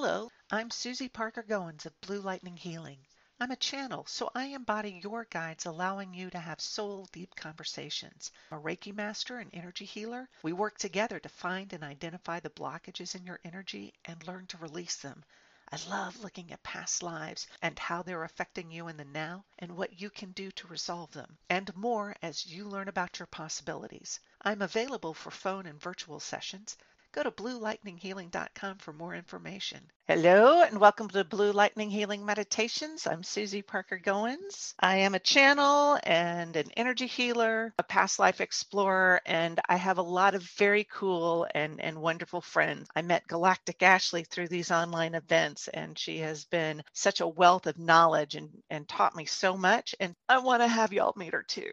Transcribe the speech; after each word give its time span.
Hello, 0.00 0.30
I'm 0.48 0.70
Susie 0.70 1.08
Parker 1.08 1.42
Goins 1.42 1.84
of 1.84 2.00
Blue 2.02 2.20
Lightning 2.20 2.56
Healing. 2.56 2.98
I'm 3.40 3.50
a 3.50 3.56
channel, 3.56 4.04
so 4.06 4.30
I 4.32 4.44
embody 4.44 5.00
your 5.02 5.24
guides, 5.28 5.66
allowing 5.66 6.14
you 6.14 6.30
to 6.30 6.38
have 6.38 6.60
soul 6.60 7.08
deep 7.10 7.34
conversations. 7.34 8.30
I'm 8.52 8.58
a 8.58 8.60
Reiki 8.60 8.94
master 8.94 9.40
and 9.40 9.50
energy 9.52 9.84
healer. 9.84 10.28
We 10.44 10.52
work 10.52 10.78
together 10.78 11.18
to 11.18 11.28
find 11.28 11.72
and 11.72 11.82
identify 11.82 12.38
the 12.38 12.50
blockages 12.50 13.16
in 13.16 13.26
your 13.26 13.40
energy 13.44 13.92
and 14.04 14.24
learn 14.24 14.46
to 14.46 14.58
release 14.58 14.94
them. 14.94 15.24
I 15.72 15.78
love 15.90 16.22
looking 16.22 16.52
at 16.52 16.62
past 16.62 17.02
lives 17.02 17.48
and 17.60 17.76
how 17.76 18.02
they're 18.02 18.22
affecting 18.22 18.70
you 18.70 18.86
in 18.86 18.96
the 18.96 19.04
now 19.04 19.44
and 19.58 19.76
what 19.76 20.00
you 20.00 20.10
can 20.10 20.30
do 20.30 20.52
to 20.52 20.68
resolve 20.68 21.10
them, 21.10 21.36
and 21.50 21.74
more 21.74 22.14
as 22.22 22.46
you 22.46 22.66
learn 22.66 22.86
about 22.86 23.18
your 23.18 23.26
possibilities. 23.26 24.20
I'm 24.42 24.62
available 24.62 25.12
for 25.12 25.32
phone 25.32 25.66
and 25.66 25.80
virtual 25.80 26.20
sessions. 26.20 26.76
Go 27.18 27.24
to 27.24 27.30
bluelightninghealing.com 27.32 28.78
for 28.78 28.92
more 28.92 29.12
information. 29.12 29.80
Hello, 30.06 30.62
and 30.62 30.78
welcome 30.78 31.08
to 31.08 31.24
Blue 31.24 31.50
Lightning 31.50 31.90
Healing 31.90 32.24
Meditations. 32.24 33.08
I'm 33.08 33.24
Susie 33.24 33.60
Parker 33.60 33.98
Goins. 33.98 34.72
I 34.78 34.98
am 34.98 35.16
a 35.16 35.18
channel 35.18 35.98
and 36.04 36.54
an 36.54 36.70
energy 36.76 37.08
healer, 37.08 37.74
a 37.76 37.82
past 37.82 38.20
life 38.20 38.40
explorer, 38.40 39.20
and 39.26 39.58
I 39.68 39.74
have 39.78 39.98
a 39.98 40.02
lot 40.02 40.36
of 40.36 40.44
very 40.58 40.84
cool 40.84 41.48
and, 41.56 41.80
and 41.80 42.00
wonderful 42.00 42.40
friends. 42.40 42.88
I 42.94 43.02
met 43.02 43.26
Galactic 43.26 43.82
Ashley 43.82 44.22
through 44.22 44.46
these 44.46 44.70
online 44.70 45.16
events, 45.16 45.66
and 45.66 45.98
she 45.98 46.18
has 46.18 46.44
been 46.44 46.84
such 46.92 47.20
a 47.20 47.26
wealth 47.26 47.66
of 47.66 47.80
knowledge 47.80 48.36
and, 48.36 48.50
and 48.70 48.88
taught 48.88 49.16
me 49.16 49.24
so 49.24 49.56
much. 49.56 49.92
And 49.98 50.14
I 50.28 50.38
want 50.38 50.62
to 50.62 50.68
have 50.68 50.92
y'all 50.92 51.14
meet 51.16 51.32
her 51.32 51.42
too. 51.42 51.72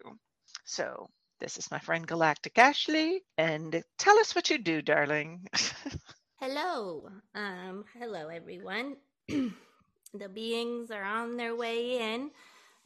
So 0.64 1.08
this 1.40 1.58
is 1.58 1.72
my 1.72 1.80
friend 1.80 2.08
Galactic 2.08 2.58
Ashley, 2.58 3.22
and 3.38 3.84
tell 3.98 4.18
us 4.20 4.36
what 4.36 4.50
you 4.50 4.58
do, 4.58 4.82
darling. 4.82 5.48
hello. 6.40 7.10
Um, 7.34 7.86
hello, 8.00 8.30
everyone. 8.30 8.98
the 9.28 10.30
beings 10.34 10.92
are 10.92 11.04
on 11.04 11.38
their 11.38 11.56
way 11.56 12.14
in. 12.14 12.32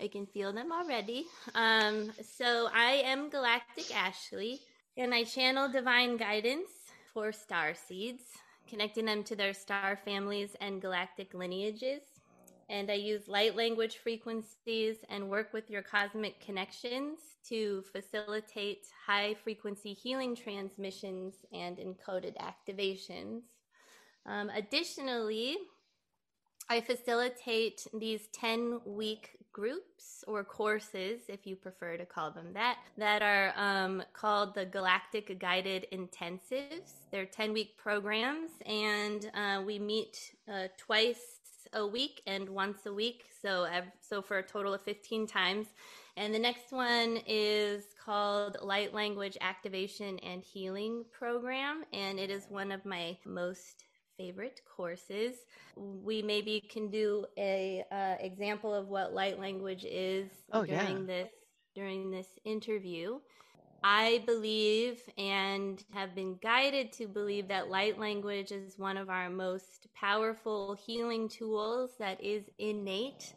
I 0.01 0.07
can 0.07 0.25
feel 0.25 0.53
them 0.53 0.71
already. 0.71 1.25
Um, 1.53 2.11
so 2.21 2.69
I 2.73 3.01
am 3.05 3.29
Galactic 3.29 3.95
Ashley, 3.95 4.59
and 4.97 5.13
I 5.13 5.23
channel 5.23 5.69
divine 5.69 6.17
guidance 6.17 6.71
for 7.13 7.31
star 7.31 7.73
seeds, 7.73 8.23
connecting 8.67 9.05
them 9.05 9.23
to 9.25 9.35
their 9.35 9.53
star 9.53 9.97
families 10.03 10.55
and 10.61 10.81
galactic 10.81 11.33
lineages 11.33 12.01
and 12.69 12.91
I 12.91 12.95
use 12.95 13.27
light 13.27 13.55
language 13.55 13.97
frequencies 13.97 14.97
and 15.09 15.29
work 15.29 15.53
with 15.53 15.69
your 15.69 15.81
cosmic 15.81 16.39
connections 16.39 17.19
to 17.47 17.83
facilitate 17.91 18.85
high 19.05 19.33
frequency 19.43 19.93
healing 19.93 20.35
transmissions 20.35 21.33
and 21.51 21.77
encoded 21.77 22.35
activations. 22.37 23.41
Um, 24.25 24.51
additionally, 24.55 25.57
I 26.69 26.81
facilitate 26.81 27.87
these 27.93 28.27
10 28.33 28.81
week 28.85 29.31
groups 29.51 30.23
or 30.27 30.43
courses, 30.43 31.21
if 31.27 31.47
you 31.47 31.55
prefer 31.55 31.97
to 31.97 32.05
call 32.05 32.29
them 32.29 32.53
that, 32.53 32.77
that 32.97 33.23
are 33.23 33.53
um, 33.57 34.03
called 34.13 34.53
the 34.53 34.65
Galactic 34.65 35.39
Guided 35.39 35.87
Intensives. 35.91 36.91
They're 37.11 37.25
10 37.25 37.53
week 37.53 37.75
programs, 37.75 38.51
and 38.67 39.31
uh, 39.33 39.63
we 39.65 39.79
meet 39.79 40.33
uh, 40.47 40.67
twice 40.77 41.38
a 41.73 41.85
week 41.85 42.21
and 42.25 42.49
once 42.49 42.85
a 42.85 42.93
week. 42.93 43.25
So, 43.41 43.63
I've, 43.63 43.91
so 44.01 44.21
for 44.21 44.37
a 44.37 44.43
total 44.43 44.73
of 44.73 44.81
15 44.81 45.27
times. 45.27 45.67
And 46.17 46.33
the 46.33 46.39
next 46.39 46.71
one 46.71 47.19
is 47.27 47.83
called 48.03 48.57
Light 48.61 48.93
Language 48.93 49.37
Activation 49.41 50.19
and 50.19 50.43
Healing 50.43 51.05
Program. 51.11 51.83
And 51.93 52.19
it 52.19 52.29
is 52.29 52.45
one 52.49 52.71
of 52.71 52.85
my 52.85 53.17
most 53.25 53.85
favorite 54.17 54.61
courses. 54.65 55.35
We 55.77 56.21
maybe 56.21 56.61
can 56.69 56.89
do 56.89 57.25
a 57.37 57.85
uh, 57.91 58.15
example 58.19 58.73
of 58.73 58.89
what 58.89 59.13
light 59.13 59.39
language 59.39 59.85
is 59.89 60.29
oh, 60.51 60.65
during 60.65 60.99
yeah. 60.99 61.05
this 61.05 61.29
during 61.75 62.11
this 62.11 62.27
interview. 62.43 63.19
I 63.83 64.23
believe 64.25 65.01
and 65.17 65.83
have 65.93 66.15
been 66.15 66.37
guided 66.41 66.91
to 66.93 67.07
believe 67.07 67.47
that 67.47 67.69
light 67.69 67.99
language 67.99 68.51
is 68.51 68.77
one 68.77 68.97
of 68.97 69.09
our 69.09 69.29
most 69.29 69.87
powerful 69.93 70.77
healing 70.85 71.29
tools 71.29 71.91
that 71.99 72.21
is 72.23 72.43
innate 72.57 73.33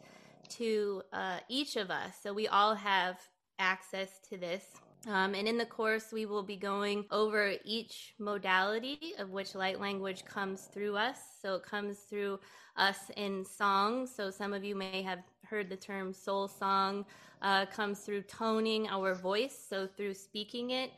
to 0.49 1.01
uh, 1.13 1.39
each 1.49 1.75
of 1.75 1.89
us. 1.89 2.15
So 2.21 2.33
we 2.33 2.47
all 2.47 2.75
have 2.75 3.17
access 3.59 4.19
to 4.29 4.37
this. 4.37 4.63
Um, 5.07 5.35
and 5.35 5.47
in 5.47 5.57
the 5.57 5.65
course, 5.65 6.13
we 6.13 6.25
will 6.25 6.43
be 6.43 6.55
going 6.55 7.05
over 7.11 7.53
each 7.65 8.13
modality 8.19 9.13
of 9.19 9.31
which 9.31 9.53
light 9.53 9.79
language 9.79 10.23
comes 10.23 10.63
through 10.63 10.95
us. 10.95 11.17
So 11.41 11.55
it 11.55 11.63
comes 11.63 11.99
through 12.09 12.39
us 12.77 12.97
in 13.17 13.45
song. 13.45 14.07
So 14.07 14.31
some 14.31 14.53
of 14.53 14.63
you 14.63 14.75
may 14.75 15.01
have 15.01 15.19
heard 15.53 15.69
the 15.69 15.75
term 15.75 16.11
soul 16.11 16.47
song 16.47 17.05
uh, 17.43 17.63
comes 17.67 17.99
through 17.99 18.23
toning 18.23 18.87
our 18.87 19.13
voice, 19.13 19.55
so 19.69 19.85
through 19.85 20.15
speaking 20.15 20.71
it, 20.71 20.89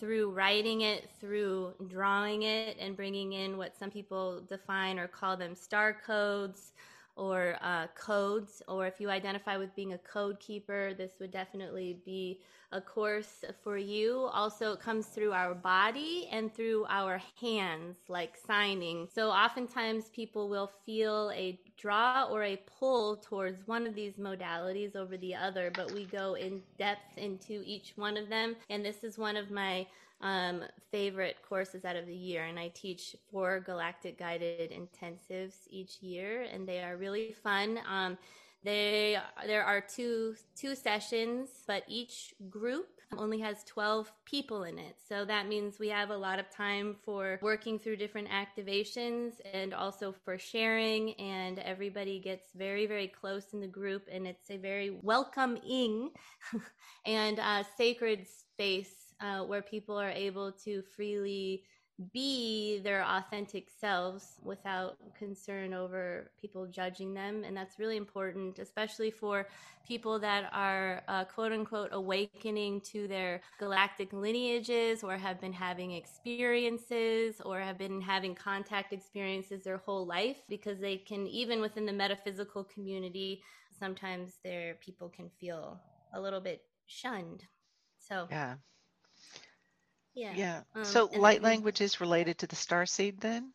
through 0.00 0.32
writing 0.32 0.80
it, 0.80 1.08
through 1.20 1.72
drawing 1.86 2.42
it, 2.42 2.76
and 2.80 2.96
bringing 2.96 3.34
in 3.34 3.56
what 3.56 3.76
some 3.78 3.88
people 3.88 4.40
define 4.48 4.98
or 4.98 5.06
call 5.06 5.36
them 5.36 5.54
star 5.54 5.96
codes 6.04 6.72
or 7.20 7.56
uh, 7.60 7.86
codes. 7.94 8.62
Or 8.66 8.86
if 8.86 8.98
you 8.98 9.10
identify 9.10 9.58
with 9.58 9.76
being 9.76 9.92
a 9.92 9.98
code 9.98 10.40
keeper, 10.40 10.94
this 10.96 11.12
would 11.20 11.30
definitely 11.30 12.00
be 12.04 12.40
a 12.72 12.80
course 12.80 13.44
for 13.62 13.76
you. 13.76 14.28
Also, 14.32 14.72
it 14.72 14.80
comes 14.80 15.06
through 15.06 15.32
our 15.32 15.54
body 15.54 16.28
and 16.32 16.54
through 16.54 16.86
our 16.88 17.20
hands, 17.38 17.96
like 18.08 18.36
signing. 18.46 19.06
So, 19.12 19.28
oftentimes, 19.28 20.08
people 20.14 20.48
will 20.48 20.70
feel 20.86 21.30
a 21.34 21.60
draw 21.76 22.28
or 22.30 22.44
a 22.44 22.56
pull 22.78 23.16
towards 23.16 23.66
one 23.66 23.86
of 23.86 23.94
these 23.94 24.14
modalities 24.14 24.96
over 24.96 25.16
the 25.18 25.34
other, 25.34 25.70
but 25.74 25.92
we 25.92 26.04
go 26.06 26.34
in 26.34 26.62
depth 26.78 27.18
into 27.18 27.62
each 27.66 27.92
one 27.96 28.16
of 28.16 28.28
them. 28.30 28.56
And 28.70 28.84
this 28.84 29.04
is 29.04 29.18
one 29.18 29.36
of 29.36 29.50
my 29.50 29.86
um, 30.20 30.62
favorite 30.90 31.36
courses 31.48 31.84
out 31.84 31.96
of 31.96 32.06
the 32.06 32.14
year. 32.14 32.44
And 32.44 32.58
I 32.58 32.68
teach 32.68 33.16
four 33.30 33.60
galactic 33.60 34.18
guided 34.18 34.70
intensives 34.70 35.54
each 35.68 36.00
year, 36.00 36.46
and 36.52 36.68
they 36.68 36.82
are 36.82 36.96
really 36.96 37.32
fun. 37.42 37.78
Um, 37.90 38.18
they 38.62 39.16
there 39.46 39.64
are 39.64 39.80
two 39.80 40.34
two 40.54 40.74
sessions, 40.74 41.48
but 41.66 41.82
each 41.88 42.34
group 42.50 43.00
only 43.16 43.40
has 43.40 43.64
12 43.64 44.12
people 44.24 44.64
in 44.64 44.78
it. 44.78 44.96
So 45.08 45.24
that 45.24 45.48
means 45.48 45.78
we 45.78 45.88
have 45.88 46.10
a 46.10 46.16
lot 46.16 46.38
of 46.38 46.48
time 46.50 46.96
for 47.04 47.38
working 47.42 47.78
through 47.78 47.96
different 47.96 48.28
activations 48.28 49.32
and 49.52 49.74
also 49.74 50.12
for 50.24 50.38
sharing 50.38 51.14
and 51.14 51.58
everybody 51.58 52.20
gets 52.20 52.48
very 52.54 52.86
very 52.86 53.08
close 53.08 53.52
in 53.52 53.60
the 53.60 53.66
group 53.66 54.06
and 54.10 54.26
it's 54.26 54.50
a 54.50 54.56
very 54.56 54.98
welcoming 55.02 56.10
and 57.06 57.40
uh, 57.40 57.64
sacred 57.76 58.26
space 58.28 59.09
uh, 59.20 59.40
where 59.40 59.62
people 59.62 59.98
are 59.98 60.10
able 60.10 60.52
to 60.52 60.82
freely 60.82 61.64
be 62.12 62.80
their 62.82 63.04
authentic 63.04 63.68
selves 63.68 64.36
without 64.42 64.96
concern 65.18 65.74
over 65.74 66.30
people 66.40 66.66
judging 66.66 67.12
them. 67.12 67.44
And 67.44 67.54
that's 67.54 67.78
really 67.78 67.98
important, 67.98 68.58
especially 68.58 69.10
for 69.10 69.46
people 69.86 70.18
that 70.20 70.48
are 70.52 71.02
uh, 71.08 71.24
quote 71.24 71.52
unquote 71.52 71.90
awakening 71.92 72.80
to 72.92 73.06
their 73.06 73.42
galactic 73.58 74.12
lineages 74.12 75.04
or 75.04 75.18
have 75.18 75.40
been 75.40 75.52
having 75.52 75.92
experiences 75.92 77.40
or 77.44 77.60
have 77.60 77.76
been 77.76 78.00
having 78.00 78.34
contact 78.34 78.92
experiences 78.92 79.64
their 79.64 79.78
whole 79.78 80.06
life 80.06 80.42
because 80.48 80.78
they 80.80 80.96
can, 80.96 81.26
even 81.26 81.60
within 81.60 81.84
the 81.84 81.92
metaphysical 81.92 82.64
community, 82.64 83.42
sometimes 83.78 84.38
their 84.42 84.74
people 84.74 85.08
can 85.08 85.28
feel 85.38 85.78
a 86.14 86.20
little 86.20 86.40
bit 86.40 86.62
shunned. 86.86 87.44
So, 87.98 88.26
yeah. 88.30 88.54
Yeah. 90.14 90.36
Yeah. 90.36 90.64
Um, 90.74 91.02
So 91.02 91.06
light 91.06 91.42
language 91.42 91.80
is 91.80 92.00
related 92.00 92.38
to 92.38 92.46
the 92.46 92.56
star 92.56 92.86
seed 92.86 93.20
then? 93.20 93.52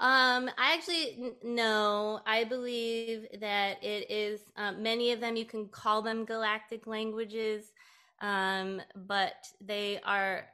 um, 0.00 0.50
I 0.58 0.74
actually 0.74 1.32
no. 1.42 2.20
I 2.26 2.44
believe 2.44 3.18
that 3.30 3.72
it 3.72 4.00
is. 4.00 4.34
Um, 4.48 4.74
many 4.74 5.02
of 5.02 5.10
them 5.10 5.28
you 5.28 5.38
can 5.44 5.68
call 5.68 6.02
them 6.02 6.24
galactic 6.24 6.86
languages, 6.86 7.72
um, 8.20 8.80
but 8.94 9.34
they 9.60 10.00
are 10.04 10.46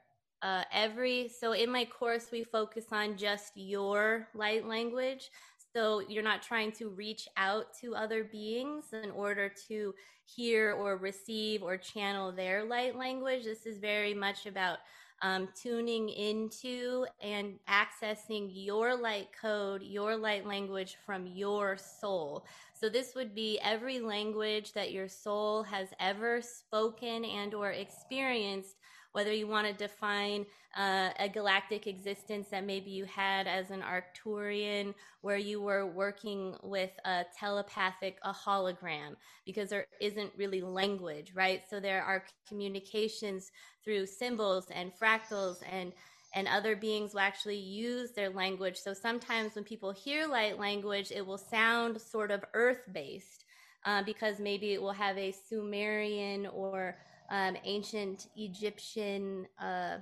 uh, 0.43 0.65
every. 0.73 1.29
So 1.29 1.53
in 1.53 1.71
my 1.71 1.85
course, 1.85 2.31
we 2.33 2.45
focus 2.45 2.87
on 2.93 3.17
just 3.17 3.53
your 3.57 4.29
light 4.35 4.67
language. 4.67 5.31
So 5.75 6.01
you're 6.01 6.23
not 6.25 6.43
trying 6.43 6.73
to 6.73 6.89
reach 6.89 7.29
out 7.37 7.75
to 7.83 7.95
other 7.95 8.25
beings 8.25 8.93
in 8.93 9.05
order 9.05 9.45
to 9.69 9.95
hear 10.25 10.73
or 10.73 10.97
receive 10.97 11.63
or 11.63 11.77
channel 11.77 12.33
their 12.33 12.65
light 12.65 12.97
language. 12.97 13.45
This 13.45 13.67
is 13.67 13.79
very 13.79 14.15
much 14.15 14.47
about 14.47 14.79
um, 15.23 15.49
tuning 15.55 16.09
into 16.11 17.07
and 17.21 17.55
accessing 17.69 18.51
your 18.53 18.95
light 18.95 19.29
code, 19.41 19.83
your 19.83 20.17
light 20.17 20.47
language 20.47 20.97
from 21.07 21.27
your 21.27 21.77
soul. 21.77 22.45
So 22.75 22.89
this 22.89 23.15
would 23.15 23.35
be 23.35 23.59
every 23.63 24.01
language 24.01 24.73
that 24.73 24.93
your 24.93 25.09
soul 25.09 25.63
has 25.63 25.89
ever 26.01 26.43
spoken 26.43 27.25
and 27.25 27.55
or 27.55 27.71
experienced 27.71 28.77
whether 29.15 29.33
you 29.33 29.47
want 29.47 29.67
to 29.67 29.73
define 29.73 30.45
uh, 30.77 31.11
a 31.21 31.29
galactic 31.29 31.87
existence 31.87 32.49
that 32.49 32.67
maybe 32.67 32.91
you 32.91 33.05
had 33.05 33.47
as 33.47 33.71
an 33.71 33.81
Arcturian, 33.81 34.93
where 35.21 35.37
you 35.37 35.63
were 35.63 35.87
working 35.87 36.57
with 36.65 36.91
a 37.05 37.25
telepathic, 37.39 38.19
a 38.25 38.33
hologram, 38.33 39.15
because 39.47 39.71
there 39.71 39.87
isn't 40.01 40.33
really 40.37 40.63
language, 40.63 41.33
right? 41.33 41.63
So 41.71 41.79
there 41.79 42.03
are 42.03 42.25
communications 42.49 43.53
through 43.85 44.07
symbols 44.07 44.67
and 44.75 44.93
fractals 45.01 45.59
and 45.71 45.93
and 46.37 46.49
other 46.49 46.75
beings 46.75 47.15
will 47.15 47.21
actually 47.21 47.59
use 47.59 48.11
their 48.11 48.29
language. 48.29 48.77
So 48.77 48.93
sometimes 48.93 49.55
when 49.55 49.63
people 49.63 49.93
hear 49.93 50.27
light 50.27 50.59
language, 50.59 51.13
it 51.13 51.25
will 51.25 51.39
sound 51.39 52.01
sort 52.01 52.33
of 52.33 52.45
earth 52.55 52.83
based 52.93 53.45
uh, 53.85 54.03
because 54.03 54.41
maybe 54.41 54.73
it 54.73 54.83
will 54.83 54.93
have 54.93 55.17
a 55.17 55.31
Sumerian 55.31 56.47
or 56.49 56.97
um, 57.31 57.57
ancient 57.65 58.29
Egyptian 58.37 59.47
uh, 59.61 59.99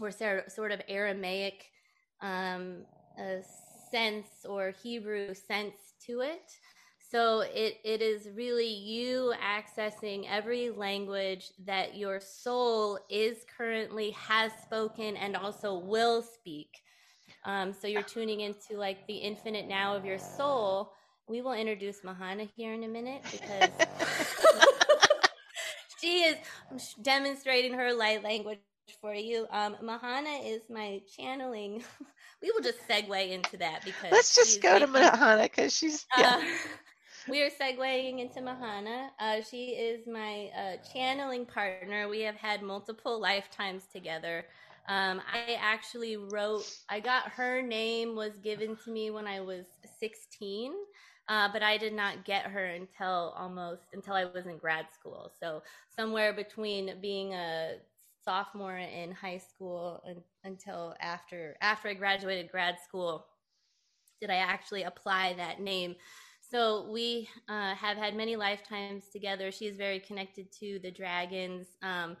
or 0.00 0.10
sort 0.10 0.72
of 0.72 0.80
Aramaic 0.88 1.70
um, 2.20 2.84
sense 3.90 4.28
or 4.48 4.72
Hebrew 4.82 5.34
sense 5.34 5.94
to 6.06 6.20
it. 6.20 6.52
So 7.10 7.40
it, 7.40 7.78
it 7.84 8.02
is 8.02 8.28
really 8.36 8.68
you 8.68 9.32
accessing 9.42 10.26
every 10.30 10.68
language 10.68 11.50
that 11.64 11.96
your 11.96 12.20
soul 12.20 12.98
is 13.08 13.38
currently 13.56 14.10
has 14.10 14.52
spoken 14.62 15.16
and 15.16 15.34
also 15.34 15.78
will 15.78 16.20
speak. 16.20 16.68
Um, 17.44 17.72
so 17.72 17.86
you're 17.86 18.02
tuning 18.02 18.40
into 18.40 18.76
like 18.76 19.06
the 19.06 19.16
infinite 19.16 19.66
now 19.66 19.96
of 19.96 20.04
your 20.04 20.18
soul. 20.18 20.92
We 21.28 21.40
will 21.40 21.54
introduce 21.54 22.00
Mahana 22.02 22.48
here 22.56 22.74
in 22.74 22.84
a 22.84 22.88
minute 22.88 23.22
because 23.32 23.70
she 26.08 26.22
is 26.22 26.94
demonstrating 27.02 27.74
her 27.74 27.92
light 27.92 28.22
language 28.22 28.58
for 29.00 29.14
you. 29.14 29.46
Um, 29.50 29.76
Mahana 29.82 30.40
is 30.44 30.62
my 30.70 31.02
channeling. 31.16 31.84
we 32.42 32.50
will 32.50 32.62
just 32.62 32.78
segue 32.88 33.30
into 33.30 33.56
that 33.58 33.84
because 33.84 34.12
let's 34.12 34.34
just 34.34 34.62
go 34.62 34.78
to 34.78 34.86
Mahana 34.86 35.44
because 35.44 35.76
she's 35.76 36.06
yeah. 36.16 36.40
Uh, 36.40 36.44
we 37.28 37.42
are 37.42 37.50
segueing 37.50 38.20
into 38.20 38.40
Mahana. 38.40 39.08
Uh, 39.20 39.42
she 39.42 39.70
is 39.70 40.06
my 40.06 40.50
uh, 40.56 40.76
channeling 40.92 41.44
partner. 41.44 42.08
We 42.08 42.20
have 42.22 42.36
had 42.36 42.62
multiple 42.62 43.20
lifetimes 43.20 43.84
together. 43.92 44.46
Um, 44.88 45.20
I 45.30 45.58
actually 45.60 46.16
wrote, 46.16 46.64
I 46.88 47.00
got 47.00 47.28
her 47.32 47.60
name 47.60 48.16
was 48.16 48.38
given 48.38 48.74
to 48.84 48.90
me 48.90 49.10
when 49.10 49.26
I 49.26 49.40
was 49.40 49.66
16, 50.00 50.72
uh, 51.28 51.48
but 51.52 51.62
I 51.62 51.76
did 51.76 51.92
not 51.92 52.24
get 52.24 52.46
her 52.46 52.64
until 52.66 53.34
almost 53.36 53.82
until 53.92 54.14
I 54.14 54.24
was 54.24 54.46
in 54.46 54.58
grad 54.58 54.86
school. 54.92 55.32
So 55.40 55.62
somewhere 55.94 56.32
between 56.32 57.00
being 57.00 57.34
a 57.34 57.76
sophomore 58.24 58.78
in 58.78 59.12
high 59.12 59.38
school 59.38 60.02
and, 60.06 60.22
until 60.44 60.94
after 61.00 61.56
after 61.60 61.88
I 61.88 61.94
graduated 61.94 62.50
grad 62.50 62.76
school, 62.80 63.26
did 64.20 64.30
I 64.30 64.36
actually 64.36 64.82
apply 64.84 65.34
that 65.34 65.60
name 65.60 65.96
so 66.50 66.88
we 66.90 67.28
uh, 67.48 67.74
have 67.74 67.98
had 67.98 68.14
many 68.16 68.34
lifetimes 68.34 69.08
together. 69.12 69.52
She 69.52 69.66
is 69.66 69.76
very 69.76 70.00
connected 70.00 70.50
to 70.60 70.78
the 70.82 70.90
dragons. 70.90 71.66
Um, 71.82 72.16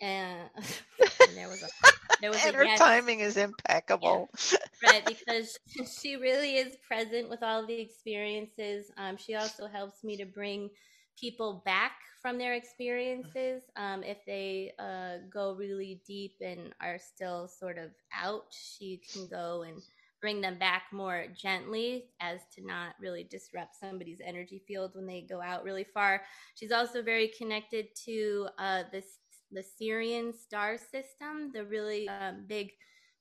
and, 0.00 0.48
and 0.56 1.36
there 1.36 1.48
was 1.48 1.62
a 1.62 1.68
there 2.20 2.30
was 2.30 2.44
and 2.44 2.54
a, 2.54 2.58
her 2.58 2.64
yes, 2.64 2.78
timing 2.78 3.20
is 3.20 3.36
impeccable. 3.36 4.28
Yeah, 4.52 4.90
right, 4.90 5.06
because 5.06 5.58
she 6.00 6.16
really 6.16 6.56
is 6.56 6.76
present 6.86 7.28
with 7.28 7.42
all 7.42 7.66
the 7.66 7.80
experiences. 7.80 8.90
Um, 8.96 9.16
she 9.16 9.34
also 9.34 9.66
helps 9.66 10.04
me 10.04 10.16
to 10.16 10.26
bring 10.26 10.70
people 11.18 11.62
back 11.64 11.92
from 12.22 12.38
their 12.38 12.54
experiences 12.54 13.62
um, 13.76 14.02
if 14.02 14.18
they 14.26 14.72
uh, 14.78 15.26
go 15.32 15.54
really 15.54 16.02
deep 16.06 16.34
and 16.40 16.74
are 16.80 16.98
still 16.98 17.48
sort 17.48 17.78
of 17.78 17.90
out. 18.14 18.44
She 18.50 19.00
can 19.12 19.26
go 19.28 19.62
and 19.62 19.80
bring 20.20 20.40
them 20.40 20.58
back 20.58 20.82
more 20.92 21.24
gently 21.34 22.04
as 22.20 22.40
to 22.54 22.64
not 22.64 22.94
really 23.00 23.24
disrupt 23.24 23.74
somebody's 23.74 24.20
energy 24.24 24.62
field 24.66 24.90
when 24.94 25.06
they 25.06 25.22
go 25.22 25.40
out 25.40 25.64
really 25.64 25.86
far. 25.94 26.22
She's 26.54 26.72
also 26.72 27.02
very 27.02 27.28
connected 27.28 27.86
to 28.04 28.48
uh, 28.58 28.82
this 28.92 29.19
the 29.52 29.62
Sirian 29.62 30.34
star 30.34 30.76
system, 30.78 31.50
the 31.52 31.64
really 31.64 32.08
um, 32.08 32.44
big 32.46 32.70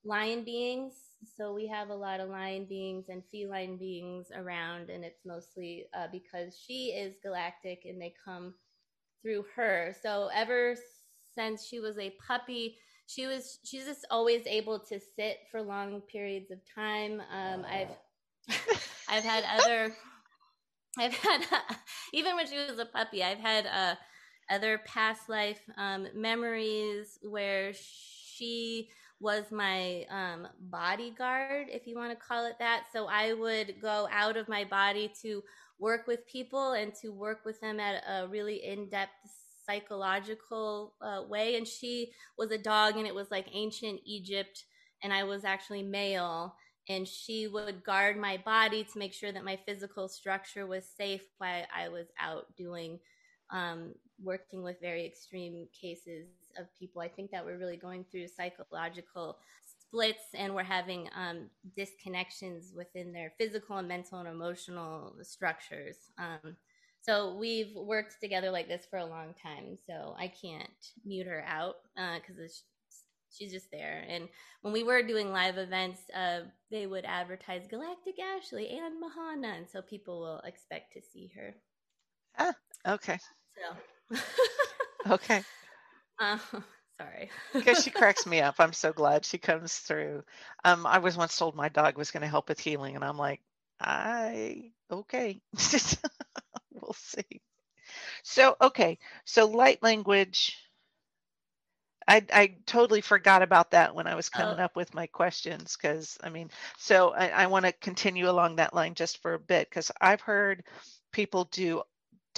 lion 0.04 0.44
beings. 0.44 0.94
So 1.36 1.54
we 1.54 1.68
have 1.68 1.90
a 1.90 1.96
lot 1.96 2.20
of 2.20 2.30
lion 2.30 2.66
beings 2.66 3.06
and 3.10 3.24
feline 3.32 3.78
beings 3.78 4.28
around, 4.36 4.90
and 4.90 5.04
it's 5.04 5.26
mostly 5.26 5.86
uh, 5.98 6.08
because 6.12 6.58
she 6.58 6.88
is 6.88 7.16
galactic 7.24 7.82
and 7.86 8.02
they 8.02 8.14
come 8.24 8.54
through 9.22 9.46
her. 9.56 9.96
So 10.02 10.30
ever 10.34 10.76
since 11.36 11.66
she 11.66 11.80
was 11.80 11.98
a 11.98 12.16
puppy, 12.26 12.78
she 13.08 13.26
was 13.26 13.60
she's 13.64 13.86
just 13.86 14.06
always 14.12 14.46
able 14.46 14.80
to 14.80 15.00
sit 15.00 15.40
for 15.52 15.62
long 15.62 16.02
periods 16.02 16.52
of 16.52 16.60
time. 16.74 17.22
Um, 17.34 17.66
I've 17.70 17.90
I've 19.10 19.24
had 19.24 19.44
other 19.60 19.94
I've 20.98 21.14
had 21.14 21.42
even 22.14 22.36
when 22.36 22.48
she 22.48 22.58
was 22.58 22.80
a 22.80 22.86
puppy, 22.86 23.24
I've 23.24 23.40
had 23.40 23.66
uh, 23.66 23.96
other 24.50 24.82
past 24.86 25.30
life 25.30 25.62
um, 25.78 26.08
memories 26.16 27.20
where 27.22 27.72
she 27.74 28.90
was 29.20 29.52
my 29.52 30.06
um, 30.10 30.48
bodyguard, 30.60 31.68
if 31.70 31.86
you 31.86 31.96
want 31.96 32.12
to 32.12 32.26
call 32.26 32.46
it 32.46 32.56
that. 32.60 32.84
So 32.94 33.08
I 33.08 33.34
would 33.34 33.82
go 33.82 34.08
out 34.12 34.38
of 34.38 34.48
my 34.48 34.64
body 34.64 35.12
to 35.22 35.44
work 35.78 36.08
with 36.08 36.28
people 36.28 36.72
and 36.72 36.94
to 37.02 37.10
work 37.10 37.42
with 37.46 37.60
them 37.60 37.80
at 37.80 38.04
a 38.08 38.28
really 38.28 38.64
in 38.64 38.90
depth 38.90 39.12
psychological 39.66 40.94
uh, 41.02 41.24
way. 41.28 41.56
And 41.58 41.68
she 41.68 42.12
was 42.38 42.52
a 42.52 42.58
dog, 42.58 42.98
and 42.98 43.06
it 43.06 43.16
was 43.16 43.30
like 43.30 43.48
ancient 43.54 44.00
Egypt, 44.06 44.64
and 45.04 45.14
I 45.14 45.24
was 45.26 45.44
actually 45.44 45.84
male. 45.84 46.56
And 46.88 47.08
she 47.08 47.48
would 47.48 47.84
guard 47.84 48.18
my 48.18 48.38
body 48.38 48.84
to 48.84 49.00
make 49.00 49.14
sure 49.14 49.32
that 49.32 49.46
my 49.46 49.60
physical 49.66 50.08
structure 50.08 50.66
was 50.66 50.88
safe 50.98 51.22
while 51.38 51.66
I 51.76 51.90
was 51.90 52.08
out 52.20 52.46
doing, 52.58 53.00
um, 53.52 53.94
working 54.24 54.64
with 54.64 54.82
very 54.82 55.06
extreme 55.06 55.68
cases 55.80 56.28
of 56.58 56.68
people. 56.78 57.02
I 57.02 57.08
think 57.08 57.32
that 57.32 57.46
we're 57.46 57.58
really 57.58 57.78
going 57.78 58.06
through 58.12 58.28
psychological 58.28 59.38
splits 59.80 60.26
and 60.34 60.54
we're 60.54 60.64
having 60.64 61.10
um, 61.16 61.50
disconnections 61.78 62.76
within 62.76 63.12
their 63.12 63.34
physical 63.38 63.78
and 63.78 63.88
mental 63.88 64.20
and 64.20 64.28
emotional 64.28 65.16
structures. 65.22 65.98
Um, 66.18 66.56
so 67.02 67.36
we've 67.36 67.74
worked 67.76 68.20
together 68.22 68.52
like 68.52 68.68
this 68.68 68.86
for 68.90 69.00
a 69.00 69.06
long 69.06 69.34
time. 69.42 69.78
So 69.88 70.16
I 70.18 70.28
can't 70.28 70.92
mute 71.06 71.28
her 71.28 71.44
out 71.48 71.76
because 71.96 72.40
uh, 72.40 72.48
she's 73.32 73.52
just 73.52 73.72
there. 73.72 74.04
And 74.08 74.28
when 74.62 74.74
we 74.74 74.84
were 74.84 75.02
doing 75.02 75.32
live 75.32 75.58
events, 75.58 76.02
uh, 76.16 76.42
they 76.70 76.88
would 76.88 77.06
advertise 77.06 77.68
Galactic 77.70 78.16
Ashley 78.20 78.70
and 78.70 79.02
Mahana, 79.02 79.58
and 79.58 79.70
so 79.70 79.82
people 79.82 80.20
will 80.20 80.40
expect 80.40 80.94
to 80.94 81.02
see 81.02 81.32
her. 81.36 81.56
Ah, 82.38 82.54
okay. 82.88 83.18
Okay. 85.08 85.44
Uh, 86.22 86.38
sorry. 86.98 87.30
because 87.54 87.82
she 87.82 87.90
cracks 87.90 88.26
me 88.26 88.42
up. 88.42 88.56
I'm 88.60 88.74
so 88.74 88.92
glad 88.92 89.24
she 89.24 89.38
comes 89.38 89.74
through. 89.74 90.22
Um, 90.66 90.86
I 90.86 90.98
was 90.98 91.16
once 91.16 91.38
told 91.38 91.56
my 91.56 91.70
dog 91.70 91.98
was 91.98 92.12
going 92.12 92.24
to 92.24 92.28
help 92.28 92.50
with 92.50 92.60
healing, 92.60 92.98
and 92.98 93.06
I'm 93.06 93.18
like, 93.18 93.40
I 93.80 94.72
okay. 94.92 95.40
we'll 96.74 96.92
see. 96.94 97.40
So, 98.24 98.58
okay. 98.60 99.00
So 99.24 99.48
light 99.48 99.82
language. 99.82 100.58
I, 102.06 102.26
I 102.34 102.56
totally 102.66 103.00
forgot 103.00 103.44
about 103.44 103.72
that 103.72 103.96
when 103.96 104.08
I 104.08 104.16
was 104.16 104.28
coming 104.28 104.60
oh. 104.60 104.64
up 104.64 104.76
with 104.76 104.94
my 104.94 105.08
questions 105.08 105.78
because 105.82 106.18
I 106.22 106.30
mean, 106.30 106.50
so 106.78 107.12
I, 107.12 107.28
I 107.28 107.46
want 107.46 107.66
to 107.66 107.72
continue 107.72 108.30
along 108.30 108.58
that 108.58 108.74
line 108.74 108.96
just 108.96 109.22
for 109.22 109.36
a 109.36 109.40
bit 109.40 109.70
because 109.70 109.90
I've 110.02 110.20
heard 110.20 110.66
people 111.14 111.46
do 111.46 111.84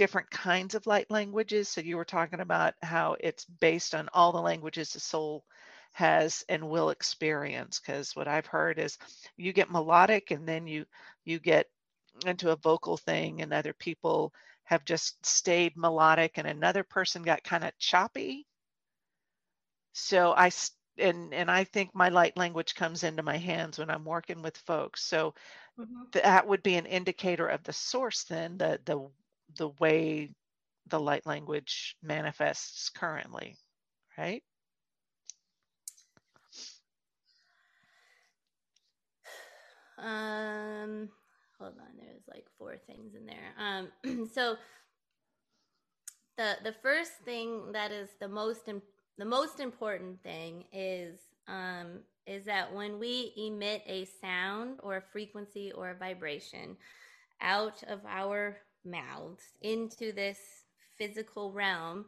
different 0.01 0.31
kinds 0.31 0.73
of 0.73 0.87
light 0.87 1.11
languages. 1.11 1.69
So 1.69 1.79
you 1.79 1.95
were 1.95 2.05
talking 2.05 2.39
about 2.39 2.73
how 2.81 3.17
it's 3.19 3.45
based 3.45 3.93
on 3.93 4.09
all 4.15 4.31
the 4.31 4.41
languages 4.41 4.93
the 4.93 4.99
soul 4.99 5.45
has 5.91 6.43
and 6.49 6.71
will 6.71 6.89
experience 6.89 7.79
because 7.79 8.15
what 8.15 8.27
I've 8.27 8.47
heard 8.47 8.79
is 8.79 8.97
you 9.37 9.53
get 9.53 9.69
melodic 9.69 10.31
and 10.31 10.49
then 10.49 10.65
you 10.65 10.85
you 11.23 11.37
get 11.37 11.67
into 12.25 12.49
a 12.49 12.55
vocal 12.55 12.97
thing 12.97 13.43
and 13.43 13.53
other 13.53 13.73
people 13.73 14.33
have 14.63 14.83
just 14.85 15.23
stayed 15.23 15.77
melodic 15.77 16.39
and 16.39 16.47
another 16.47 16.83
person 16.83 17.21
got 17.21 17.43
kind 17.43 17.63
of 17.63 17.77
choppy 17.77 18.47
so 19.93 20.33
i 20.33 20.49
and 20.97 21.33
and 21.33 21.51
i 21.51 21.63
think 21.63 21.93
my 21.93 22.09
light 22.09 22.37
language 22.37 22.73
comes 22.75 23.03
into 23.03 23.23
my 23.23 23.37
hands 23.37 23.77
when 23.77 23.89
i'm 23.89 24.05
working 24.05 24.41
with 24.41 24.55
folks 24.57 25.03
so 25.03 25.33
mm-hmm. 25.79 26.03
that 26.13 26.47
would 26.47 26.63
be 26.63 26.75
an 26.75 26.85
indicator 26.85 27.47
of 27.47 27.63
the 27.63 27.73
source 27.73 28.23
then 28.23 28.57
the 28.57 28.79
the 28.85 29.09
the 29.57 29.69
way 29.79 30.29
the 30.87 30.99
light 30.99 31.25
language 31.25 31.95
manifests 32.03 32.89
currently 32.89 33.55
right? 34.17 34.43
Um 39.97 41.09
hold 41.59 41.73
on 41.77 41.97
there's 41.99 42.27
like 42.27 42.45
four 42.57 42.77
things 42.87 43.13
in 43.15 43.25
there. 43.25 43.53
Um 43.59 44.29
so 44.33 44.57
the 46.37 46.57
the 46.63 46.73
first 46.81 47.11
thing 47.23 47.71
that 47.71 47.91
is 47.91 48.09
the 48.19 48.27
most 48.27 48.67
the 49.17 49.25
most 49.25 49.59
important 49.59 50.21
thing 50.23 50.65
is 50.73 51.19
um, 51.47 51.99
is 52.25 52.45
that 52.45 52.73
when 52.73 52.97
we 52.99 53.33
emit 53.37 53.83
a 53.85 54.05
sound 54.05 54.79
or 54.81 54.97
a 54.97 55.01
frequency 55.01 55.71
or 55.71 55.89
a 55.89 55.95
vibration 55.95 56.77
out 57.41 57.83
of 57.83 57.99
our 58.07 58.57
mouths 58.85 59.43
into 59.61 60.11
this 60.11 60.39
physical 60.97 61.51
realm, 61.51 62.05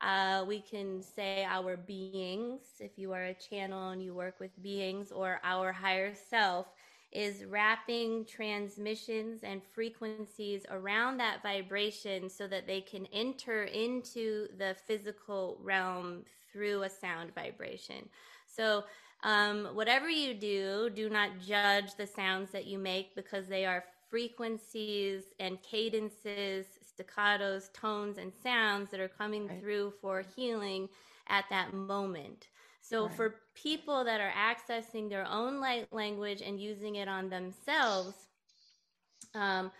uh, 0.00 0.44
we 0.46 0.60
can 0.60 1.02
say 1.02 1.44
our 1.44 1.76
beings, 1.76 2.60
if 2.80 2.92
you 2.96 3.12
are 3.12 3.24
a 3.24 3.34
channel 3.34 3.90
and 3.90 4.02
you 4.02 4.14
work 4.14 4.38
with 4.38 4.50
beings, 4.62 5.10
or 5.10 5.40
our 5.42 5.72
higher 5.72 6.14
self, 6.14 6.66
is 7.12 7.44
wrapping 7.44 8.24
transmissions 8.26 9.42
and 9.42 9.62
frequencies 9.74 10.66
around 10.70 11.16
that 11.16 11.42
vibration 11.42 12.28
so 12.28 12.46
that 12.46 12.66
they 12.66 12.80
can 12.80 13.06
enter 13.12 13.64
into 13.64 14.48
the 14.58 14.76
physical 14.86 15.58
realm 15.62 16.24
through 16.52 16.82
a 16.82 16.90
sound 16.90 17.34
vibration. 17.34 18.08
So, 18.46 18.84
um, 19.22 19.70
whatever 19.72 20.10
you 20.10 20.34
do, 20.34 20.90
do 20.90 21.08
not 21.08 21.30
judge 21.40 21.94
the 21.96 22.06
sounds 22.06 22.50
that 22.52 22.66
you 22.66 22.78
make 22.78 23.14
because 23.14 23.46
they 23.46 23.64
are 23.64 23.84
frequencies 24.10 25.24
and 25.40 25.58
cadences, 25.62 26.66
staccatos, 26.84 27.72
tones, 27.72 28.18
and 28.18 28.32
sounds 28.42 28.90
that 28.90 29.00
are 29.00 29.08
coming 29.08 29.46
right. 29.46 29.60
through 29.60 29.92
for 30.00 30.24
healing 30.34 30.88
at 31.28 31.44
that 31.50 31.72
moment. 31.74 32.48
So, 32.80 33.06
right. 33.06 33.16
for 33.16 33.34
people 33.54 34.04
that 34.04 34.20
are 34.20 34.32
accessing 34.32 35.08
their 35.08 35.26
own 35.26 35.60
light 35.60 35.92
language 35.92 36.40
and 36.40 36.60
using 36.60 36.96
it 36.96 37.08
on 37.08 37.28
themselves, 37.28 38.14
um, 39.34 39.72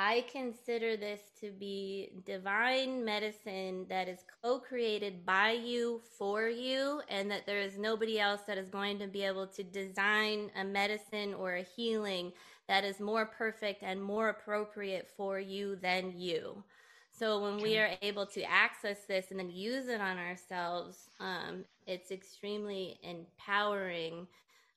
I 0.00 0.24
consider 0.30 0.96
this 0.96 1.20
to 1.40 1.50
be 1.50 2.10
divine 2.24 3.04
medicine 3.04 3.86
that 3.88 4.08
is 4.08 4.20
co 4.42 4.60
created 4.60 5.26
by 5.26 5.52
you 5.52 6.00
for 6.16 6.48
you, 6.48 7.02
and 7.08 7.28
that 7.30 7.46
there 7.46 7.60
is 7.60 7.78
nobody 7.78 8.20
else 8.20 8.42
that 8.46 8.58
is 8.58 8.68
going 8.68 9.00
to 9.00 9.08
be 9.08 9.24
able 9.24 9.48
to 9.48 9.62
design 9.64 10.52
a 10.56 10.64
medicine 10.64 11.34
or 11.34 11.56
a 11.56 11.62
healing 11.62 12.32
that 12.68 12.84
is 12.84 13.00
more 13.00 13.26
perfect 13.26 13.82
and 13.82 14.02
more 14.02 14.28
appropriate 14.28 15.08
for 15.16 15.40
you 15.40 15.76
than 15.76 16.12
you. 16.16 16.62
So 17.10 17.42
when 17.42 17.56
we 17.60 17.78
are 17.78 17.90
able 18.00 18.26
to 18.26 18.42
access 18.42 19.04
this 19.08 19.30
and 19.30 19.40
then 19.40 19.50
use 19.50 19.88
it 19.88 20.00
on 20.00 20.18
ourselves, 20.18 21.08
um, 21.18 21.64
it's 21.86 22.12
extremely 22.12 23.00
empowering 23.02 24.28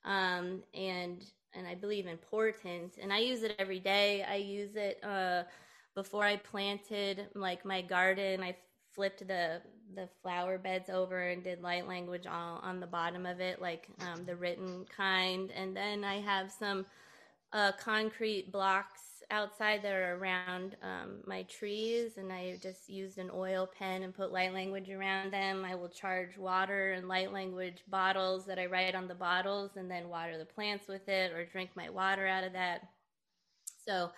um, 0.06 0.64
and 0.74 1.24
and 1.54 1.68
I 1.68 1.76
believe 1.76 2.08
important. 2.08 2.94
And 3.02 3.12
I 3.12 3.20
use 3.20 3.44
it 3.44 3.56
every 3.60 3.80
day. 3.80 4.24
I 4.24 4.36
use 4.36 4.76
it 4.76 5.04
uh, 5.04 5.44
before 5.96 6.24
I 6.24 6.38
planted 6.38 7.28
like 7.36 7.66
my 7.66 7.82
garden. 7.82 8.42
I 8.42 8.56
flipped 8.94 9.28
the 9.28 9.62
the 9.94 10.08
flower 10.22 10.58
beds 10.58 10.90
over 10.90 11.20
and 11.30 11.44
did 11.44 11.62
light 11.62 11.88
language 11.88 12.26
all 12.26 12.60
on 12.64 12.80
the 12.80 12.88
bottom 12.88 13.26
of 13.26 13.42
it, 13.42 13.62
like 13.62 13.88
um, 14.00 14.24
the 14.26 14.36
written 14.36 14.86
kind. 14.96 15.52
And 15.52 15.76
then 15.76 16.06
I 16.06 16.22
have 16.22 16.50
some 16.50 16.86
uh, 17.53 17.72
concrete 17.74 18.51
blocks 18.51 19.24
outside 19.29 19.81
that 19.81 19.93
are 19.93 20.17
around 20.17 20.75
um, 20.84 21.17
my 21.25 21.43
trees, 21.43 22.17
and 22.17 22.31
I 22.31 22.58
just 22.62 22.89
used 22.89 23.17
an 23.17 23.31
oil 23.34 23.70
pen 23.77 24.03
and 24.03 24.13
put 24.13 24.31
light 24.31 24.53
language 24.53 24.89
around 24.89 25.31
them. 25.31 25.63
I 25.63 25.75
will 25.75 25.89
charge 25.89 26.38
water 26.38 26.91
and 26.91 27.08
light 27.08 27.31
language 27.31 27.84
bottles 27.88 28.46
that 28.46 28.60
I 28.60 28.65
write 28.65 28.93
on 28.93 29.08
the 29.08 29.15
bottles, 29.15 29.72
and 29.77 29.89
then 29.89 30.10
water 30.10 30.38
the 30.38 30.46
plants 30.46 30.88
with 30.88 31.08
it, 31.08 31.31
or 31.31 31.46
drink 31.46 31.72
my 31.75 31.89
water 31.89 32.27
out 32.27 32.43
of 32.43 32.53
that. 32.53 32.81
So 33.86 34.12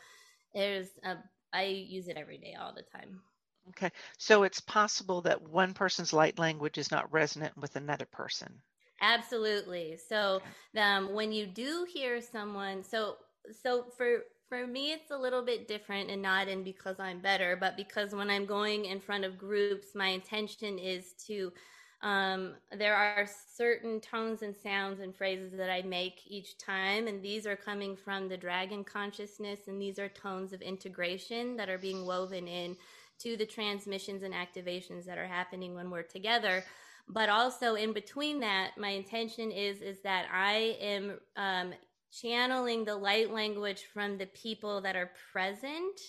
there's 0.54 0.88
a, 1.04 1.18
I 1.54 1.64
use 1.64 2.08
it 2.08 2.18
every 2.18 2.38
day, 2.38 2.56
all 2.60 2.74
the 2.74 2.82
time. 2.82 3.22
Okay, 3.70 3.92
so 4.18 4.44
it's 4.44 4.60
possible 4.60 5.22
that 5.22 5.42
one 5.42 5.74
person's 5.74 6.12
light 6.12 6.38
language 6.38 6.78
is 6.78 6.92
not 6.92 7.12
resonant 7.14 7.56
with 7.58 7.76
another 7.76 8.06
person. 8.06 8.62
Absolutely. 9.04 9.98
So 10.10 10.42
um, 10.78 11.14
when 11.14 11.34
you 11.34 11.46
do 11.46 11.86
hear 11.94 12.22
someone, 12.22 12.84
so 12.84 13.18
so 13.62 13.86
for 13.98 14.20
for 14.48 14.66
me 14.66 14.94
it's 14.94 15.12
a 15.12 15.18
little 15.18 15.44
bit 15.44 15.68
different 15.68 16.10
and 16.10 16.22
not 16.22 16.48
in 16.48 16.64
because 16.64 16.98
i'm 17.00 17.20
better 17.20 17.58
but 17.60 17.76
because 17.76 18.14
when 18.16 18.30
i'm 18.30 18.46
going 18.46 18.86
in 18.86 19.02
front 19.02 19.26
of 19.26 19.38
groups 19.38 19.88
my 19.96 20.08
intention 20.08 20.80
is 20.80 21.14
to 21.28 21.52
um, 22.02 22.56
there 22.78 22.96
are 22.96 23.28
certain 23.56 24.00
tones 24.02 24.42
and 24.42 24.56
sounds 24.56 25.02
and 25.02 25.16
phrases 25.16 25.52
that 25.58 25.70
i 25.70 25.82
make 25.82 26.22
each 26.28 26.58
time 26.58 27.08
and 27.08 27.22
these 27.22 27.46
are 27.46 27.56
coming 27.56 27.98
from 27.98 28.30
the 28.30 28.38
dragon 28.38 28.84
consciousness 28.84 29.62
and 29.68 29.82
these 29.82 30.00
are 30.00 30.10
tones 30.10 30.54
of 30.54 30.62
integration 30.62 31.58
that 31.58 31.70
are 31.70 31.78
being 31.78 32.06
woven 32.06 32.48
in 32.48 32.78
to 33.20 33.36
the 33.38 33.46
transmissions 33.46 34.24
and 34.24 34.34
activations 34.34 35.06
that 35.06 35.18
are 35.18 35.28
happening 35.28 35.76
when 35.76 35.90
we're 35.90 36.04
together 36.04 36.64
but 37.08 37.30
also 37.30 37.76
in 37.76 37.94
between 37.94 38.40
that 38.40 38.72
my 38.78 38.90
intention 38.90 39.52
is 39.52 39.82
is 39.82 40.02
that 40.02 40.26
i 40.32 40.78
am 40.80 41.20
um, 41.36 41.74
channeling 42.12 42.86
the 42.86 42.96
light 42.96 43.32
language 43.32 43.84
from 43.94 44.18
the 44.18 44.28
people 44.28 44.82
that 44.82 44.96
are 44.96 45.12
present 45.32 46.00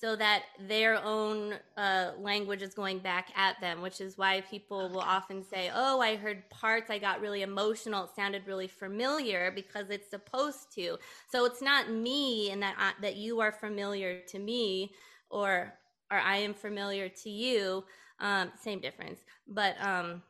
so 0.00 0.14
that 0.14 0.44
their 0.60 1.02
own 1.02 1.54
uh, 1.76 2.12
language 2.20 2.62
is 2.62 2.72
going 2.72 3.00
back 3.00 3.30
at 3.34 3.60
them, 3.60 3.80
which 3.80 4.00
is 4.00 4.16
why 4.16 4.40
people 4.42 4.88
will 4.90 5.00
often 5.00 5.42
say, 5.42 5.72
Oh, 5.74 6.00
I 6.00 6.14
heard 6.14 6.48
parts, 6.50 6.88
I 6.88 6.98
got 6.98 7.20
really 7.20 7.42
emotional, 7.42 8.04
it 8.04 8.10
sounded 8.14 8.46
really 8.46 8.68
familiar 8.68 9.50
because 9.50 9.90
it's 9.90 10.08
supposed 10.08 10.72
to. 10.76 10.98
So 11.30 11.46
it's 11.46 11.62
not 11.62 11.90
me 11.90 12.50
and 12.50 12.62
that, 12.62 12.76
I, 12.78 12.92
that 13.02 13.16
you 13.16 13.40
are 13.40 13.50
familiar 13.50 14.20
to 14.28 14.38
me 14.38 14.92
or, 15.30 15.72
or 16.12 16.18
I 16.18 16.36
am 16.38 16.54
familiar 16.54 17.08
to 17.08 17.30
you. 17.30 17.84
Um, 18.20 18.52
same 18.60 18.80
difference. 18.80 19.20
But, 19.48 19.80
um, 19.84 20.22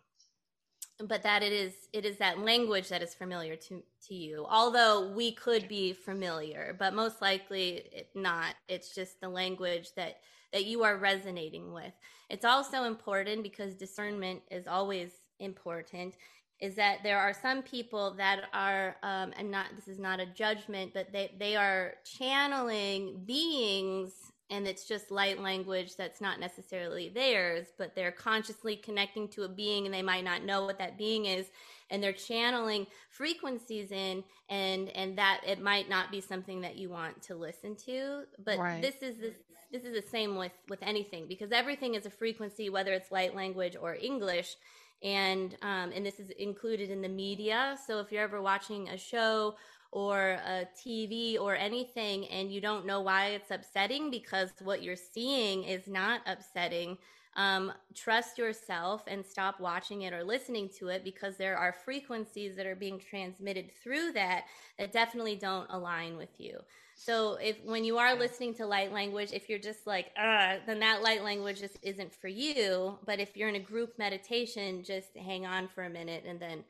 but 1.07 1.23
that 1.23 1.43
it 1.43 1.53
is 1.53 1.75
it 1.93 2.05
is 2.05 2.17
that 2.19 2.41
language 2.41 2.89
that 2.89 3.03
is 3.03 3.15
familiar 3.15 3.55
to 3.55 3.83
to 4.07 4.15
you 4.15 4.45
although 4.49 5.13
we 5.13 5.31
could 5.33 5.69
be 5.69 5.93
familiar 5.93 6.75
but 6.79 6.95
most 6.95 7.21
likely 7.23 7.85
it 7.93 8.09
not. 8.15 8.55
It's 8.69 8.95
just 8.95 9.21
the 9.21 9.29
language 9.29 9.95
that 9.95 10.19
that 10.53 10.65
you 10.65 10.83
are 10.83 10.97
resonating 10.97 11.73
with. 11.73 11.93
It's 12.31 12.45
also 12.45 12.85
important 12.85 13.43
because 13.43 13.75
discernment 13.75 14.43
is 14.51 14.67
always 14.67 15.13
important 15.41 16.15
is 16.61 16.75
that 16.75 16.99
there 17.05 17.19
are 17.19 17.33
some 17.33 17.63
people 17.63 18.15
that 18.15 18.45
are 18.53 18.97
um, 19.03 19.33
and 19.39 19.51
not 19.51 19.67
this 19.77 19.89
is 19.89 19.99
not 19.99 20.21
a 20.21 20.27
judgment 20.27 20.93
but 20.93 21.13
they 21.13 21.33
they 21.39 21.55
are 21.57 21.95
channeling 22.05 23.23
beings 23.25 24.28
and 24.51 24.67
it's 24.67 24.85
just 24.85 25.11
light 25.11 25.41
language 25.41 25.97
that's 25.97 26.21
not 26.21 26.41
necessarily 26.41 27.09
theirs, 27.09 27.67
but 27.77 27.95
they're 27.95 28.13
consciously 28.13 28.77
connecting 28.77 29.29
to 29.29 29.43
a 29.43 29.49
being 29.49 29.85
and 29.85 29.95
they 29.95 30.03
might 30.03 30.25
not 30.25 30.45
know 30.45 30.65
what 30.65 30.79
that 30.79 30.97
being 30.97 31.27
is 31.27 31.47
and 31.91 32.03
they're 32.03 32.13
channeling 32.13 32.87
frequencies 33.11 33.91
in 33.91 34.23
and 34.49 34.89
and 34.91 35.19
that 35.19 35.41
it 35.47 35.61
might 35.61 35.89
not 35.89 36.11
be 36.11 36.21
something 36.21 36.61
that 36.61 36.77
you 36.77 36.89
want 36.89 37.21
to 37.23 37.35
listen 37.35 37.75
to 37.77 38.23
but 38.45 38.59
right. 38.59 38.83
this 38.83 38.97
is 39.03 39.19
this 39.19 39.35
this 39.73 39.85
is 39.85 39.95
the 39.95 40.11
same 40.11 40.37
with 40.37 40.53
with 40.69 40.83
anything 40.83 41.27
because 41.29 41.53
everything 41.53 41.95
is 41.95 42.07
a 42.07 42.11
frequency 42.11 42.71
whether 42.71 42.93
it's 42.93 43.11
light 43.11 43.35
language 43.35 43.77
or 43.81 43.95
english 43.95 44.57
and 45.03 45.57
um, 45.63 45.93
and 45.95 46.05
this 46.05 46.19
is 46.19 46.31
included 46.31 46.91
in 46.91 47.01
the 47.01 47.09
media 47.09 47.77
so 47.87 48.01
if 48.01 48.11
you're 48.11 48.23
ever 48.23 48.43
watching 48.43 48.89
a 48.89 48.99
show 48.99 49.55
or 49.91 50.39
a 50.47 50.67
TV 50.77 51.39
or 51.39 51.57
anything 51.57 52.27
and 52.27 52.53
you 52.53 52.61
don't 52.61 52.85
know 52.85 53.01
why 53.01 53.29
it's 53.29 53.51
upsetting 53.51 54.11
because 54.11 54.51
what 54.63 54.83
you're 54.83 54.97
seeing 54.97 55.65
is 55.65 55.87
not 55.87 56.21
upsetting, 56.27 56.99
um, 57.37 57.73
trust 57.95 58.37
yourself 58.37 59.05
and 59.07 59.25
stop 59.25 59.61
watching 59.61 60.03
it 60.03 60.13
or 60.13 60.25
listening 60.25 60.69
to 60.79 60.89
it 60.89 61.05
because 61.05 61.37
there 61.37 61.57
are 61.57 61.73
frequencies 61.73 62.57
that 62.57 62.67
are 62.67 62.75
being 62.75 62.99
transmitted 62.99 63.71
through 63.83 64.13
that 64.13 64.45
that 64.79 64.93
definitely 64.93 65.37
don't 65.37 65.69
align 65.71 66.17
with 66.17 66.39
you. 66.39 66.59
So 66.97 67.35
if 67.35 67.63
when 67.65 67.85
you 67.85 67.97
are 67.97 68.17
listening 68.17 68.55
to 68.55 68.67
light 68.67 68.93
language, 68.93 69.31
if 69.33 69.49
you're 69.49 69.61
just 69.61 69.87
like, 69.87 70.11
ah, 70.19 70.57
then 70.67 70.81
that 70.81 71.01
light 71.01 71.23
language 71.23 71.61
just 71.61 71.79
isn't 71.81 72.13
for 72.13 72.27
you. 72.27 72.99
But 73.07 73.21
if 73.21 73.37
you're 73.37 73.49
in 73.49 73.55
a 73.55 73.61
group 73.61 73.97
meditation, 73.99 74.83
just 74.83 75.17
hang 75.17 75.47
on 75.47 75.69
for 75.69 75.85
a 75.85 75.91
minute 75.91 76.25
and 76.27 76.41
then 76.41 76.65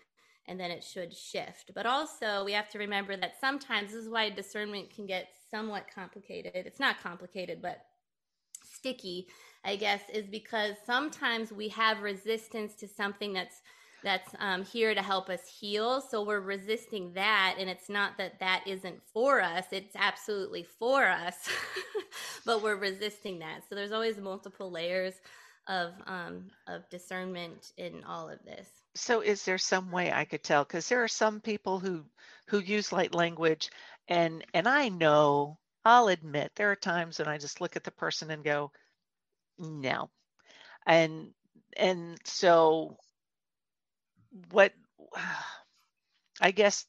and 0.48 0.58
then 0.58 0.70
it 0.70 0.82
should 0.82 1.14
shift. 1.14 1.70
But 1.74 1.86
also, 1.86 2.44
we 2.44 2.52
have 2.52 2.68
to 2.70 2.78
remember 2.78 3.16
that 3.16 3.34
sometimes 3.40 3.92
this 3.92 4.02
is 4.02 4.08
why 4.08 4.30
discernment 4.30 4.90
can 4.90 5.06
get 5.06 5.28
somewhat 5.50 5.86
complicated. 5.94 6.52
It's 6.54 6.80
not 6.80 7.00
complicated, 7.02 7.60
but 7.62 7.84
sticky, 8.64 9.28
I 9.64 9.76
guess, 9.76 10.00
is 10.12 10.26
because 10.26 10.74
sometimes 10.86 11.52
we 11.52 11.68
have 11.68 12.02
resistance 12.02 12.74
to 12.76 12.88
something 12.88 13.32
that's 13.32 13.62
that's 14.04 14.32
um, 14.38 14.64
here 14.64 14.94
to 14.94 15.02
help 15.02 15.28
us 15.28 15.40
heal. 15.60 16.00
So 16.00 16.24
we're 16.24 16.40
resisting 16.40 17.12
that, 17.14 17.56
and 17.58 17.68
it's 17.68 17.88
not 17.88 18.16
that 18.18 18.38
that 18.38 18.62
isn't 18.66 19.02
for 19.12 19.40
us; 19.42 19.66
it's 19.72 19.96
absolutely 19.96 20.62
for 20.62 21.06
us, 21.06 21.48
but 22.46 22.62
we're 22.62 22.76
resisting 22.76 23.40
that. 23.40 23.62
So 23.68 23.74
there's 23.74 23.92
always 23.92 24.18
multiple 24.18 24.70
layers 24.70 25.14
of 25.66 25.94
um, 26.06 26.44
of 26.68 26.88
discernment 26.90 27.72
in 27.76 28.04
all 28.04 28.30
of 28.30 28.42
this. 28.44 28.68
So 28.94 29.20
is 29.22 29.44
there 29.44 29.58
some 29.58 29.90
way 29.90 30.12
I 30.12 30.24
could 30.26 30.42
tell? 30.42 30.64
Because 30.64 30.88
there 30.88 31.02
are 31.02 31.08
some 31.08 31.40
people 31.40 31.78
who 31.80 32.04
who 32.48 32.58
use 32.58 32.92
light 32.92 33.14
language, 33.14 33.70
and 34.08 34.44
and 34.54 34.68
I 34.68 34.88
know 34.90 35.58
I'll 35.86 36.08
admit 36.08 36.52
there 36.54 36.70
are 36.70 36.76
times 36.76 37.18
when 37.18 37.28
I 37.28 37.38
just 37.38 37.60
look 37.62 37.76
at 37.76 37.84
the 37.84 37.90
person 37.90 38.30
and 38.30 38.44
go, 38.44 38.72
no, 39.58 40.10
and 40.86 41.34
and 41.76 42.18
so 42.26 42.98
what 44.50 44.72
I 46.40 46.50
guess 46.52 46.86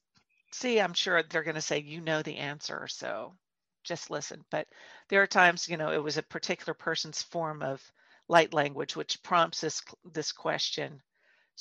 see, 0.51 0.79
I'm 0.81 0.93
sure 0.93 1.23
they're 1.23 1.43
going 1.43 1.55
to 1.55 1.61
say 1.61 1.79
you 1.79 2.01
know 2.01 2.21
the 2.23 2.37
answer, 2.37 2.87
so 2.87 3.35
just 3.83 4.09
listen. 4.11 4.45
But 4.51 4.67
there 5.09 5.21
are 5.23 5.27
times, 5.27 5.67
you 5.69 5.77
know, 5.77 5.91
it 5.91 6.03
was 6.03 6.17
a 6.17 6.23
particular 6.23 6.73
person's 6.73 7.21
form 7.23 7.61
of 7.63 7.81
light 8.29 8.53
language 8.53 8.95
which 8.95 9.21
prompts 9.23 9.61
this 9.61 9.81
this 10.13 10.31
question. 10.31 11.01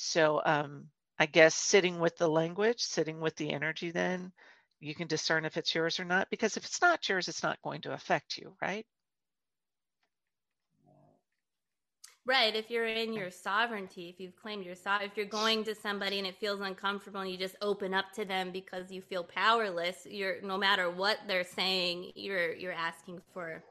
So 0.00 0.40
um, 0.44 0.84
I 1.18 1.26
guess 1.26 1.56
sitting 1.56 1.98
with 1.98 2.16
the 2.16 2.28
language, 2.28 2.80
sitting 2.80 3.20
with 3.20 3.34
the 3.34 3.50
energy, 3.50 3.90
then 3.90 4.32
you 4.78 4.94
can 4.94 5.08
discern 5.08 5.44
if 5.44 5.56
it's 5.56 5.74
yours 5.74 5.98
or 5.98 6.04
not. 6.04 6.30
Because 6.30 6.56
if 6.56 6.64
it's 6.64 6.80
not 6.80 7.08
yours, 7.08 7.26
it's 7.26 7.42
not 7.42 7.60
going 7.62 7.80
to 7.80 7.92
affect 7.92 8.38
you, 8.38 8.54
right? 8.62 8.86
Right. 12.24 12.54
If 12.54 12.70
you're 12.70 12.86
in 12.86 13.12
your 13.12 13.32
sovereignty, 13.32 14.08
if 14.08 14.20
you've 14.20 14.36
claimed 14.36 14.64
your 14.64 14.76
so, 14.76 14.98
if 15.00 15.16
you're 15.16 15.26
going 15.26 15.64
to 15.64 15.74
somebody 15.74 16.18
and 16.18 16.28
it 16.28 16.36
feels 16.38 16.60
uncomfortable 16.60 17.20
and 17.20 17.30
you 17.30 17.36
just 17.36 17.56
open 17.60 17.92
up 17.92 18.12
to 18.14 18.24
them 18.24 18.52
because 18.52 18.92
you 18.92 19.02
feel 19.02 19.24
powerless, 19.24 20.06
you're 20.08 20.40
no 20.42 20.56
matter 20.56 20.90
what 20.90 21.18
they're 21.26 21.42
saying, 21.42 22.12
you're 22.14 22.54
you're 22.54 22.72
asking 22.72 23.20
for 23.32 23.64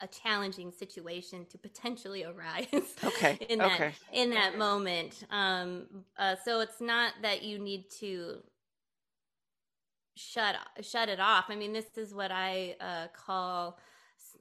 a 0.00 0.06
challenging 0.06 0.70
situation 0.70 1.46
to 1.50 1.58
potentially 1.58 2.24
arise. 2.24 2.66
Okay. 3.04 3.38
in 3.48 3.58
that 3.58 3.72
okay. 3.72 3.92
in 4.12 4.30
that 4.30 4.58
moment. 4.58 5.24
Um. 5.30 5.86
Uh, 6.18 6.36
so 6.44 6.60
it's 6.60 6.80
not 6.80 7.12
that 7.22 7.42
you 7.42 7.58
need 7.58 7.90
to 8.00 8.42
shut 10.16 10.56
shut 10.82 11.08
it 11.08 11.20
off. 11.20 11.46
I 11.48 11.56
mean, 11.56 11.72
this 11.72 11.96
is 11.96 12.14
what 12.14 12.30
I 12.30 12.76
uh, 12.80 13.06
call 13.14 13.78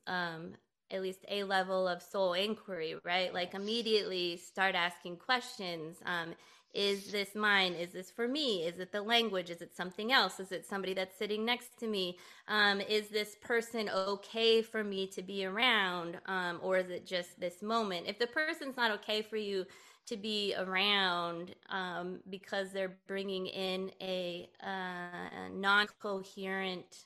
um, 0.08 0.54
at 0.92 1.02
least 1.02 1.26
a 1.30 1.44
level 1.44 1.88
of 1.88 2.02
soul 2.02 2.34
inquiry, 2.34 2.96
right? 3.04 3.34
Like 3.34 3.54
immediately 3.54 4.38
start 4.38 4.76
asking 4.76 5.18
questions. 5.18 5.98
Um, 6.06 6.34
is 6.78 7.12
this 7.12 7.34
mine? 7.34 7.74
Is 7.74 7.92
this 7.92 8.12
for 8.12 8.28
me? 8.28 8.64
Is 8.64 8.78
it 8.78 8.92
the 8.92 9.02
language? 9.02 9.50
Is 9.50 9.64
it 9.64 9.76
something 9.76 10.12
else? 10.12 10.40
Is 10.40 10.52
it 10.52 10.64
somebody 10.64 10.94
that's 10.94 11.18
sitting 11.18 11.44
next 11.44 11.76
to 11.80 11.88
me? 11.88 12.20
Um, 12.48 12.82
is 12.82 13.10
this 13.10 13.36
person 13.42 13.90
okay 13.90 14.62
for 14.62 14.84
me 14.84 15.08
to 15.08 15.24
be 15.24 15.44
around? 15.44 16.20
Um, 16.28 16.60
or 16.62 16.78
is 16.78 16.92
it 16.92 17.08
just 17.08 17.40
this 17.40 17.64
moment? 17.64 18.06
If 18.08 18.20
the 18.20 18.28
person's 18.28 18.78
not 18.78 18.92
okay 18.92 19.24
for 19.24 19.38
you 19.38 19.66
to 20.06 20.18
be 20.18 20.54
around 20.56 21.56
um, 21.70 22.20
because 22.30 22.72
they're 22.72 22.96
bringing 23.08 23.48
in 23.48 23.92
a, 24.00 24.48
uh, 24.64 25.50
non 25.52 25.88
coherent 26.00 27.06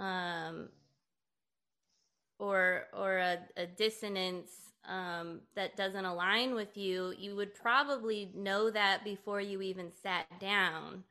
um, 0.00 0.68
or 2.40 2.88
or 2.92 3.18
a, 3.18 3.38
a 3.56 3.66
dissonance 3.66 4.50
um, 4.88 5.40
that 5.54 5.76
doesn't 5.76 6.04
align 6.04 6.54
with 6.54 6.76
you, 6.76 7.14
you 7.18 7.34
would 7.36 7.54
probably 7.54 8.30
know 8.34 8.70
that 8.70 9.04
before 9.04 9.40
you 9.40 9.62
even 9.62 9.90
sat 10.02 10.26
down. 10.40 11.04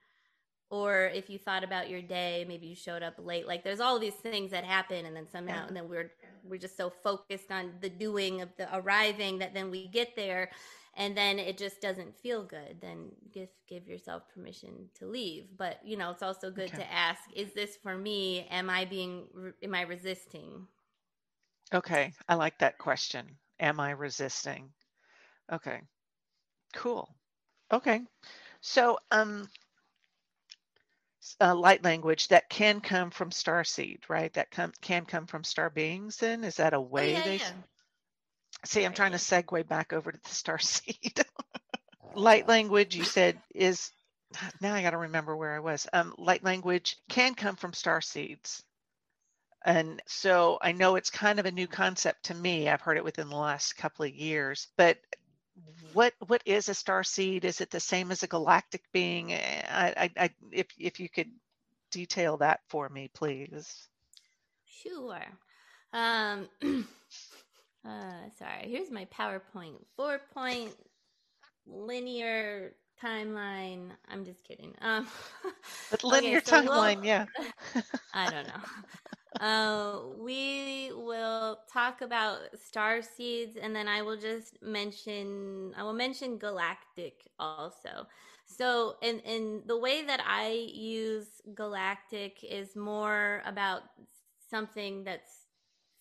Or 0.69 1.11
if 1.13 1.29
you 1.29 1.37
thought 1.37 1.63
about 1.63 1.89
your 1.89 2.01
day, 2.01 2.45
maybe 2.47 2.65
you 2.67 2.75
showed 2.75 3.03
up 3.03 3.15
late. 3.19 3.47
Like 3.47 3.63
there's 3.63 3.79
all 3.79 3.99
these 3.99 4.15
things 4.15 4.51
that 4.51 4.63
happen, 4.63 5.05
and 5.05 5.15
then 5.15 5.27
somehow, 5.31 5.61
yeah. 5.61 5.67
and 5.67 5.75
then 5.75 5.87
we're 5.87 6.11
we're 6.43 6.57
just 6.57 6.75
so 6.75 6.91
focused 7.03 7.51
on 7.51 7.73
the 7.81 7.89
doing 7.89 8.41
of 8.41 8.49
the 8.57 8.67
arriving 8.75 9.37
that 9.37 9.53
then 9.53 9.69
we 9.69 9.87
get 9.87 10.15
there, 10.15 10.49
and 10.95 11.15
then 11.15 11.37
it 11.37 11.59
just 11.59 11.79
doesn't 11.79 12.17
feel 12.17 12.43
good. 12.43 12.77
Then 12.81 13.11
give 13.31 13.49
give 13.69 13.87
yourself 13.87 14.23
permission 14.33 14.89
to 14.97 15.05
leave. 15.05 15.45
But 15.57 15.79
you 15.85 15.95
know, 15.95 16.09
it's 16.09 16.23
also 16.23 16.49
good 16.49 16.69
okay. 16.69 16.77
to 16.77 16.91
ask: 16.91 17.21
Is 17.35 17.53
this 17.53 17.77
for 17.77 17.95
me? 17.95 18.47
Am 18.49 18.67
I 18.67 18.85
being? 18.85 19.27
Am 19.61 19.75
I 19.75 19.81
resisting? 19.81 20.65
Okay, 21.71 22.13
I 22.27 22.33
like 22.33 22.57
that 22.59 22.79
question. 22.79 23.37
Am 23.63 23.79
I 23.79 23.91
resisting? 23.91 24.69
Okay, 25.49 25.79
cool. 26.75 27.09
Okay, 27.71 28.01
so 28.59 28.99
um, 29.09 29.47
uh, 31.39 31.55
light 31.55 31.81
language 31.81 32.27
that 32.27 32.49
can 32.49 32.81
come 32.81 33.09
from 33.09 33.31
star 33.31 33.63
seed, 33.63 34.01
right? 34.09 34.33
That 34.33 34.51
com- 34.51 34.73
can 34.81 35.05
come 35.05 35.27
from 35.27 35.45
star 35.45 35.69
beings. 35.69 36.17
Then 36.17 36.43
is 36.43 36.57
that 36.57 36.73
a 36.73 36.81
way 36.81 37.15
oh, 37.15 37.17
yeah, 37.17 37.23
they? 37.23 37.37
Yeah. 37.37 37.51
See, 38.65 38.83
I'm 38.83 38.93
trying 38.93 39.11
to 39.11 39.17
segue 39.17 39.65
back 39.67 39.93
over 39.93 40.11
to 40.11 40.19
the 40.21 40.29
star 40.29 40.59
seed. 40.59 41.21
light 42.15 42.49
language, 42.49 42.97
you 42.97 43.05
said, 43.05 43.39
is 43.55 43.91
now 44.61 44.75
I 44.75 44.81
got 44.81 44.91
to 44.91 44.97
remember 44.97 45.37
where 45.37 45.55
I 45.55 45.59
was. 45.59 45.87
Um, 45.93 46.13
light 46.17 46.43
language 46.43 46.97
can 47.07 47.33
come 47.33 47.55
from 47.55 47.71
star 47.71 48.01
seeds. 48.01 48.61
And 49.65 50.01
so 50.07 50.57
I 50.61 50.73
know 50.73 50.95
it's 50.95 51.09
kind 51.09 51.39
of 51.39 51.45
a 51.45 51.51
new 51.51 51.67
concept 51.67 52.25
to 52.25 52.33
me. 52.33 52.67
I've 52.67 52.81
heard 52.81 52.97
it 52.97 53.03
within 53.03 53.29
the 53.29 53.37
last 53.37 53.77
couple 53.77 54.05
of 54.05 54.13
years. 54.13 54.67
But 54.77 54.97
what 55.93 56.13
what 56.27 56.41
is 56.45 56.69
a 56.69 56.73
star 56.73 57.03
seed? 57.03 57.45
Is 57.45 57.61
it 57.61 57.71
the 57.71 57.79
same 57.79 58.11
as 58.11 58.23
a 58.23 58.27
galactic 58.27 58.83
being? 58.91 59.33
I, 59.33 59.93
I, 59.97 60.09
I 60.17 60.29
if 60.51 60.67
if 60.77 60.99
you 60.99 61.09
could 61.09 61.31
detail 61.91 62.37
that 62.37 62.61
for 62.67 62.89
me, 62.89 63.09
please. 63.13 63.87
Sure. 64.65 65.23
Um, 65.93 66.49
uh, 67.85 68.29
sorry. 68.37 68.65
Here's 68.65 68.91
my 68.91 69.05
PowerPoint. 69.05 69.75
Four 69.95 70.19
point 70.33 70.73
linear 71.67 72.73
timeline. 73.01 73.89
I'm 74.09 74.25
just 74.25 74.43
kidding. 74.43 74.73
Um, 74.81 75.07
but 75.91 76.03
linear 76.03 76.37
okay, 76.37 76.45
so 76.45 76.61
timeline, 76.61 76.95
we'll, 76.95 77.05
yeah. 77.05 77.25
I 78.13 78.29
don't 78.29 78.47
know. 78.47 78.63
Uh, 79.39 79.99
we 80.17 80.91
will 80.93 81.59
talk 81.71 82.01
about 82.01 82.39
star 82.55 83.01
seeds, 83.01 83.57
and 83.61 83.75
then 83.75 83.87
I 83.87 84.01
will 84.01 84.17
just 84.17 84.61
mention 84.61 85.73
I 85.77 85.83
will 85.83 85.93
mention 85.93 86.37
galactic 86.37 87.27
also. 87.39 88.07
So, 88.45 88.95
in 89.01 89.19
in 89.19 89.63
the 89.65 89.77
way 89.77 90.03
that 90.05 90.21
I 90.25 90.69
use 90.73 91.41
galactic 91.55 92.43
is 92.43 92.75
more 92.75 93.41
about 93.45 93.83
something 94.49 95.03
that's 95.03 95.31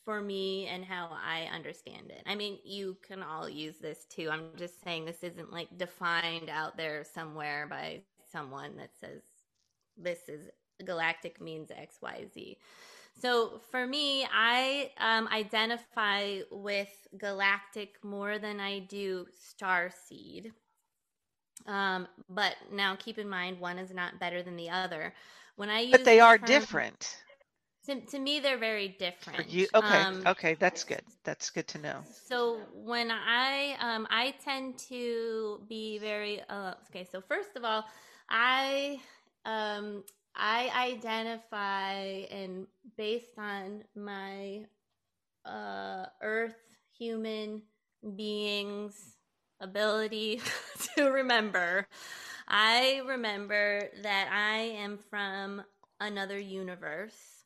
for 0.04 0.20
me 0.20 0.66
and 0.66 0.84
how 0.84 1.10
I 1.12 1.48
understand 1.54 2.10
it. 2.10 2.22
I 2.26 2.34
mean, 2.34 2.58
you 2.64 2.96
can 3.06 3.22
all 3.22 3.48
use 3.48 3.76
this 3.80 4.04
too. 4.10 4.28
I'm 4.30 4.48
just 4.56 4.82
saying 4.82 5.04
this 5.04 5.22
isn't 5.22 5.52
like 5.52 5.78
defined 5.78 6.50
out 6.50 6.76
there 6.76 7.04
somewhere 7.04 7.66
by 7.68 8.02
someone 8.30 8.76
that 8.78 8.90
says 9.00 9.22
this 9.96 10.28
is 10.28 10.50
galactic 10.84 11.40
means 11.40 11.70
XYZ. 11.70 12.56
So 13.20 13.60
for 13.70 13.86
me, 13.86 14.26
I 14.32 14.90
um, 14.98 15.28
identify 15.28 16.40
with 16.50 16.88
galactic 17.18 18.02
more 18.02 18.38
than 18.38 18.58
I 18.58 18.80
do 18.80 19.26
star 19.34 19.90
seed. 20.08 20.52
Um, 21.66 22.08
but 22.28 22.56
now 22.72 22.96
keep 22.98 23.18
in 23.18 23.28
mind, 23.28 23.60
one 23.60 23.78
is 23.78 23.92
not 23.94 24.18
better 24.18 24.42
than 24.42 24.56
the 24.56 24.70
other. 24.70 25.14
When 25.56 25.68
I 25.70 25.80
use, 25.80 25.92
but 25.92 26.04
they 26.04 26.18
are 26.18 26.38
term, 26.38 26.46
different. 26.46 27.18
To, 27.86 28.00
to, 28.00 28.18
me, 28.18 28.40
they're 28.40 28.58
very 28.58 28.88
different. 28.98 29.44
For 29.44 29.48
you, 29.48 29.66
okay, 29.74 30.00
um, 30.00 30.22
okay, 30.26 30.54
that's 30.54 30.82
good. 30.82 31.02
That's 31.24 31.50
good 31.50 31.68
to 31.68 31.78
know. 31.78 31.98
So 32.28 32.58
when 32.74 33.10
I, 33.10 33.76
um, 33.80 34.06
I 34.10 34.34
tend 34.42 34.78
to 34.90 35.60
be 35.68 35.98
very 35.98 36.40
uh, 36.48 36.74
okay. 36.90 37.06
So 37.10 37.20
first 37.20 37.56
of 37.56 37.64
all, 37.64 37.84
I 38.28 39.00
um, 39.44 40.04
I 40.34 40.70
identify 40.90 41.94
and 42.30 42.66
based 42.96 43.38
on 43.38 43.84
my 43.94 44.66
uh, 45.44 46.06
earth 46.22 46.56
human 46.96 47.62
beings 48.16 49.16
ability 49.60 50.40
to 50.96 51.04
remember. 51.10 51.86
I 52.48 53.02
remember 53.06 53.88
that 54.02 54.28
I 54.32 54.58
am 54.82 54.98
from 55.10 55.62
another 56.00 56.38
universe. 56.38 57.44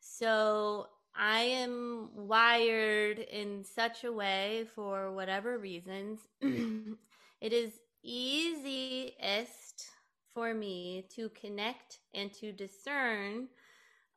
So 0.00 0.86
I 1.14 1.40
am 1.40 2.10
wired 2.14 3.18
in 3.18 3.64
such 3.64 4.04
a 4.04 4.12
way 4.12 4.66
for 4.74 5.12
whatever 5.12 5.58
reasons. 5.58 6.20
it 6.40 7.52
is 7.52 7.72
easiest 8.02 9.69
for 10.40 10.54
me 10.54 11.04
to 11.14 11.28
connect 11.38 11.98
and 12.14 12.32
to 12.32 12.50
discern 12.50 13.46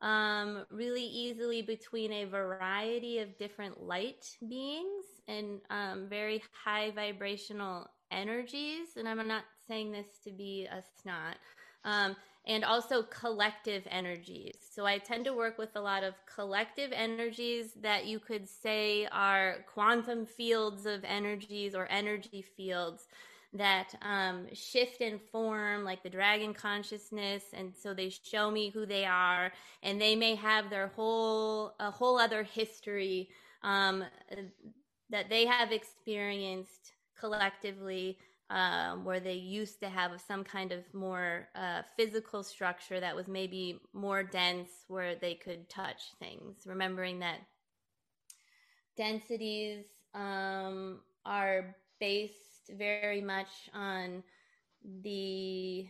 um, 0.00 0.64
really 0.70 1.04
easily 1.04 1.60
between 1.60 2.10
a 2.14 2.24
variety 2.24 3.18
of 3.18 3.36
different 3.36 3.82
light 3.82 4.24
beings 4.48 5.04
and 5.28 5.60
um, 5.68 6.06
very 6.08 6.42
high 6.64 6.90
vibrational 6.92 7.86
energies. 8.10 8.96
And 8.96 9.06
I'm 9.06 9.28
not 9.28 9.44
saying 9.68 9.92
this 9.92 10.06
to 10.24 10.30
be 10.30 10.66
a 10.66 10.82
snot. 11.02 11.36
Um, 11.84 12.16
and 12.46 12.64
also 12.64 13.02
collective 13.02 13.82
energies. 13.90 14.54
So 14.74 14.86
I 14.86 14.96
tend 14.98 15.26
to 15.26 15.34
work 15.34 15.58
with 15.58 15.76
a 15.76 15.80
lot 15.80 16.04
of 16.04 16.14
collective 16.24 16.90
energies 16.94 17.72
that 17.82 18.06
you 18.06 18.18
could 18.18 18.48
say 18.48 19.06
are 19.12 19.64
quantum 19.72 20.24
fields 20.24 20.86
of 20.86 21.04
energies 21.04 21.74
or 21.74 21.86
energy 21.90 22.42
fields 22.56 23.08
that 23.54 23.94
um, 24.02 24.46
shift 24.52 25.00
in 25.00 25.18
form, 25.18 25.84
like 25.84 26.02
the 26.02 26.10
dragon 26.10 26.52
consciousness, 26.52 27.44
and 27.52 27.72
so 27.74 27.94
they 27.94 28.10
show 28.10 28.50
me 28.50 28.70
who 28.70 28.84
they 28.84 29.04
are, 29.04 29.52
and 29.82 30.00
they 30.00 30.16
may 30.16 30.34
have 30.34 30.70
their 30.70 30.88
whole 30.88 31.74
a 31.78 31.90
whole 31.90 32.18
other 32.18 32.42
history 32.42 33.30
um, 33.62 34.04
that 35.10 35.28
they 35.30 35.46
have 35.46 35.72
experienced 35.72 36.92
collectively 37.18 38.18
um, 38.50 39.04
where 39.04 39.20
they 39.20 39.34
used 39.34 39.80
to 39.80 39.88
have 39.88 40.20
some 40.20 40.44
kind 40.44 40.72
of 40.72 40.82
more 40.92 41.48
uh, 41.54 41.82
physical 41.96 42.42
structure 42.42 43.00
that 43.00 43.16
was 43.16 43.28
maybe 43.28 43.80
more 43.92 44.22
dense, 44.22 44.68
where 44.88 45.14
they 45.14 45.34
could 45.34 45.68
touch 45.68 46.02
things. 46.18 46.58
Remembering 46.66 47.20
that 47.20 47.38
densities 48.96 49.84
um, 50.14 51.00
are 51.24 51.74
based 52.00 52.43
very 52.70 53.20
much 53.20 53.48
on 53.74 54.22
the 55.02 55.86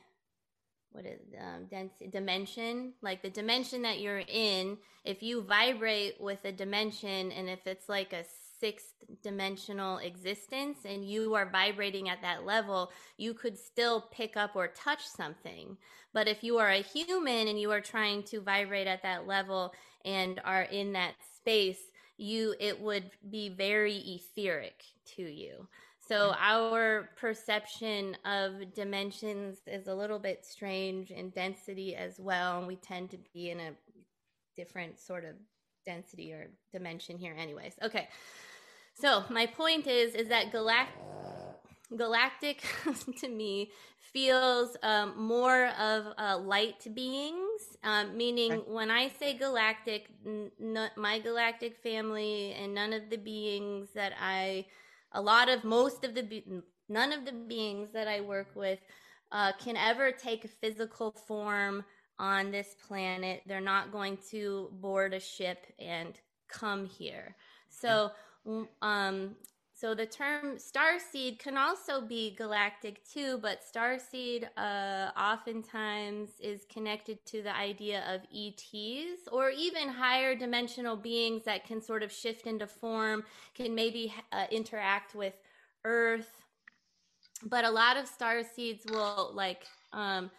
what 0.92 1.04
is 1.04 1.20
um, 1.40 1.66
density 1.68 2.06
dimension 2.06 2.92
like 3.02 3.20
the 3.20 3.30
dimension 3.30 3.82
that 3.82 4.00
you're 4.00 4.22
in. 4.28 4.78
If 5.04 5.22
you 5.22 5.42
vibrate 5.42 6.20
with 6.20 6.44
a 6.44 6.52
dimension 6.52 7.32
and 7.32 7.48
if 7.48 7.66
it's 7.66 7.88
like 7.88 8.12
a 8.12 8.24
sixth 8.60 8.94
dimensional 9.22 9.98
existence 9.98 10.78
and 10.84 11.04
you 11.04 11.34
are 11.34 11.50
vibrating 11.50 12.08
at 12.08 12.22
that 12.22 12.46
level 12.46 12.92
you 13.18 13.34
could 13.34 13.58
still 13.58 14.02
pick 14.12 14.36
up 14.36 14.52
or 14.54 14.68
touch 14.68 15.04
something. 15.04 15.76
But 16.12 16.28
if 16.28 16.44
you 16.44 16.58
are 16.58 16.70
a 16.70 16.82
human 16.82 17.48
and 17.48 17.60
you 17.60 17.72
are 17.72 17.80
trying 17.80 18.22
to 18.24 18.40
vibrate 18.40 18.86
at 18.86 19.02
that 19.02 19.26
level 19.26 19.72
and 20.04 20.40
are 20.44 20.62
in 20.62 20.92
that 20.92 21.14
space 21.36 21.80
you 22.16 22.54
it 22.60 22.80
would 22.80 23.10
be 23.28 23.48
very 23.48 23.96
etheric 23.96 24.84
to 25.16 25.22
you 25.22 25.66
so 26.06 26.34
our 26.38 27.08
perception 27.16 28.16
of 28.24 28.74
dimensions 28.74 29.58
is 29.66 29.86
a 29.86 29.94
little 29.94 30.18
bit 30.18 30.44
strange 30.44 31.10
in 31.10 31.30
density 31.30 31.96
as 31.96 32.20
well. 32.20 32.58
And 32.58 32.66
we 32.66 32.76
tend 32.76 33.10
to 33.10 33.18
be 33.32 33.50
in 33.50 33.60
a 33.60 33.72
different 34.56 35.00
sort 35.00 35.24
of 35.24 35.34
density 35.86 36.32
or 36.32 36.50
dimension 36.72 37.18
here 37.18 37.34
anyways. 37.38 37.74
Okay. 37.82 38.08
So 38.94 39.24
my 39.30 39.46
point 39.46 39.86
is 39.86 40.14
is 40.14 40.28
that 40.28 40.52
galactic 40.52 41.00
galactic 41.96 42.62
to 43.18 43.28
me 43.28 43.70
feels 43.98 44.76
um, 44.82 45.14
more 45.20 45.66
of 45.78 46.06
uh, 46.18 46.38
light 46.38 46.86
beings 46.94 47.76
um, 47.82 48.16
meaning 48.16 48.52
okay. 48.52 48.70
when 48.70 48.90
i 48.90 49.08
say 49.08 49.36
galactic 49.36 50.08
n- 50.26 50.50
my 50.96 51.18
galactic 51.18 51.76
family 51.76 52.52
and 52.52 52.74
none 52.74 52.92
of 52.92 53.10
the 53.10 53.16
beings 53.16 53.88
that 53.94 54.12
i 54.20 54.64
a 55.14 55.22
lot 55.22 55.48
of 55.48 55.64
most 55.64 56.04
of 56.04 56.14
the 56.14 56.42
none 56.88 57.12
of 57.12 57.24
the 57.24 57.32
beings 57.32 57.88
that 57.92 58.08
I 58.08 58.20
work 58.20 58.48
with 58.54 58.78
uh, 59.32 59.52
can 59.58 59.76
ever 59.76 60.12
take 60.12 60.44
a 60.44 60.48
physical 60.48 61.10
form 61.10 61.84
on 62.18 62.50
this 62.50 62.76
planet. 62.86 63.42
They're 63.46 63.60
not 63.60 63.90
going 63.90 64.18
to 64.30 64.70
board 64.80 65.14
a 65.14 65.20
ship 65.20 65.66
and 65.78 66.14
come 66.48 66.86
here. 66.86 67.34
So, 67.68 68.10
um, 68.82 69.34
so 69.84 69.94
the 69.94 70.06
term 70.06 70.58
star 70.58 70.98
seed 70.98 71.38
can 71.38 71.58
also 71.58 72.00
be 72.00 72.34
galactic 72.36 73.06
too, 73.06 73.36
but 73.42 73.62
star 73.62 73.98
seed 73.98 74.48
uh, 74.56 75.10
oftentimes 75.14 76.30
is 76.40 76.64
connected 76.72 77.22
to 77.26 77.42
the 77.42 77.54
idea 77.54 78.02
of 78.08 78.22
ETs 78.34 79.28
or 79.30 79.50
even 79.50 79.90
higher 79.90 80.34
dimensional 80.34 80.96
beings 80.96 81.42
that 81.44 81.66
can 81.66 81.82
sort 81.82 82.02
of 82.02 82.10
shift 82.10 82.46
into 82.46 82.66
form, 82.66 83.24
can 83.54 83.74
maybe 83.74 84.14
uh, 84.32 84.46
interact 84.50 85.14
with 85.14 85.34
Earth. 85.84 86.30
But 87.44 87.66
a 87.66 87.70
lot 87.70 87.98
of 87.98 88.08
star 88.08 88.42
seeds 88.42 88.86
will 88.90 89.32
like 89.34 89.66
um, 89.92 90.30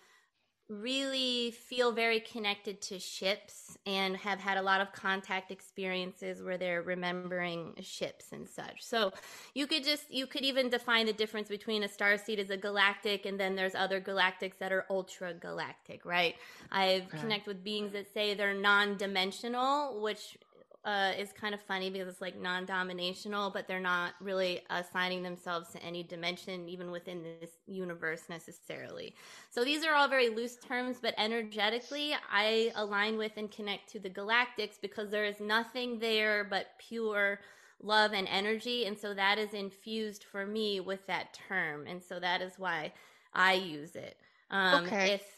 really 0.68 1.52
feel 1.52 1.92
very 1.92 2.20
connected 2.20 2.82
to 2.82 2.98
ships 2.98 3.78
and 3.86 4.18
have 4.18 4.40
had 4.40 4.58
a 4.58 4.62
lot 4.62 4.82
of 4.82 4.92
contact 4.94 5.52
experiences 5.52 6.42
where 6.42 6.58
they're 6.58 6.82
remembering 6.82 7.76
ships 7.82 8.32
and 8.32 8.50
such. 8.50 8.82
So 8.82 9.14
you 9.54 9.68
could 9.68 9.84
just 9.84 10.12
you 10.12 10.26
could 10.26 10.44
even 10.44 10.70
define 10.70 11.06
the 11.06 11.14
difference 11.14 11.50
between 11.50 11.84
a 11.84 11.88
star 11.88 12.18
seed 12.18 12.40
as 12.40 12.50
a 12.50 12.58
galactic 12.58 13.28
and 13.28 13.40
then 13.40 13.56
there's 13.56 13.76
other 13.76 14.02
galactics 14.02 14.58
that 14.58 14.72
are 14.72 14.86
ultra 14.90 15.36
galactic, 15.36 16.04
right? 16.04 16.36
I've 16.72 17.04
okay. 17.08 17.20
connected 17.20 17.48
with 17.48 17.64
beings 17.64 17.94
that 17.94 18.12
say 18.12 18.34
they're 18.34 18.56
non-dimensional, 18.56 20.02
which 20.02 20.38
uh, 20.86 21.12
is 21.18 21.32
kind 21.34 21.56
of 21.56 21.62
funny 21.62 21.90
because 21.90 22.08
it's 22.08 22.22
like 22.22 22.40
non-dominational, 22.40 23.52
but 23.52 23.68
they're 23.68 23.80
not 23.80 24.14
really 24.22 24.62
assigning 24.70 25.24
themselves 25.24 25.72
to 25.72 25.84
any 25.84 26.04
dimension, 26.04 26.70
even 26.70 26.92
within 26.92 27.24
this 27.24 27.52
universe 27.66 28.24
necessarily. 28.30 29.16
So 29.50 29.66
these 29.66 29.84
are 29.84 29.96
all 29.96 30.08
very 30.08 30.30
loose 30.30 30.56
terms, 30.56 30.98
but 31.02 31.16
energetically, 31.18 32.14
I 32.32 32.72
align 32.76 33.18
with 33.18 33.32
and 33.36 33.52
connect 33.52 33.90
to 33.94 34.00
the 34.00 34.10
galactics 34.10 34.80
because 34.80 35.10
there 35.10 35.26
is 35.26 35.40
nothing 35.40 35.98
there 35.98 36.44
but 36.44 36.68
pure 36.78 37.40
love 37.82 38.14
and 38.14 38.28
energy, 38.30 38.86
and 38.86 38.98
so 38.98 39.14
that 39.16 39.38
is 39.40 39.54
infused 39.54 40.24
for 40.24 40.46
me 40.46 40.80
with 40.80 41.06
that 41.08 41.38
term, 41.48 41.88
and 41.88 42.02
so 42.02 42.20
that 42.20 42.42
is 42.42 42.54
why 42.58 42.94
I 43.34 43.54
use 43.54 43.96
it. 43.96 44.18
Um, 44.52 44.86
okay. 44.86 45.14
If. 45.14 45.35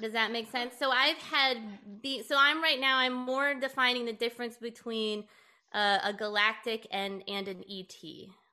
Does 0.00 0.12
that 0.12 0.32
make 0.32 0.50
sense? 0.50 0.74
So 0.78 0.90
I've 0.90 1.18
had 1.18 1.58
be 2.02 2.22
so 2.22 2.36
I'm 2.38 2.62
right 2.62 2.80
now 2.80 2.98
I'm 2.98 3.12
more 3.12 3.54
defining 3.54 4.04
the 4.06 4.12
difference 4.12 4.56
between 4.56 5.24
uh, 5.72 5.98
a 6.04 6.12
galactic 6.12 6.86
and 6.90 7.22
and 7.28 7.48
an 7.48 7.64
ET, 7.70 7.94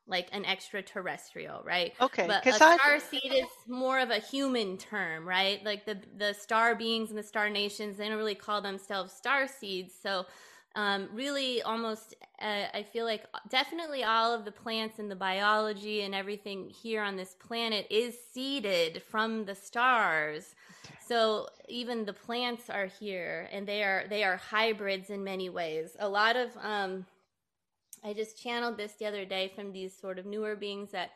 like 0.07 0.27
an 0.31 0.45
extraterrestrial, 0.45 1.61
right? 1.63 1.93
Okay, 2.01 2.27
but 2.27 2.45
a 2.45 2.53
star 2.53 2.99
seed 2.99 3.31
is 3.33 3.47
more 3.67 3.99
of 3.99 4.09
a 4.09 4.19
human 4.19 4.77
term, 4.77 5.27
right? 5.27 5.63
Like 5.63 5.85
the 5.85 5.97
the 6.17 6.33
star 6.33 6.75
beings 6.75 7.09
and 7.09 7.17
the 7.17 7.23
star 7.23 7.49
nations, 7.49 7.97
they 7.97 8.07
don't 8.09 8.17
really 8.17 8.35
call 8.35 8.61
themselves 8.61 9.13
star 9.13 9.47
seeds, 9.47 9.93
so 10.01 10.25
um, 10.75 11.09
really 11.13 11.61
almost 11.61 12.15
uh, 12.41 12.63
i 12.73 12.85
feel 12.93 13.05
like 13.05 13.25
definitely 13.49 14.03
all 14.03 14.33
of 14.33 14.45
the 14.45 14.51
plants 14.51 14.99
and 14.99 15.11
the 15.11 15.15
biology 15.15 16.01
and 16.01 16.15
everything 16.15 16.69
here 16.69 17.01
on 17.01 17.15
this 17.17 17.35
planet 17.35 17.85
is 17.89 18.15
seeded 18.33 19.03
from 19.03 19.45
the 19.45 19.55
stars 19.55 20.55
so 21.07 21.47
even 21.67 22.05
the 22.05 22.13
plants 22.13 22.69
are 22.69 22.87
here 22.87 23.47
and 23.51 23.67
they 23.67 23.83
are 23.83 24.05
they 24.09 24.23
are 24.23 24.37
hybrids 24.37 25.09
in 25.09 25.23
many 25.23 25.49
ways 25.49 25.95
a 25.99 26.07
lot 26.07 26.35
of 26.35 26.49
um, 26.61 27.05
i 28.03 28.13
just 28.13 28.41
channeled 28.41 28.77
this 28.77 28.93
the 28.93 29.05
other 29.05 29.25
day 29.25 29.51
from 29.55 29.71
these 29.71 29.95
sort 29.95 30.19
of 30.19 30.25
newer 30.25 30.55
beings 30.55 30.91
that 30.91 31.11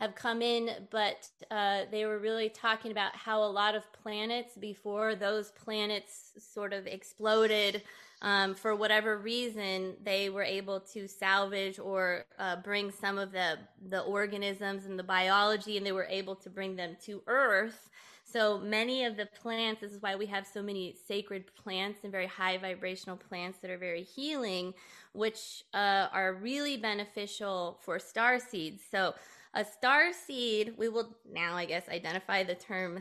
have 0.00 0.14
come 0.14 0.40
in, 0.40 0.70
but 0.90 1.28
uh, 1.50 1.82
they 1.90 2.06
were 2.06 2.18
really 2.18 2.48
talking 2.48 2.90
about 2.90 3.14
how 3.14 3.44
a 3.44 3.52
lot 3.52 3.74
of 3.74 3.84
planets, 3.92 4.56
before 4.56 5.14
those 5.14 5.50
planets 5.50 6.32
sort 6.38 6.72
of 6.72 6.86
exploded, 6.86 7.82
um, 8.22 8.54
for 8.54 8.74
whatever 8.74 9.18
reason, 9.18 9.94
they 10.02 10.30
were 10.30 10.42
able 10.42 10.80
to 10.80 11.06
salvage 11.06 11.78
or 11.78 12.24
uh, 12.38 12.56
bring 12.56 12.90
some 12.90 13.18
of 13.18 13.30
the 13.32 13.58
the 13.88 14.00
organisms 14.00 14.86
and 14.86 14.98
the 14.98 15.02
biology, 15.02 15.76
and 15.76 15.84
they 15.84 15.92
were 15.92 16.08
able 16.08 16.34
to 16.36 16.50
bring 16.50 16.76
them 16.76 16.96
to 17.04 17.22
Earth. 17.26 17.90
So 18.32 18.58
many 18.58 19.04
of 19.04 19.16
the 19.16 19.26
plants, 19.26 19.80
this 19.80 19.92
is 19.92 20.02
why 20.02 20.14
we 20.14 20.26
have 20.26 20.46
so 20.46 20.62
many 20.62 20.94
sacred 21.08 21.44
plants 21.54 22.00
and 22.02 22.12
very 22.12 22.26
high 22.26 22.58
vibrational 22.58 23.16
plants 23.16 23.58
that 23.60 23.70
are 23.70 23.78
very 23.78 24.02
healing, 24.02 24.74
which 25.12 25.64
uh, 25.74 26.08
are 26.12 26.34
really 26.34 26.76
beneficial 26.76 27.78
for 27.82 27.98
star 27.98 28.38
seeds. 28.38 28.82
So 28.90 29.14
a 29.54 29.64
star 29.64 30.12
seed, 30.12 30.74
we 30.76 30.88
will 30.88 31.16
now, 31.32 31.56
I 31.56 31.64
guess, 31.64 31.88
identify 31.88 32.44
the 32.44 32.54
term 32.54 33.00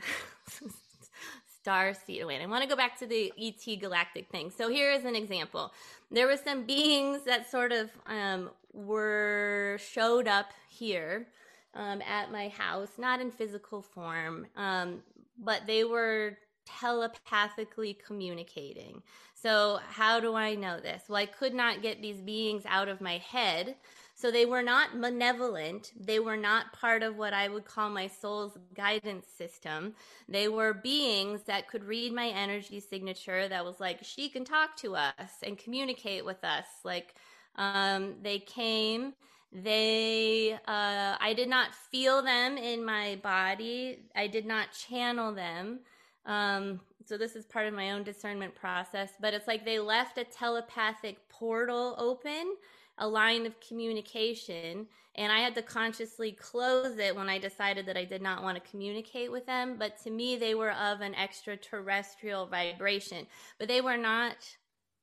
star 1.61 1.93
seed. 1.93 2.25
Wait, 2.25 2.41
I 2.41 2.47
want 2.47 2.63
to 2.63 2.69
go 2.69 2.75
back 2.75 2.97
to 2.99 3.05
the 3.05 3.31
ET 3.39 3.79
galactic 3.79 4.29
thing. 4.29 4.49
So 4.49 4.69
here 4.69 4.91
is 4.91 5.05
an 5.05 5.15
example. 5.15 5.71
There 6.09 6.25
were 6.25 6.37
some 6.37 6.65
beings 6.65 7.21
that 7.25 7.49
sort 7.49 7.71
of 7.71 7.91
um, 8.07 8.49
were 8.73 9.77
showed 9.79 10.27
up 10.27 10.51
here 10.67 11.27
um, 11.75 12.01
at 12.01 12.31
my 12.31 12.49
house, 12.49 12.89
not 12.97 13.21
in 13.21 13.29
physical 13.29 13.81
form, 13.81 14.47
um, 14.55 15.01
but 15.43 15.65
they 15.67 15.83
were 15.83 16.37
telepathically 16.65 17.97
communicating. 18.05 19.01
So, 19.33 19.79
how 19.87 20.19
do 20.19 20.35
I 20.35 20.55
know 20.55 20.79
this? 20.79 21.03
Well, 21.07 21.17
I 21.17 21.25
could 21.25 21.53
not 21.53 21.81
get 21.81 22.01
these 22.01 22.21
beings 22.21 22.63
out 22.67 22.89
of 22.89 23.01
my 23.01 23.17
head. 23.17 23.75
So 24.19 24.31
they 24.31 24.45
were 24.45 24.61
not 24.61 24.97
malevolent. 24.97 25.93
They 25.97 26.19
were 26.19 26.35
not 26.35 26.73
part 26.73 27.03
of 27.03 27.15
what 27.15 27.31
I 27.31 27.47
would 27.47 27.63
call 27.63 27.89
my 27.89 28.07
soul's 28.07 28.57
guidance 28.75 29.27
system. 29.27 29.95
They 30.27 30.49
were 30.49 30.73
beings 30.73 31.43
that 31.43 31.69
could 31.69 31.85
read 31.85 32.11
my 32.11 32.27
energy 32.27 32.81
signature 32.81 33.47
that 33.47 33.63
was 33.63 33.79
like, 33.79 34.03
she 34.03 34.27
can 34.27 34.43
talk 34.43 34.75
to 34.79 34.97
us 34.97 35.31
and 35.41 35.57
communicate 35.57 36.25
with 36.25 36.43
us. 36.43 36.65
Like, 36.83 37.15
um, 37.55 38.15
they 38.21 38.39
came, 38.39 39.13
they, 39.51 40.53
uh, 40.67 41.15
I 41.19 41.33
did 41.35 41.49
not 41.49 41.73
feel 41.73 42.21
them 42.21 42.57
in 42.57 42.85
my 42.85 43.19
body. 43.23 43.99
I 44.15 44.27
did 44.27 44.45
not 44.45 44.67
channel 44.71 45.33
them. 45.33 45.79
Um, 46.25 46.79
so 47.05 47.17
this 47.17 47.35
is 47.35 47.45
part 47.45 47.65
of 47.67 47.73
my 47.73 47.91
own 47.91 48.03
discernment 48.03 48.53
process, 48.53 49.11
but 49.19 49.33
it's 49.33 49.47
like 49.47 49.65
they 49.65 49.79
left 49.79 50.17
a 50.17 50.23
telepathic 50.23 51.17
portal 51.29 51.95
open 51.97 52.55
a 52.99 53.07
line 53.07 53.45
of 53.45 53.59
communication 53.61 54.85
and 55.15 55.31
I 55.31 55.39
had 55.39 55.55
to 55.55 55.61
consciously 55.61 56.31
close 56.31 56.97
it 56.97 57.15
when 57.15 57.27
I 57.27 57.39
decided 57.39 57.85
that 57.87 57.97
I 57.97 58.05
did 58.05 58.21
not 58.21 58.43
want 58.43 58.61
to 58.61 58.69
communicate 58.69 59.31
with 59.31 59.45
them. 59.45 59.75
But 59.77 60.01
to 60.03 60.11
me, 60.11 60.37
they 60.37 60.55
were 60.55 60.71
of 60.71 61.01
an 61.01 61.15
extraterrestrial 61.15 62.45
vibration, 62.45 63.25
but 63.57 63.67
they 63.67 63.81
were 63.81 63.97
not 63.97 64.35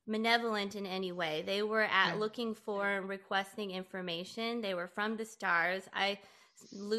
malevolent 0.07 0.75
in 0.75 0.85
any 0.85 1.11
way. 1.11 1.43
They 1.45 1.61
were 1.61 1.83
at 1.83 2.17
looking 2.17 2.55
for 2.55 2.87
and 2.87 3.09
requesting 3.09 3.71
information. 3.71 4.61
They 4.61 4.73
were 4.73 4.87
from 4.87 5.17
the 5.17 5.25
stars. 5.25 5.83
I 5.93 6.17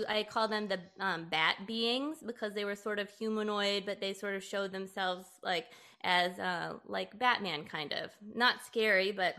I 0.08 0.26
call 0.30 0.46
them 0.46 0.68
the 0.68 0.78
um, 1.00 1.26
bat 1.30 1.56
beings 1.66 2.18
because 2.24 2.54
they 2.54 2.64
were 2.64 2.76
sort 2.76 2.98
of 2.98 3.10
humanoid, 3.10 3.84
but 3.86 4.00
they 4.00 4.12
sort 4.14 4.34
of 4.34 4.44
showed 4.44 4.72
themselves 4.72 5.26
like 5.42 5.66
as 6.02 6.38
uh, 6.38 6.74
like 6.86 7.18
Batman, 7.18 7.64
kind 7.64 7.92
of 7.92 8.10
not 8.34 8.64
scary, 8.64 9.10
but 9.10 9.34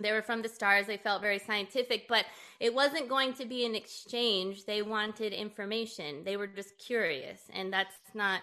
they 0.00 0.12
were 0.12 0.22
from 0.22 0.42
the 0.42 0.48
stars. 0.48 0.86
They 0.86 0.96
felt 0.96 1.22
very 1.22 1.38
scientific, 1.38 2.08
but 2.08 2.26
it 2.60 2.74
wasn't 2.74 3.08
going 3.08 3.34
to 3.34 3.44
be 3.44 3.64
an 3.64 3.74
exchange. 3.74 4.64
They 4.64 4.82
wanted 4.82 5.32
information. 5.32 6.24
They 6.24 6.36
were 6.36 6.46
just 6.46 6.78
curious, 6.78 7.42
and 7.52 7.72
that's 7.72 7.96
not. 8.14 8.42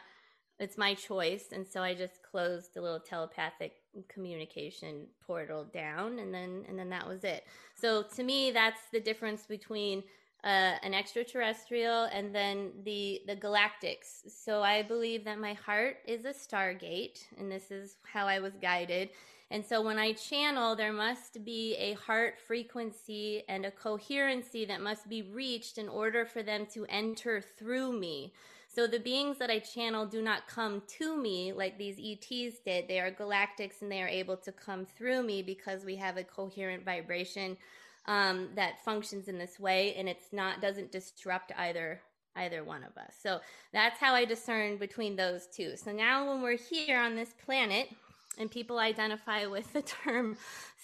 It's 0.59 0.77
my 0.77 0.93
choice, 0.93 1.45
and 1.51 1.65
so 1.65 1.81
I 1.81 1.93
just 1.93 2.21
closed 2.21 2.73
the 2.73 2.81
little 2.81 2.99
telepathic 2.99 3.73
communication 4.07 5.07
portal 5.25 5.65
down, 5.73 6.19
and 6.19 6.33
then 6.33 6.65
and 6.67 6.77
then 6.77 6.89
that 6.89 7.07
was 7.07 7.23
it. 7.23 7.45
So 7.75 8.03
to 8.15 8.23
me, 8.23 8.51
that's 8.51 8.81
the 8.91 8.99
difference 8.99 9.45
between 9.45 10.03
uh, 10.43 10.75
an 10.83 10.93
extraterrestrial 10.93 12.03
and 12.13 12.33
then 12.33 12.71
the 12.83 13.21
the 13.27 13.35
galactics. 13.35 14.21
So 14.27 14.61
I 14.61 14.81
believe 14.81 15.23
that 15.25 15.39
my 15.39 15.53
heart 15.53 15.97
is 16.05 16.25
a 16.25 16.33
stargate, 16.33 17.23
and 17.37 17.51
this 17.51 17.71
is 17.71 17.95
how 18.03 18.27
I 18.27 18.39
was 18.39 18.53
guided. 18.61 19.09
And 19.51 19.65
so 19.65 19.81
when 19.81 19.97
I 19.97 20.13
channel, 20.13 20.75
there 20.75 20.93
must 20.93 21.43
be 21.43 21.75
a 21.75 21.93
heart 21.93 22.35
frequency 22.45 23.43
and 23.49 23.65
a 23.65 23.71
coherency 23.71 24.63
that 24.65 24.81
must 24.81 25.09
be 25.09 25.23
reached 25.23 25.79
in 25.79 25.89
order 25.89 26.23
for 26.23 26.43
them 26.43 26.67
to 26.73 26.85
enter 26.87 27.41
through 27.41 27.93
me. 27.93 28.33
So 28.79 28.87
the 28.87 28.97
beings 28.97 29.39
that 29.39 29.49
I 29.49 29.59
channel 29.59 30.05
do 30.05 30.21
not 30.21 30.47
come 30.47 30.83
to 30.99 31.17
me 31.17 31.51
like 31.51 31.77
these 31.77 31.97
ETs 31.99 32.59
did. 32.59 32.87
They 32.87 33.01
are 33.01 33.11
galactics 33.11 33.81
and 33.81 33.91
they 33.91 34.01
are 34.01 34.07
able 34.07 34.37
to 34.37 34.53
come 34.53 34.85
through 34.85 35.21
me 35.23 35.41
because 35.41 35.83
we 35.83 35.97
have 35.97 36.15
a 36.15 36.23
coherent 36.23 36.85
vibration 36.85 37.57
um, 38.05 38.47
that 38.55 38.81
functions 38.85 39.27
in 39.27 39.37
this 39.37 39.59
way 39.59 39.95
and 39.95 40.07
it's 40.07 40.31
not 40.31 40.61
doesn't 40.61 40.93
disrupt 40.93 41.51
either 41.57 41.99
either 42.37 42.63
one 42.63 42.83
of 42.83 42.97
us. 42.97 43.13
So 43.21 43.41
that's 43.73 43.99
how 43.99 44.13
I 44.13 44.23
discern 44.23 44.77
between 44.77 45.17
those 45.17 45.47
two. 45.53 45.75
So 45.75 45.91
now 45.91 46.29
when 46.29 46.41
we're 46.41 46.55
here 46.55 46.99
on 46.99 47.17
this 47.17 47.33
planet, 47.45 47.89
and 48.37 48.49
people 48.49 48.79
identify 48.79 49.45
with 49.45 49.73
the 49.73 49.81
term 49.81 50.37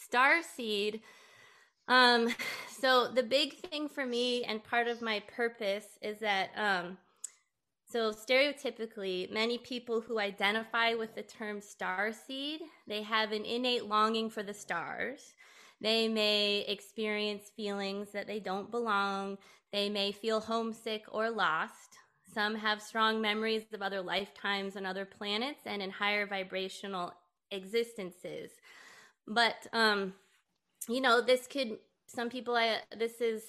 star 0.04 0.42
seed. 0.44 1.00
Um, 1.88 2.28
so 2.78 3.08
the 3.08 3.24
big 3.24 3.54
thing 3.70 3.88
for 3.88 4.06
me 4.06 4.44
and 4.44 4.62
part 4.62 4.90
of 4.90 5.02
my 5.02 5.22
purpose 5.34 5.86
is 6.02 6.20
that 6.20 6.50
um, 6.58 6.98
so 7.88 8.12
stereotypically, 8.12 9.32
many 9.32 9.58
people 9.58 10.02
who 10.02 10.19
identify 10.19 10.95
with 10.95 11.13
the 11.15 11.21
term 11.21 11.62
star 11.62 12.12
seed, 12.13 12.62
they 12.88 13.04
have 13.04 13.32
an 13.32 13.45
innate 13.45 13.86
longing 13.86 14.30
for 14.30 14.43
the 14.43 14.54
stars. 14.54 15.34
They 15.82 16.08
may 16.08 16.65
experience 16.67 17.52
feelings 17.56 18.12
that 18.12 18.28
they 18.28 18.39
don't 18.39 18.71
belong. 18.71 19.38
They 19.71 19.89
may 19.89 20.12
feel 20.12 20.39
homesick 20.39 21.04
or 21.12 21.30
lost. 21.30 21.98
Some 22.34 22.56
have 22.56 22.82
strong 22.82 23.21
memories 23.21 23.65
of 23.71 23.82
other 23.82 24.02
lifetimes 24.02 24.76
on 24.76 24.86
other 24.86 25.06
planets 25.06 25.62
and 25.65 25.82
in 25.82 25.91
higher 25.91 26.26
vibrational 26.26 27.13
existences. 27.52 28.52
But 29.28 29.67
um, 29.74 30.13
you 30.89 31.02
know, 31.02 31.21
this 31.21 31.48
could 31.48 31.78
some 32.08 32.30
people 32.30 32.56
I 32.56 32.80
this 32.98 33.21
is 33.21 33.43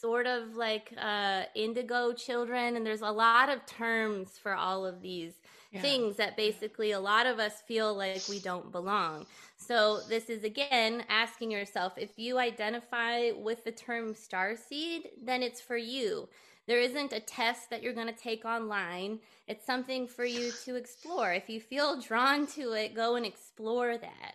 sort 0.00 0.26
of 0.26 0.54
like 0.54 0.92
uh 1.00 1.42
indigo 1.54 2.12
children 2.12 2.76
and 2.76 2.86
there's 2.86 3.02
a 3.02 3.10
lot 3.10 3.48
of 3.48 3.64
terms 3.66 4.38
for 4.38 4.54
all 4.54 4.84
of 4.86 5.02
these 5.02 5.34
yeah. 5.70 5.82
things 5.82 6.16
that 6.16 6.36
basically 6.36 6.92
a 6.92 7.00
lot 7.00 7.26
of 7.26 7.38
us 7.38 7.60
feel 7.66 7.94
like 7.94 8.22
we 8.28 8.38
don't 8.38 8.72
belong. 8.72 9.26
So 9.56 10.00
this 10.08 10.30
is 10.30 10.44
again 10.44 11.04
asking 11.08 11.50
yourself 11.50 11.94
if 11.96 12.18
you 12.18 12.38
identify 12.38 13.32
with 13.32 13.64
the 13.64 13.72
term 13.72 14.14
star 14.14 14.56
seed, 14.56 15.08
then 15.22 15.42
it's 15.42 15.60
for 15.60 15.76
you. 15.76 16.28
There 16.66 16.80
isn't 16.80 17.12
a 17.12 17.20
test 17.20 17.70
that 17.70 17.82
you're 17.82 17.94
going 17.94 18.08
to 18.08 18.12
take 18.12 18.44
online. 18.44 19.20
It's 19.46 19.64
something 19.64 20.06
for 20.06 20.26
you 20.26 20.52
to 20.64 20.76
explore. 20.76 21.32
If 21.32 21.48
you 21.48 21.60
feel 21.60 22.00
drawn 22.00 22.46
to 22.48 22.72
it, 22.72 22.94
go 22.94 23.16
and 23.16 23.24
explore 23.24 23.96
that. 23.96 24.34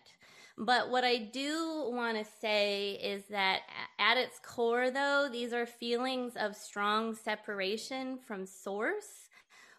But 0.58 0.92
what 0.92 1.04
I 1.04 1.18
do 1.18 1.90
want 1.92 2.18
to 2.18 2.32
say 2.40 2.92
is 2.92 3.24
that 3.30 3.62
at 3.98 4.18
its 4.18 4.40
core, 4.40 4.92
though, 4.92 5.28
these 5.32 5.52
are 5.52 5.66
feelings 5.66 6.34
of 6.36 6.56
strong 6.56 7.16
separation 7.16 8.20
from 8.20 8.46
source, 8.46 9.30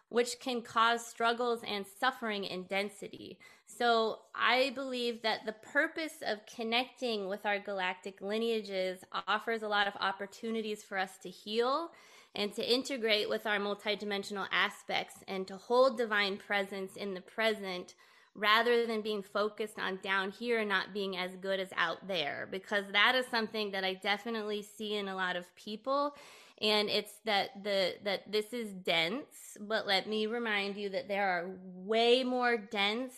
which 0.09 0.39
can 0.41 0.61
cause 0.61 1.05
struggles 1.05 1.61
and 1.65 1.85
suffering 1.99 2.43
in 2.43 2.63
density. 2.63 3.39
So 3.65 4.19
I 4.35 4.71
believe 4.75 5.21
that 5.21 5.45
the 5.45 5.53
purpose 5.53 6.17
of 6.25 6.45
connecting 6.45 7.27
with 7.27 7.45
our 7.45 7.57
galactic 7.57 8.21
lineages 8.21 8.99
offers 9.27 9.63
a 9.63 9.67
lot 9.67 9.87
of 9.87 9.95
opportunities 9.99 10.83
for 10.83 10.97
us 10.97 11.17
to 11.23 11.29
heal 11.29 11.91
and 12.35 12.53
to 12.53 12.73
integrate 12.73 13.29
with 13.29 13.47
our 13.47 13.59
multidimensional 13.59 14.47
aspects 14.51 15.23
and 15.27 15.47
to 15.47 15.55
hold 15.55 15.97
divine 15.97 16.35
presence 16.37 16.97
in 16.97 17.13
the 17.13 17.21
present 17.21 17.95
rather 18.35 18.85
than 18.85 19.01
being 19.01 19.23
focused 19.23 19.79
on 19.79 19.97
down 20.03 20.31
here 20.31 20.59
and 20.59 20.69
not 20.69 20.93
being 20.93 21.17
as 21.17 21.35
good 21.37 21.59
as 21.59 21.69
out 21.77 22.05
there 22.07 22.47
because 22.51 22.83
that 22.91 23.15
is 23.15 23.25
something 23.31 23.71
that 23.71 23.83
I 23.83 23.93
definitely 23.93 24.61
see 24.61 24.95
in 24.95 25.07
a 25.07 25.15
lot 25.15 25.35
of 25.35 25.53
people 25.55 26.15
and 26.61 26.89
it's 26.89 27.13
that 27.25 27.63
the 27.63 27.95
that 28.03 28.31
this 28.31 28.53
is 28.53 28.71
dense 28.71 29.57
but 29.61 29.87
let 29.87 30.07
me 30.07 30.27
remind 30.27 30.75
you 30.75 30.89
that 30.89 31.07
there 31.07 31.29
are 31.29 31.49
way 31.75 32.23
more 32.23 32.57
dense 32.57 33.13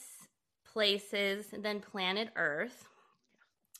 places 0.72 1.48
than 1.52 1.80
planet 1.80 2.30
earth 2.36 2.88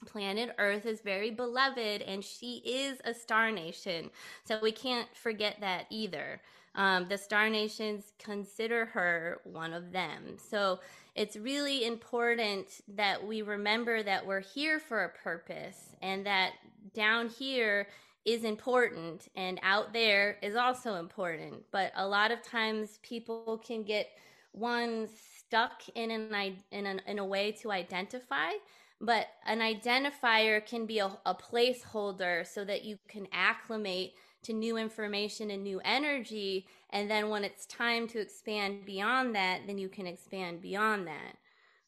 planet 0.06 0.54
Earth 0.58 0.86
is 0.86 1.02
very 1.02 1.32
beloved 1.32 2.02
and 2.02 2.24
she 2.24 2.62
is 2.66 3.00
a 3.04 3.14
star 3.14 3.52
nation. 3.52 4.10
So 4.46 4.60
we 4.62 4.72
can't 4.72 5.08
forget 5.16 5.58
that 5.62 5.86
either. 5.90 6.42
Um, 6.78 7.08
the 7.10 7.18
star 7.18 7.50
nations 7.50 8.14
consider 8.20 8.86
her 8.86 9.42
one 9.44 9.74
of 9.74 9.92
them. 9.92 10.38
So 10.38 10.80
it's 11.16 11.36
really 11.36 11.86
important 11.86 12.68
that 12.96 13.26
we 13.26 13.42
remember 13.42 14.04
that 14.04 14.26
we're 14.26 14.42
here 14.42 14.80
for 14.80 15.04
a 15.04 15.10
purpose 15.10 15.96
and 16.02 16.26
that 16.26 16.54
down 16.94 17.30
here 17.30 17.88
is 18.26 18.44
important 18.44 19.28
and 19.36 19.60
out 19.64 19.92
there 19.92 20.38
is 20.42 20.56
also 20.56 20.96
important. 20.96 21.64
But 21.72 21.92
a 21.96 22.08
lot 22.08 22.32
of 22.32 22.44
times 22.44 23.00
people 23.02 23.62
can 23.66 23.84
get 23.84 24.10
one 24.52 25.10
stuck 25.40 25.82
in 25.96 26.12
an 26.12 26.56
in, 26.72 26.86
an, 26.86 27.02
in 27.08 27.20
a 27.20 27.26
way 27.26 27.52
to 27.54 27.72
identify 27.72 28.52
but 29.00 29.28
an 29.46 29.60
identifier 29.60 30.66
can 30.66 30.86
be 30.86 31.00
a, 31.00 31.06
a 31.26 31.36
placeholder 31.36 32.46
so 32.46 32.66
that 32.66 32.84
you 32.84 32.98
can 33.08 33.28
acclimate 33.32 34.14
to 34.48 34.54
new 34.54 34.78
information 34.78 35.52
and 35.52 35.64
new 35.64 35.80
energy. 35.86 36.66
And 36.90 37.10
then 37.10 37.30
when 37.30 37.44
it's 37.44 37.66
time 37.66 38.08
to 38.10 38.20
expand 38.20 38.86
beyond 38.86 39.36
that, 39.36 39.62
then 39.68 39.78
you 39.78 39.90
can 39.90 40.08
expand 40.08 40.62
beyond 40.62 41.08
that. 41.08 41.38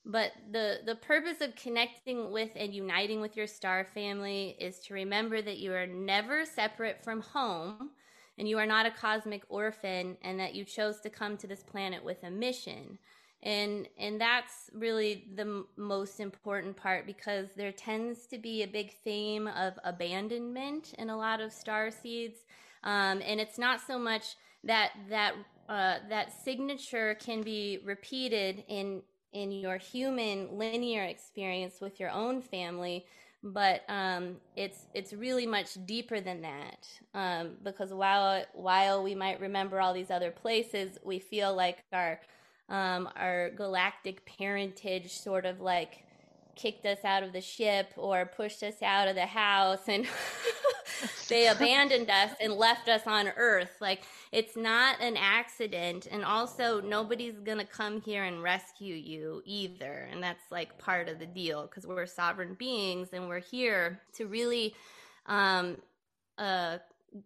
But 0.05 0.31
the, 0.51 0.79
the 0.85 0.95
purpose 0.95 1.41
of 1.41 1.55
connecting 1.55 2.31
with 2.31 2.51
and 2.55 2.73
uniting 2.73 3.21
with 3.21 3.35
your 3.35 3.47
star 3.47 3.85
family 3.85 4.55
is 4.59 4.79
to 4.81 4.93
remember 4.93 5.41
that 5.41 5.57
you 5.57 5.73
are 5.73 5.87
never 5.87 6.45
separate 6.45 7.03
from 7.03 7.21
home 7.21 7.91
and 8.37 8.47
you 8.47 8.57
are 8.57 8.65
not 8.65 8.85
a 8.85 8.91
cosmic 8.91 9.43
orphan 9.49 10.17
and 10.21 10.39
that 10.39 10.55
you 10.55 10.63
chose 10.63 11.01
to 11.01 11.09
come 11.09 11.37
to 11.37 11.47
this 11.47 11.63
planet 11.63 12.03
with 12.03 12.23
a 12.23 12.31
mission 12.31 12.97
and 13.43 13.87
and 13.97 14.19
that's 14.19 14.69
really 14.73 15.25
the 15.35 15.43
m- 15.43 15.67
most 15.77 16.19
important 16.19 16.75
part 16.75 17.05
because 17.05 17.47
there 17.55 17.71
tends 17.71 18.25
to 18.27 18.37
be 18.37 18.63
a 18.63 18.67
big 18.67 18.93
theme 19.03 19.47
of 19.47 19.73
abandonment 19.83 20.93
in 20.97 21.09
a 21.09 21.17
lot 21.17 21.39
of 21.41 21.51
star 21.53 21.89
seeds. 21.91 22.39
Um, 22.83 23.21
and 23.25 23.39
it's 23.39 23.57
not 23.57 23.79
so 23.85 23.97
much 23.97 24.35
that 24.63 24.91
that 25.09 25.35
uh, 25.69 25.97
that 26.09 26.33
signature 26.43 27.15
can 27.15 27.41
be 27.41 27.79
repeated 27.85 28.63
in 28.67 29.01
in 29.31 29.51
your 29.51 29.77
human 29.77 30.57
linear 30.57 31.03
experience 31.03 31.79
with 31.79 31.99
your 31.99 32.09
own 32.09 32.41
family 32.41 33.05
but 33.43 33.83
um, 33.87 34.35
it's 34.55 34.87
it's 34.93 35.13
really 35.13 35.45
much 35.47 35.77
deeper 35.85 36.19
than 36.19 36.41
that. 36.41 36.87
Um, 37.13 37.51
because 37.63 37.93
while 37.93 38.43
while 38.53 39.01
we 39.03 39.15
might 39.15 39.39
remember 39.39 39.79
all 39.79 39.93
these 39.93 40.11
other 40.11 40.31
places 40.31 40.97
we 41.03 41.19
feel 41.19 41.55
like 41.55 41.83
our 41.93 42.19
um, 42.69 43.09
our 43.15 43.49
galactic 43.51 44.25
parentage 44.25 45.11
sort 45.11 45.45
of 45.45 45.59
like 45.59 46.03
kicked 46.55 46.85
us 46.85 46.99
out 47.05 47.23
of 47.23 47.31
the 47.31 47.41
ship 47.41 47.93
or 47.95 48.25
pushed 48.25 48.63
us 48.63 48.81
out 48.83 49.07
of 49.07 49.15
the 49.15 49.25
house 49.25 49.87
and 49.87 50.05
they 51.29 51.47
abandoned 51.49 52.09
us 52.09 52.31
and 52.41 52.53
left 52.53 52.89
us 52.89 53.03
on 53.07 53.29
earth. 53.37 53.71
Like 53.79 54.03
it's 54.31 54.57
not 54.57 54.99
an 55.01 55.15
accident. 55.17 56.07
And 56.11 56.23
also 56.25 56.81
nobody's 56.81 57.39
gonna 57.39 57.65
come 57.65 58.01
here 58.01 58.25
and 58.25 58.43
rescue 58.43 58.95
you 58.95 59.41
either. 59.45 60.09
And 60.11 60.21
that's 60.21 60.51
like 60.51 60.77
part 60.77 61.07
of 61.07 61.19
the 61.19 61.25
deal 61.25 61.63
because 61.63 61.87
we're 61.87 62.05
sovereign 62.05 62.55
beings 62.55 63.09
and 63.13 63.27
we're 63.29 63.39
here 63.39 64.01
to 64.15 64.27
really 64.27 64.75
um, 65.27 65.77
uh, 66.37 66.77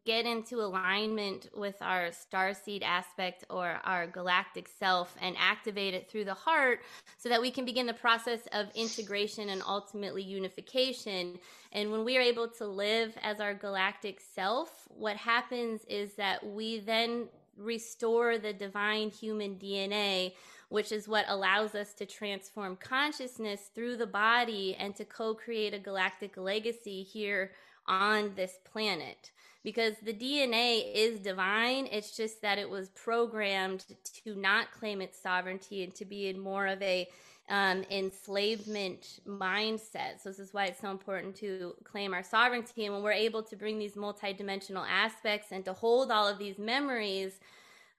get 0.05 0.25
into 0.25 0.61
alignment 0.61 1.49
with 1.55 1.75
our 1.81 2.11
star 2.11 2.53
seed 2.53 2.83
aspect 2.83 3.43
or 3.49 3.79
our 3.83 4.07
galactic 4.07 4.67
self 4.67 5.15
and 5.21 5.35
activate 5.37 5.93
it 5.93 6.09
through 6.09 6.25
the 6.25 6.33
heart 6.33 6.81
so 7.17 7.29
that 7.29 7.41
we 7.41 7.51
can 7.51 7.65
begin 7.65 7.85
the 7.85 7.93
process 7.93 8.41
of 8.51 8.67
integration 8.75 9.49
and 9.49 9.61
ultimately 9.67 10.23
unification. 10.23 11.37
And 11.71 11.91
when 11.91 12.05
we 12.05 12.17
are 12.17 12.21
able 12.21 12.47
to 12.49 12.65
live 12.65 13.17
as 13.21 13.39
our 13.39 13.53
galactic 13.53 14.19
self, 14.19 14.87
what 14.87 15.17
happens 15.17 15.85
is 15.85 16.15
that 16.15 16.45
we 16.45 16.79
then 16.79 17.27
restore 17.57 18.37
the 18.37 18.53
divine 18.53 19.09
human 19.09 19.55
DNA 19.55 20.33
which 20.73 20.91
is 20.91 21.07
what 21.07 21.23
allows 21.27 21.75
us 21.75 21.93
to 21.93 22.03
transform 22.03 22.75
consciousness 22.77 23.69
through 23.75 23.95
the 23.95 24.07
body 24.07 24.75
and 24.79 24.95
to 24.95 25.05
co 25.05 25.35
create 25.35 25.71
a 25.71 25.77
galactic 25.77 26.35
legacy 26.35 27.03
here 27.03 27.51
on 27.85 28.33
this 28.35 28.57
planet. 28.71 29.29
Because 29.63 29.93
the 30.03 30.13
DNA 30.13 30.93
is 30.93 31.19
divine, 31.19 31.87
it's 31.91 32.15
just 32.17 32.41
that 32.41 32.57
it 32.57 32.69
was 32.69 32.89
programmed 32.89 33.85
to 34.25 34.35
not 34.35 34.71
claim 34.71 35.01
its 35.01 35.17
sovereignty 35.17 35.83
and 35.83 35.95
to 35.95 36.05
be 36.05 36.27
in 36.27 36.39
more 36.39 36.67
of 36.67 36.81
a 36.81 37.07
um, 37.49 37.83
enslavement 37.89 39.19
mindset. 39.27 40.21
So, 40.21 40.29
this 40.29 40.39
is 40.39 40.53
why 40.53 40.65
it's 40.65 40.81
so 40.81 40.91
important 40.91 41.35
to 41.37 41.75
claim 41.83 42.13
our 42.13 42.23
sovereignty. 42.23 42.85
And 42.85 42.93
when 42.93 43.03
we're 43.03 43.11
able 43.11 43.43
to 43.43 43.55
bring 43.55 43.79
these 43.79 43.95
multidimensional 43.95 44.85
aspects 44.89 45.51
and 45.51 45.63
to 45.65 45.73
hold 45.73 46.11
all 46.11 46.27
of 46.27 46.37
these 46.37 46.57
memories 46.57 47.39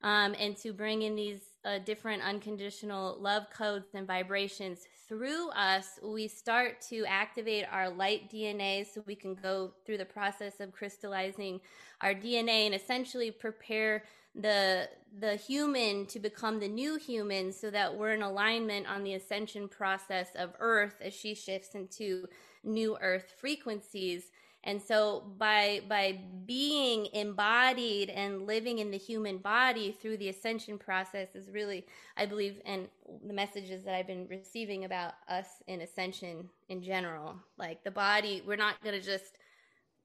um, 0.03 0.35
and 0.38 0.57
to 0.59 0.72
bring 0.72 1.03
in 1.03 1.14
these 1.16 1.40
uh, 1.64 1.79
different 1.79 2.22
unconditional 2.22 3.16
love 3.20 3.48
codes 3.50 3.87
and 3.94 4.07
vibrations 4.07 4.81
through 5.09 5.51
us, 5.51 5.99
we 6.03 6.29
start 6.29 6.81
to 6.88 7.05
activate 7.07 7.67
our 7.71 7.90
light 7.90 8.31
DNA 8.31 8.87
so 8.87 9.03
we 9.07 9.14
can 9.14 9.35
go 9.35 9.73
through 9.85 9.99
the 9.99 10.05
process 10.05 10.61
of 10.61 10.73
crystallizing 10.73 11.61
our 12.01 12.14
DNA 12.14 12.67
and 12.67 12.75
essentially 12.75 13.31
prepare 13.31 14.05
the 14.35 14.88
the 15.21 15.37
human 15.37 16.07
to 16.07 16.19
become 16.19 16.59
the 16.59 16.69
new 16.69 16.97
human 16.97 17.53
so 17.53 17.71
that 17.71 17.95
we're 17.95 18.14
in 18.14 18.23
alignment 18.23 18.85
on 18.88 19.05
the 19.05 19.14
ascension 19.14 19.69
process 19.69 20.31
of 20.35 20.51
earth 20.59 20.97
as 21.01 21.14
she 21.14 21.35
shifts 21.35 21.77
into 21.77 22.27
new 22.64 22.99
earth 23.01 23.33
frequencies 23.38 24.33
and 24.64 24.81
so 24.83 25.22
by 25.38 25.83
by 25.88 26.18
being 26.46 27.07
embodied 27.12 28.11
and 28.11 28.46
living 28.46 28.79
in 28.79 28.90
the 28.90 28.98
human 28.98 29.38
body 29.38 29.92
through 29.92 30.16
the 30.16 30.29
ascension 30.29 30.79
process 30.79 31.35
is 31.35 31.50
really 31.50 31.87
I 32.16 32.27
believe 32.27 32.61
and 32.64 32.88
the 33.27 33.33
messages 33.33 33.85
that 33.85 33.94
I've 33.94 34.07
been 34.07 34.27
receiving 34.29 34.85
about 34.85 35.14
us 35.29 35.46
in 35.68 35.83
ascension 35.83 36.48
in 36.68 36.83
general. 36.83 37.37
Like 37.59 37.85
the 37.85 37.90
body, 37.90 38.42
we're 38.46 38.57
not 38.57 38.83
going 38.83 38.98
to 38.98 39.05
just 39.05 39.37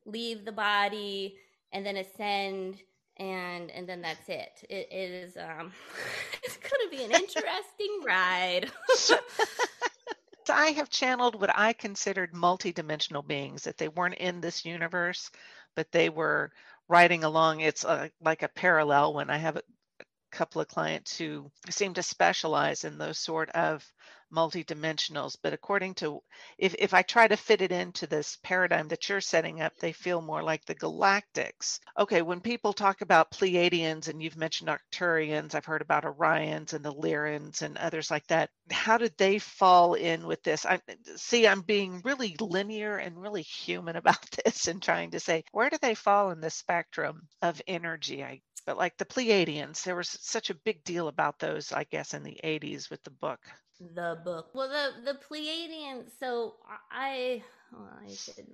leave 0.05 0.45
the 0.45 0.51
body 0.51 1.37
and 1.71 1.85
then 1.85 1.97
ascend 1.97 2.81
and 3.17 3.71
and 3.71 3.87
then 3.87 4.01
that's 4.01 4.27
it. 4.27 4.63
It, 4.69 4.87
it 4.91 5.11
is 5.11 5.37
um 5.37 5.71
it's 6.43 6.57
going 6.57 6.89
to 6.89 6.97
be 6.97 7.03
an 7.03 7.11
interesting 7.11 8.01
ride. 8.05 8.71
I 10.49 10.67
have 10.71 10.89
channeled 10.89 11.39
what 11.39 11.55
I 11.55 11.73
considered 11.73 12.33
multidimensional 12.33 13.25
beings, 13.25 13.63
that 13.63 13.77
they 13.77 13.87
weren't 13.87 14.15
in 14.15 14.41
this 14.41 14.65
universe, 14.65 15.29
but 15.75 15.91
they 15.91 16.09
were 16.09 16.51
riding 16.87 17.23
along. 17.23 17.61
It's 17.61 17.83
a, 17.83 17.89
uh, 17.89 18.07
like 18.21 18.43
a 18.43 18.49
parallel 18.49 19.13
when 19.13 19.29
I 19.29 19.37
have 19.37 19.57
a 19.57 19.63
couple 20.31 20.61
of 20.61 20.67
clients 20.67 21.17
who 21.17 21.51
seem 21.69 21.93
to 21.95 22.03
specialize 22.03 22.83
in 22.83 22.97
those 22.97 23.19
sort 23.19 23.49
of 23.51 23.85
multidimensionals 24.33 25.35
but 25.41 25.53
according 25.53 25.93
to 25.93 26.21
if, 26.57 26.75
if 26.79 26.93
i 26.93 27.01
try 27.01 27.27
to 27.27 27.37
fit 27.37 27.61
it 27.61 27.71
into 27.71 28.07
this 28.07 28.37
paradigm 28.43 28.87
that 28.87 29.07
you're 29.09 29.21
setting 29.21 29.61
up 29.61 29.75
they 29.77 29.91
mm-hmm. 29.91 30.03
feel 30.03 30.21
more 30.21 30.43
like 30.43 30.65
the 30.65 30.75
galactics. 30.75 31.79
Okay 31.97 32.21
when 32.21 32.39
people 32.39 32.73
talk 32.73 33.01
about 33.01 33.31
pleiadians 33.31 34.07
and 34.07 34.21
you've 34.21 34.37
mentioned 34.37 34.69
arcturians 34.69 35.55
i've 35.55 35.65
heard 35.65 35.81
about 35.81 36.03
orions 36.03 36.73
and 36.73 36.83
the 36.83 36.93
lyrians 36.93 37.61
and 37.61 37.77
others 37.77 38.11
like 38.11 38.25
that 38.27 38.49
how 38.71 38.97
did 38.97 39.17
they 39.17 39.39
fall 39.39 39.95
in 39.95 40.25
with 40.25 40.43
this? 40.43 40.65
I 40.65 40.79
see 41.15 41.47
i'm 41.47 41.61
being 41.61 42.01
really 42.03 42.35
linear 42.39 42.97
and 42.97 43.21
really 43.21 43.41
human 43.41 43.95
about 43.95 44.25
this 44.43 44.67
and 44.67 44.81
trying 44.81 45.11
to 45.11 45.19
say 45.19 45.43
where 45.51 45.69
do 45.69 45.77
they 45.81 45.95
fall 45.95 46.31
in 46.31 46.41
the 46.41 46.49
spectrum 46.49 47.27
of 47.41 47.61
energy? 47.67 48.23
I 48.23 48.41
but 48.65 48.77
like 48.77 48.97
the 48.97 49.05
Pleiadians, 49.05 49.83
there 49.83 49.95
was 49.95 50.09
such 50.21 50.49
a 50.49 50.53
big 50.55 50.83
deal 50.83 51.07
about 51.07 51.39
those, 51.39 51.71
I 51.71 51.85
guess, 51.85 52.13
in 52.13 52.21
the 52.21 52.39
80s 52.43 52.89
with 52.91 53.01
the 53.03 53.09
book 53.09 53.39
the 53.79 54.19
book. 54.23 54.49
Well, 54.53 54.69
the 54.69 55.13
the 55.13 55.19
Pleiadians. 55.19 56.09
So 56.19 56.55
I, 56.91 57.43
well, 57.71 57.89
I 58.05 58.09
should 58.09 58.45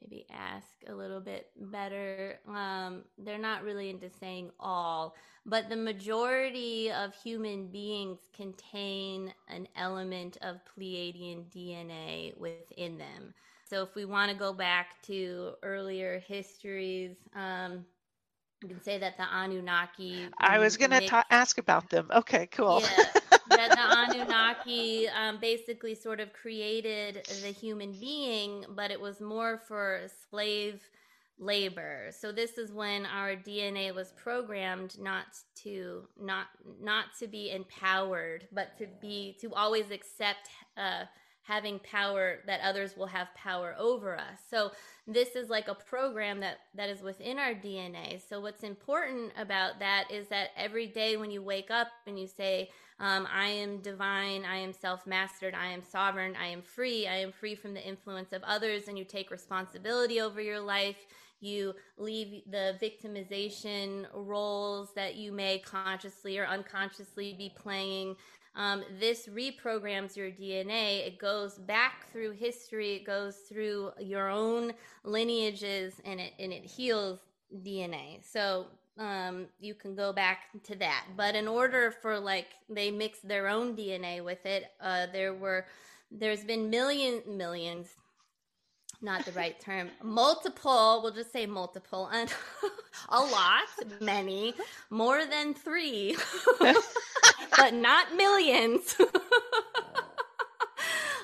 maybe 0.00 0.26
ask 0.30 0.68
a 0.88 0.94
little 0.94 1.20
bit 1.20 1.46
better. 1.56 2.38
Um, 2.48 3.02
they're 3.18 3.38
not 3.38 3.64
really 3.64 3.90
into 3.90 4.10
saying 4.20 4.50
all, 4.60 5.14
but 5.46 5.68
the 5.68 5.76
majority 5.76 6.90
of 6.92 7.14
human 7.14 7.68
beings 7.68 8.18
contain 8.34 9.32
an 9.48 9.66
element 9.76 10.38
of 10.42 10.56
Pleiadian 10.76 11.44
DNA 11.50 12.36
within 12.38 12.98
them. 12.98 13.34
So 13.68 13.82
if 13.82 13.94
we 13.94 14.04
want 14.04 14.30
to 14.30 14.36
go 14.36 14.52
back 14.52 15.02
to 15.02 15.52
earlier 15.62 16.22
histories, 16.26 17.16
um, 17.34 17.84
you 18.62 18.68
can 18.68 18.82
say 18.82 18.98
that 18.98 19.16
the 19.16 19.24
Anunnaki. 19.24 20.28
I 20.40 20.58
was 20.58 20.76
going 20.76 20.90
to 20.90 21.24
ask 21.30 21.58
about 21.58 21.90
them. 21.90 22.10
Okay, 22.12 22.46
cool. 22.46 22.80
Yeah, 22.80 23.04
that 23.58 23.70
the 23.70 24.18
Anunnaki 24.18 25.08
um, 25.08 25.38
basically 25.40 25.94
sort 25.96 26.20
of 26.20 26.32
created 26.32 27.26
the 27.42 27.48
human 27.48 27.92
being, 27.92 28.64
but 28.76 28.92
it 28.92 29.00
was 29.00 29.20
more 29.20 29.60
for 29.66 30.02
slave 30.30 30.80
labor. 31.40 32.10
So 32.12 32.30
this 32.30 32.56
is 32.56 32.72
when 32.72 33.04
our 33.04 33.34
DNA 33.34 33.92
was 33.92 34.12
programmed 34.12 34.96
not 35.00 35.26
to 35.64 36.04
not 36.20 36.46
not 36.80 37.06
to 37.18 37.26
be 37.26 37.50
empowered, 37.50 38.46
but 38.52 38.78
to 38.78 38.86
be 39.00 39.36
to 39.40 39.52
always 39.54 39.90
accept. 39.90 40.48
Uh, 40.76 41.04
having 41.48 41.78
power 41.78 42.40
that 42.46 42.60
others 42.62 42.94
will 42.94 43.06
have 43.06 43.34
power 43.34 43.74
over 43.78 44.14
us. 44.18 44.38
So 44.50 44.70
this 45.06 45.34
is 45.34 45.48
like 45.48 45.66
a 45.68 45.74
program 45.74 46.40
that 46.40 46.58
that 46.74 46.90
is 46.90 47.00
within 47.00 47.38
our 47.38 47.54
DNA. 47.54 48.20
So 48.28 48.38
what's 48.38 48.62
important 48.62 49.32
about 49.38 49.78
that 49.78 50.10
is 50.10 50.28
that 50.28 50.50
every 50.58 50.86
day 50.86 51.16
when 51.16 51.30
you 51.30 51.42
wake 51.42 51.70
up 51.70 51.88
and 52.06 52.20
you 52.20 52.26
say, 52.26 52.70
um, 53.00 53.26
"I 53.32 53.46
am 53.46 53.78
divine, 53.78 54.44
I 54.44 54.56
am 54.56 54.74
self-mastered, 54.74 55.54
I 55.54 55.68
am 55.68 55.82
sovereign, 55.82 56.36
I 56.36 56.48
am 56.48 56.60
free, 56.60 57.06
I 57.06 57.16
am 57.16 57.32
free 57.32 57.54
from 57.54 57.72
the 57.72 57.82
influence 57.82 58.34
of 58.34 58.42
others," 58.42 58.86
and 58.86 58.98
you 58.98 59.06
take 59.06 59.30
responsibility 59.30 60.20
over 60.20 60.42
your 60.42 60.60
life. 60.60 61.06
You 61.40 61.74
leave 61.96 62.42
the 62.50 62.76
victimization 62.82 64.06
roles 64.12 64.92
that 64.94 65.14
you 65.14 65.32
may 65.32 65.60
consciously 65.60 66.36
or 66.36 66.46
unconsciously 66.46 67.32
be 67.32 67.54
playing 67.56 68.16
um, 68.58 68.82
this 68.98 69.28
reprograms 69.28 70.16
your 70.16 70.30
DNA. 70.30 71.06
It 71.06 71.18
goes 71.18 71.58
back 71.58 72.10
through 72.12 72.32
history. 72.32 72.96
It 72.96 73.06
goes 73.06 73.36
through 73.36 73.92
your 74.00 74.28
own 74.28 74.72
lineages, 75.04 75.94
and 76.04 76.20
it 76.20 76.32
and 76.40 76.52
it 76.52 76.64
heals 76.64 77.20
DNA. 77.64 78.18
So 78.28 78.66
um, 78.98 79.46
you 79.60 79.74
can 79.74 79.94
go 79.94 80.12
back 80.12 80.48
to 80.64 80.74
that. 80.76 81.04
But 81.16 81.36
in 81.36 81.46
order 81.46 81.92
for 82.02 82.18
like 82.18 82.48
they 82.68 82.90
mix 82.90 83.20
their 83.20 83.46
own 83.46 83.76
DNA 83.76 84.24
with 84.24 84.44
it, 84.44 84.72
uh, 84.80 85.06
there 85.12 85.34
were 85.34 85.66
there's 86.10 86.42
been 86.42 86.68
millions 86.68 87.22
millions 87.28 87.94
not 89.00 89.24
the 89.24 89.32
right 89.32 89.58
term. 89.60 89.90
Multiple, 90.02 91.00
we'll 91.02 91.12
just 91.12 91.32
say 91.32 91.46
multiple, 91.46 92.08
and 92.12 92.32
a 93.08 93.20
lot, 93.20 93.62
many, 94.00 94.54
more 94.90 95.24
than 95.26 95.54
three, 95.54 96.16
but 97.56 97.74
not 97.74 98.14
millions 98.16 98.96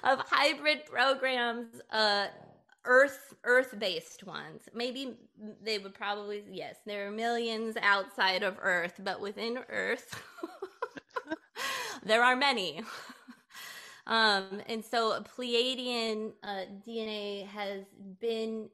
of 0.04 0.20
hybrid 0.20 0.86
programs, 0.86 1.66
uh, 1.90 2.26
Earth 2.84 3.34
Earth 3.44 3.78
based 3.78 4.24
ones. 4.24 4.62
Maybe 4.74 5.16
they 5.62 5.78
would 5.78 5.94
probably 5.94 6.44
yes, 6.50 6.76
there 6.84 7.08
are 7.08 7.10
millions 7.10 7.76
outside 7.82 8.42
of 8.42 8.56
Earth, 8.60 9.00
but 9.02 9.20
within 9.20 9.58
Earth, 9.68 10.22
there 12.04 12.22
are 12.22 12.36
many. 12.36 12.82
Um, 14.06 14.60
and 14.68 14.84
so 14.84 15.22
Pleiadian 15.36 16.32
uh, 16.42 16.64
DNA 16.86 17.46
has 17.46 17.84
been 18.20 18.68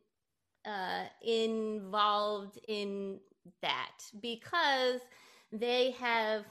uh, 0.64 1.04
involved 1.22 2.58
in 2.66 3.20
that 3.62 4.02
because 4.20 5.00
they 5.52 5.92
have 5.92 6.44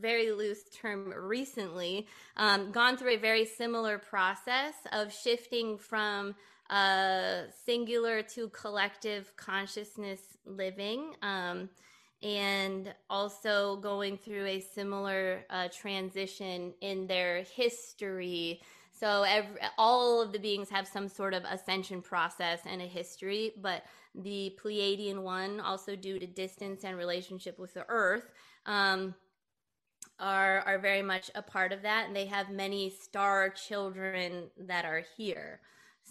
very 0.00 0.32
loose 0.32 0.64
term 0.74 1.12
recently 1.16 2.06
um, 2.36 2.72
gone 2.72 2.96
through 2.96 3.14
a 3.14 3.18
very 3.18 3.44
similar 3.44 3.98
process 3.98 4.74
of 4.92 5.12
shifting 5.12 5.78
from 5.78 6.34
uh, 6.70 7.42
singular 7.64 8.22
to 8.22 8.48
collective 8.48 9.32
consciousness 9.36 10.20
living. 10.44 11.14
Um, 11.22 11.68
and 12.22 12.94
also 13.10 13.76
going 13.76 14.16
through 14.16 14.46
a 14.46 14.60
similar 14.60 15.44
uh, 15.50 15.68
transition 15.68 16.72
in 16.80 17.06
their 17.06 17.42
history. 17.42 18.60
So 18.92 19.22
every, 19.22 19.60
all 19.78 20.20
of 20.20 20.32
the 20.32 20.38
beings 20.38 20.70
have 20.70 20.86
some 20.86 21.08
sort 21.08 21.34
of 21.34 21.42
ascension 21.44 22.02
process 22.02 22.60
and 22.66 22.80
a 22.80 22.86
history, 22.86 23.52
but 23.60 23.82
the 24.14 24.56
Pleiadian 24.62 25.22
one, 25.22 25.60
also 25.60 25.96
due 25.96 26.18
to 26.18 26.26
distance 26.26 26.84
and 26.84 26.96
relationship 26.96 27.58
with 27.58 27.74
the 27.74 27.84
Earth, 27.88 28.30
um, 28.66 29.14
are 30.20 30.60
are 30.60 30.78
very 30.78 31.02
much 31.02 31.30
a 31.34 31.42
part 31.42 31.72
of 31.72 31.82
that, 31.82 32.06
and 32.06 32.14
they 32.14 32.26
have 32.26 32.50
many 32.50 32.90
star 32.90 33.48
children 33.50 34.50
that 34.56 34.84
are 34.84 35.02
here. 35.16 35.60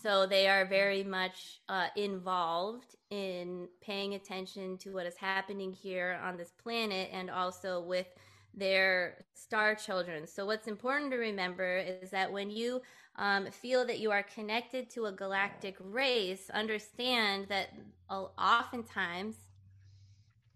So 0.02 0.26
they 0.26 0.48
are 0.48 0.66
very 0.66 1.04
much 1.04 1.62
uh, 1.70 1.88
involved 1.96 2.96
in 3.10 3.68
paying 3.82 4.16
attention 4.16 4.78
to 4.80 4.94
what 4.94 5.06
is 5.06 5.16
happening 5.18 5.72
here 5.72 6.20
on 6.24 6.38
this 6.38 6.52
planet, 6.64 7.10
and 7.12 7.30
also 7.30 7.82
with 7.82 8.08
their 8.54 9.18
star 9.34 9.76
children. 9.76 10.28
So 10.28 10.46
what's 10.46 10.68
important 10.68 11.12
to 11.12 11.18
remember 11.18 11.78
is 11.78 12.10
that 12.12 12.32
when 12.32 12.50
you 12.50 12.82
um, 13.18 13.46
feel 13.52 13.86
that 13.86 14.00
you 14.00 14.12
are 14.12 14.24
connected 14.24 14.90
to 14.92 15.06
a 15.06 15.12
galactic 15.12 15.76
race, 15.80 16.50
understand 16.54 17.48
that 17.50 17.70
oftentimes, 18.10 19.36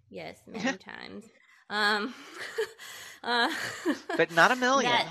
yes, 0.10 0.40
many 0.48 0.78
times, 0.78 1.26
um, 1.70 2.14
uh, 3.24 3.50
but 4.18 4.32
not 4.32 4.52
a 4.52 4.56
million. 4.56 4.92
That, 4.92 5.08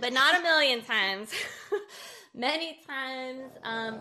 but 0.00 0.12
not 0.12 0.38
a 0.38 0.42
million 0.42 0.82
times. 0.82 1.30
Many 2.34 2.78
times, 2.86 3.52
um, 3.64 4.00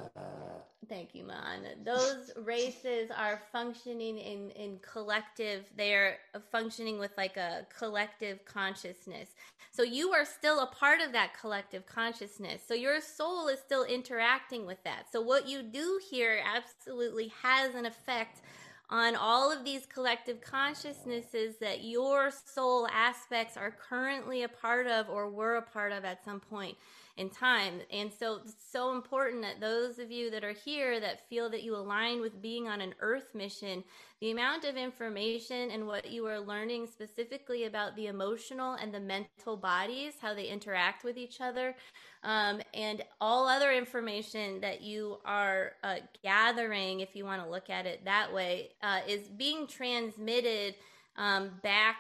thank 0.87 1.13
you, 1.13 1.23
Man. 1.23 1.61
Those 1.83 2.31
races 2.37 3.09
are 3.15 3.41
functioning 3.51 4.17
in, 4.17 4.51
in 4.51 4.79
collective, 4.79 5.65
they're 5.77 6.17
functioning 6.51 6.99
with 6.99 7.11
like 7.17 7.37
a 7.37 7.65
collective 7.77 8.43
consciousness. 8.45 9.29
So 9.71 9.83
you 9.83 10.11
are 10.11 10.25
still 10.25 10.61
a 10.61 10.67
part 10.67 10.99
of 10.99 11.11
that 11.13 11.39
collective 11.39 11.85
consciousness. 11.85 12.61
So 12.67 12.73
your 12.73 12.99
soul 13.01 13.47
is 13.47 13.59
still 13.59 13.83
interacting 13.83 14.65
with 14.65 14.83
that. 14.83 15.05
So 15.11 15.21
what 15.21 15.47
you 15.47 15.61
do 15.63 15.99
here 16.09 16.41
absolutely 16.43 17.31
has 17.41 17.75
an 17.75 17.85
effect 17.85 18.41
on 18.89 19.15
all 19.15 19.51
of 19.51 19.63
these 19.63 19.85
collective 19.85 20.41
consciousnesses 20.41 21.57
that 21.61 21.83
your 21.83 22.31
soul 22.31 22.87
aspects 22.87 23.55
are 23.55 23.75
currently 23.87 24.43
a 24.43 24.49
part 24.49 24.87
of 24.87 25.09
or 25.09 25.29
were 25.29 25.57
a 25.57 25.61
part 25.61 25.91
of 25.91 26.03
at 26.03 26.25
some 26.25 26.39
point 26.39 26.75
in 27.19 27.29
time. 27.29 27.81
And 27.91 28.11
so 28.11 28.39
it's 28.43 28.55
so 28.71 28.93
important 28.93 29.41
that 29.41 29.59
those 29.59 29.99
of 29.99 30.09
you 30.09 30.31
that 30.31 30.45
are 30.45 30.53
here 30.53 31.01
that 31.01 31.27
feel 31.27 31.49
that 31.49 31.63
you 31.63 31.75
align 31.75 32.21
with 32.21 32.41
being 32.41 32.69
on 32.69 32.79
an 32.79 32.95
earth 33.01 33.35
mission, 33.35 33.83
the 34.21 34.31
amount 34.31 34.63
of 34.63 34.77
information 34.77 35.69
and 35.71 35.85
what 35.85 36.09
you 36.09 36.25
are 36.25 36.39
learning 36.39 36.87
specifically 36.87 37.65
about 37.65 37.95
the 37.97 38.07
emotional 38.07 38.75
and 38.75 38.93
the 38.93 39.01
mental 39.01 39.57
bodies, 39.57 40.13
how 40.21 40.33
they 40.33 40.45
interact 40.45 41.03
with 41.03 41.17
each 41.17 41.41
other, 41.41 41.75
um, 42.23 42.61
and 42.73 43.03
all 43.19 43.47
other 43.47 43.73
information 43.73 44.61
that 44.61 44.81
you 44.81 45.17
are 45.25 45.73
uh, 45.83 45.97
gathering, 46.23 47.01
if 47.01 47.17
you 47.17 47.25
want 47.25 47.43
to 47.43 47.49
look 47.49 47.69
at 47.69 47.85
it 47.85 48.05
that 48.05 48.33
way, 48.33 48.69
uh, 48.81 49.01
is 49.05 49.27
being 49.27 49.67
transmitted 49.67 50.75
um, 51.17 51.51
back 51.63 51.97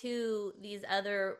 to 0.00 0.52
these 0.60 0.82
other 0.90 1.38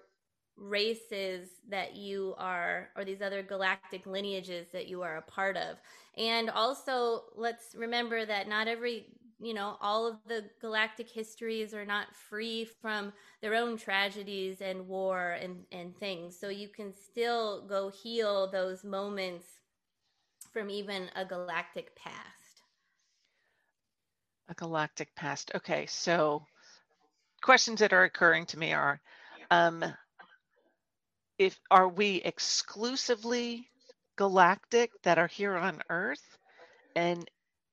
races 0.58 1.48
that 1.68 1.96
you 1.96 2.34
are 2.38 2.90
or 2.96 3.04
these 3.04 3.22
other 3.22 3.42
galactic 3.42 4.06
lineages 4.06 4.68
that 4.72 4.88
you 4.88 5.02
are 5.02 5.16
a 5.16 5.22
part 5.22 5.56
of. 5.56 5.78
And 6.16 6.50
also 6.50 7.24
let's 7.36 7.74
remember 7.76 8.24
that 8.26 8.48
not 8.48 8.68
every 8.68 9.06
you 9.40 9.54
know 9.54 9.76
all 9.80 10.06
of 10.06 10.16
the 10.26 10.44
galactic 10.60 11.08
histories 11.08 11.72
are 11.74 11.84
not 11.84 12.14
free 12.14 12.64
from 12.64 13.12
their 13.40 13.54
own 13.54 13.76
tragedies 13.76 14.60
and 14.60 14.88
war 14.88 15.32
and 15.40 15.64
and 15.72 15.96
things. 15.98 16.38
So 16.38 16.48
you 16.48 16.68
can 16.68 16.92
still 16.92 17.66
go 17.66 17.90
heal 17.90 18.50
those 18.50 18.84
moments 18.84 19.46
from 20.52 20.70
even 20.70 21.10
a 21.14 21.24
galactic 21.24 21.94
past. 21.96 22.62
A 24.48 24.54
galactic 24.54 25.14
past. 25.14 25.52
Okay 25.54 25.86
so 25.86 26.46
questions 27.42 27.80
that 27.80 27.92
are 27.92 28.04
occurring 28.04 28.46
to 28.46 28.58
me 28.58 28.72
are 28.72 29.00
um 29.50 29.84
if 31.38 31.58
are 31.70 31.88
we 31.88 32.16
exclusively 32.16 33.68
galactic 34.16 34.90
that 35.02 35.18
are 35.18 35.28
here 35.28 35.56
on 35.56 35.82
earth? 35.90 36.22
And 36.96 37.28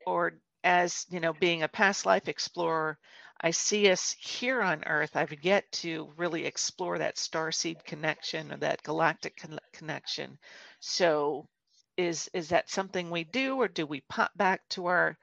or 0.05 0.33
as 0.63 1.05
you 1.09 1.19
know 1.21 1.33
being 1.33 1.63
a 1.63 1.67
past 1.67 2.05
life 2.05 2.27
explorer 2.27 2.97
i 3.41 3.51
see 3.51 3.89
us 3.91 4.15
here 4.19 4.61
on 4.61 4.83
earth 4.85 5.15
i've 5.15 5.43
yet 5.43 5.71
to 5.71 6.11
really 6.17 6.45
explore 6.45 6.97
that 6.99 7.17
star 7.17 7.51
seed 7.51 7.83
connection 7.85 8.51
or 8.51 8.57
that 8.57 8.83
galactic 8.83 9.37
con- 9.37 9.59
connection. 9.73 10.37
So 10.79 11.47
is 11.97 12.29
is 12.33 12.49
that 12.49 12.69
something 12.69 13.09
we 13.11 13.25
do 13.25 13.57
or 13.57 13.67
do 13.69 13.85
we 13.87 14.01
pop 14.09 14.31
back 14.37 14.61
to 14.69 14.87
our 14.87 15.17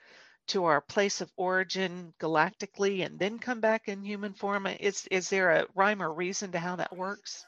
to 0.49 0.65
our 0.65 0.81
place 0.81 1.21
of 1.21 1.33
origin 1.37 2.15
galactically 2.21 3.05
and 3.07 3.19
then 3.19 3.39
come 3.39 3.61
back 3.61 3.89
in 3.89 4.05
human 4.05 4.35
form? 4.35 4.67
Is 4.67 5.07
is 5.11 5.31
there 5.31 5.51
a 5.53 5.67
rhyme 5.75 6.03
or 6.03 6.13
reason 6.13 6.53
to 6.53 6.59
how 6.61 6.77
that 6.77 6.97
works 6.97 7.47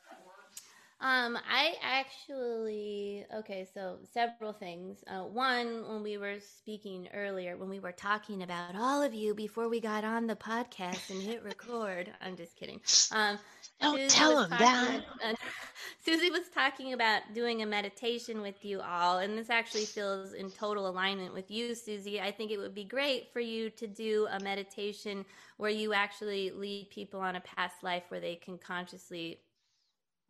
um, 1.01 1.37
I 1.51 1.75
actually 1.83 3.27
okay. 3.35 3.67
So 3.75 3.99
several 4.13 4.53
things. 4.53 5.03
Uh, 5.07 5.23
one, 5.25 5.89
when 5.89 6.03
we 6.03 6.17
were 6.17 6.37
speaking 6.41 7.09
earlier, 7.13 7.57
when 7.57 7.69
we 7.69 7.81
were 7.81 7.93
talking 7.93 8.43
about 8.43 8.77
all 8.77 9.03
of 9.03 9.13
you 9.13 9.35
before 9.35 9.69
we 9.69 9.81
got 9.81 10.05
on 10.05 10.27
the 10.27 10.37
podcast 10.37 11.11
and 11.11 11.21
hit 11.21 11.43
record. 11.45 12.13
I'm 12.23 12.37
just 12.37 12.57
kidding. 12.57 12.81
Um, 13.13 13.39
Don't 13.81 13.97
Susie 13.99 14.09
tell 14.09 14.45
him 14.45 14.51
that. 14.51 15.03
Uh, 15.23 15.35
Susie 16.05 16.31
was 16.31 16.49
talking 16.55 16.93
about 16.93 17.23
doing 17.35 17.63
a 17.63 17.67
meditation 17.67 18.41
with 18.41 18.65
you 18.65 18.81
all, 18.81 19.19
and 19.19 19.37
this 19.37 19.51
actually 19.51 19.87
feels 19.87 20.33
in 20.33 20.51
total 20.51 20.89
alignment 20.89 21.35
with 21.35 21.51
you, 21.51 21.75
Susie. 21.75 22.21
I 22.21 22.31
think 22.31 22.51
it 22.51 22.59
would 22.59 22.75
be 22.75 22.85
great 22.85 23.33
for 23.33 23.41
you 23.41 23.71
to 23.71 23.87
do 23.87 24.27
a 24.31 24.39
meditation 24.41 25.25
where 25.57 25.71
you 25.71 25.93
actually 25.93 26.51
lead 26.51 26.91
people 26.91 27.21
on 27.21 27.37
a 27.37 27.41
past 27.41 27.83
life 27.83 28.05
where 28.09 28.21
they 28.21 28.37
can 28.37 28.59
consciously 28.59 29.41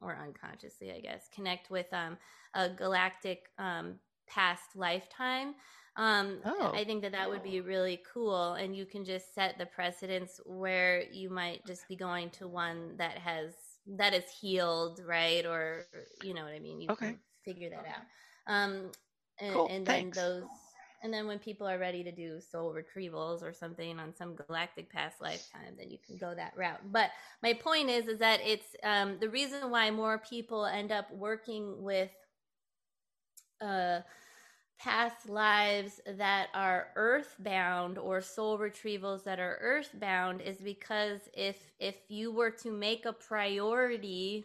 or 0.05 0.17
unconsciously, 0.17 0.93
I 0.93 1.01
guess, 1.01 1.29
connect 1.35 1.71
with 1.71 1.87
um, 1.93 2.19
a 2.55 2.69
galactic 2.69 3.49
um, 3.59 3.95
past 4.29 4.77
lifetime. 4.77 5.55
Um, 5.97 6.41
oh. 6.45 6.73
I 6.75 6.85
think 6.85 7.03
that 7.03 7.13
that 7.13 7.31
would 7.31 7.43
be 7.43 7.61
really 7.61 8.03
cool, 8.13 8.55
and 8.55 8.77
you 8.77 8.85
can 8.85 9.05
just 9.05 9.35
set 9.35 9.59
the 9.59 9.67
precedence 9.67 10.41
where 10.45 11.05
you 11.13 11.31
might 11.31 11.65
just 11.67 11.89
be 11.89 11.97
going 11.97 12.31
to 12.31 12.49
one 12.49 12.97
that 12.99 13.19
has 13.19 13.55
that 13.87 14.13
is 14.13 14.25
healed, 14.41 15.01
right? 15.07 15.47
Or 15.47 15.87
you 16.23 16.35
know 16.35 16.43
what 16.43 16.53
I 16.53 16.59
mean. 16.59 16.81
You 16.81 16.89
okay. 16.91 17.07
can 17.07 17.19
figure 17.45 17.71
that 17.71 17.87
out. 17.87 18.53
Um, 18.53 18.91
and, 19.41 19.55
cool. 19.55 19.69
and 19.71 19.87
then 19.87 20.11
those 20.11 20.45
and 21.05 21.13
then 21.13 21.27
when 21.27 21.39
people 21.39 21.69
are 21.69 21.79
ready 21.79 22.03
to 22.03 22.11
do 22.11 22.41
soul 22.41 22.75
retrievals 22.75 23.43
or 23.43 23.53
something 23.53 24.01
on 24.01 24.17
some 24.17 24.35
galactic 24.35 24.91
past 24.91 25.21
lifetime, 25.21 25.75
then 25.79 25.91
you 25.91 25.99
can 26.05 26.17
go 26.17 26.35
that 26.35 26.55
route. 26.57 26.81
But 26.91 27.11
my 27.43 27.53
point 27.53 27.91
is, 27.91 28.07
is 28.07 28.19
that 28.21 28.41
it's 28.43 28.75
um, 28.83 29.19
the 29.21 29.29
reason 29.29 29.71
why 29.71 29.91
more 29.91 30.17
people 30.19 30.65
end 30.65 30.91
up 30.91 31.13
working 31.13 31.83
with 31.83 32.11
uh, 33.61 34.01
past 34.81 35.29
lives 35.29 36.01
that 36.17 36.49
are 36.55 36.89
earthbound 36.97 37.99
or 37.99 38.23
soul 38.23 38.59
retrievals 38.59 39.25
that 39.25 39.39
are 39.39 39.59
earthbound 39.61 40.41
is 40.41 40.57
because 40.57 41.21
if 41.35 41.71
if 41.79 41.97
you 42.09 42.33
were 42.33 42.51
to 42.51 42.71
make 42.71 43.05
a 43.05 43.13
priority 43.13 44.45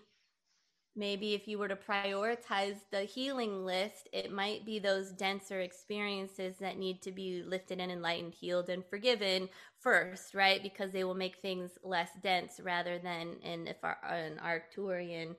maybe 1.00 1.34
if 1.34 1.48
you 1.48 1.58
were 1.58 1.70
to 1.70 1.78
prioritize 1.78 2.76
the 2.92 3.02
healing 3.02 3.66
list, 3.66 4.10
it 4.12 4.32
might 4.32 4.66
be 4.66 4.78
those 4.78 5.12
denser 5.12 5.62
experiences 5.62 6.58
that 6.60 6.78
need 6.78 7.02
to 7.02 7.12
be 7.12 7.42
lifted 7.42 7.80
and 7.80 7.92
enlightened, 7.92 8.34
healed, 8.34 8.70
and 8.70 8.86
forgiven 8.86 9.48
first, 9.80 10.36
right? 10.36 10.62
Because 10.62 10.92
they 10.92 11.06
will 11.06 11.16
make 11.16 11.38
things 11.38 11.72
less 11.84 12.10
dense 12.22 12.60
rather 12.62 13.00
than, 13.00 13.38
and 13.44 13.68
if 13.68 13.78
our, 13.84 13.98
an 14.04 14.40
Arcturian 14.44 15.36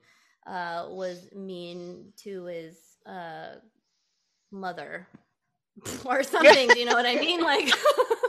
uh, 0.47 0.87
was 0.89 1.29
mean 1.35 2.11
to 2.17 2.45
his 2.45 2.75
uh, 3.05 3.55
mother 4.51 5.07
or 6.05 6.23
something, 6.23 6.69
do 6.69 6.79
you 6.79 6.85
know 6.85 6.95
what 6.95 7.05
I 7.05 7.15
mean? 7.15 7.41
Like, 7.41 7.69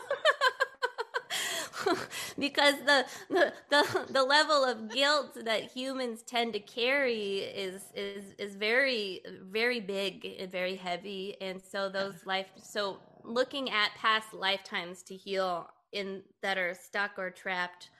because 2.38 2.74
the, 2.86 3.04
the, 3.30 3.52
the 3.70 4.06
the 4.10 4.22
level 4.22 4.64
of 4.64 4.90
guilt 4.90 5.36
that 5.44 5.70
humans 5.70 6.22
tend 6.22 6.52
to 6.52 6.60
carry 6.60 7.38
is 7.38 7.82
is 7.94 8.34
is 8.38 8.54
very 8.56 9.22
very 9.50 9.80
big 9.80 10.26
and 10.38 10.50
very 10.50 10.76
heavy 10.76 11.36
and 11.40 11.60
so 11.60 11.88
those 11.88 12.26
life 12.26 12.46
so 12.62 12.98
looking 13.24 13.70
at 13.70 13.90
past 13.96 14.32
lifetimes 14.32 15.02
to 15.02 15.14
heal 15.14 15.68
in 15.92 16.22
that 16.40 16.58
are 16.58 16.74
stuck 16.74 17.12
or 17.18 17.30
trapped 17.30 17.90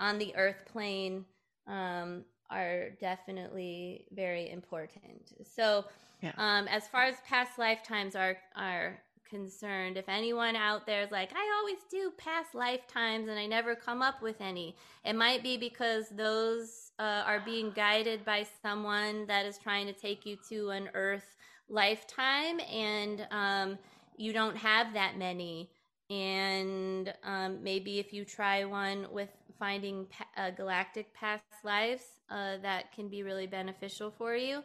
on 0.00 0.18
the 0.18 0.34
earth 0.36 0.64
plane 0.70 1.24
um, 1.66 2.24
are 2.50 2.90
definitely 3.00 4.06
very 4.12 4.50
important 4.50 5.32
so 5.44 5.84
yeah. 6.22 6.32
um, 6.36 6.66
as 6.68 6.88
far 6.88 7.04
as 7.04 7.16
past 7.26 7.58
lifetimes 7.58 8.16
are 8.16 8.36
are 8.56 8.98
concerned. 9.28 9.96
If 9.96 10.08
anyone 10.08 10.56
out 10.56 10.86
there 10.86 11.02
is 11.02 11.10
like, 11.10 11.30
I 11.34 11.58
always 11.58 11.78
do 11.90 12.12
past 12.16 12.54
lifetimes 12.54 13.28
and 13.28 13.38
I 13.38 13.46
never 13.46 13.74
come 13.74 14.02
up 14.02 14.22
with 14.22 14.40
any, 14.40 14.76
it 15.04 15.14
might 15.14 15.42
be 15.42 15.56
because 15.56 16.08
those 16.10 16.92
uh, 16.98 17.22
are 17.26 17.40
being 17.40 17.70
guided 17.70 18.24
by 18.24 18.46
someone 18.62 19.26
that 19.26 19.46
is 19.46 19.58
trying 19.58 19.86
to 19.86 19.92
take 19.92 20.26
you 20.26 20.36
to 20.48 20.70
an 20.70 20.88
Earth 20.94 21.36
lifetime 21.68 22.60
and 22.60 23.26
um, 23.30 23.78
you 24.16 24.32
don't 24.32 24.56
have 24.56 24.92
that 24.94 25.18
many. 25.18 25.70
And 26.10 27.12
um, 27.22 27.62
maybe 27.62 27.98
if 27.98 28.12
you 28.12 28.24
try 28.24 28.64
one 28.64 29.06
with 29.10 29.28
finding 29.58 30.06
pa- 30.06 30.42
uh, 30.42 30.50
galactic 30.50 31.12
past 31.14 31.42
lives, 31.64 32.04
uh, 32.30 32.56
that 32.62 32.92
can 32.92 33.08
be 33.08 33.22
really 33.22 33.46
beneficial 33.46 34.10
for 34.10 34.34
you. 34.34 34.62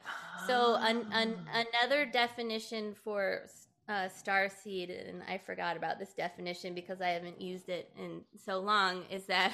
So, 0.48 0.76
an, 0.76 1.06
an, 1.12 1.36
ah. 1.48 1.64
another 1.82 2.06
definition 2.06 2.94
for 3.04 3.44
uh, 3.90 4.08
star 4.10 4.50
seed, 4.50 4.90
and 4.90 5.22
I 5.28 5.38
forgot 5.38 5.78
about 5.78 6.00
this 6.00 6.14
definition 6.14 6.74
because 6.74 7.02
I 7.02 7.10
haven't 7.10 7.42
used 7.42 7.70
it 7.70 7.92
in 7.98 8.22
so 8.38 8.60
long, 8.60 9.04
is 9.10 9.26
that 9.26 9.52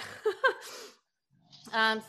um, 1.73 2.01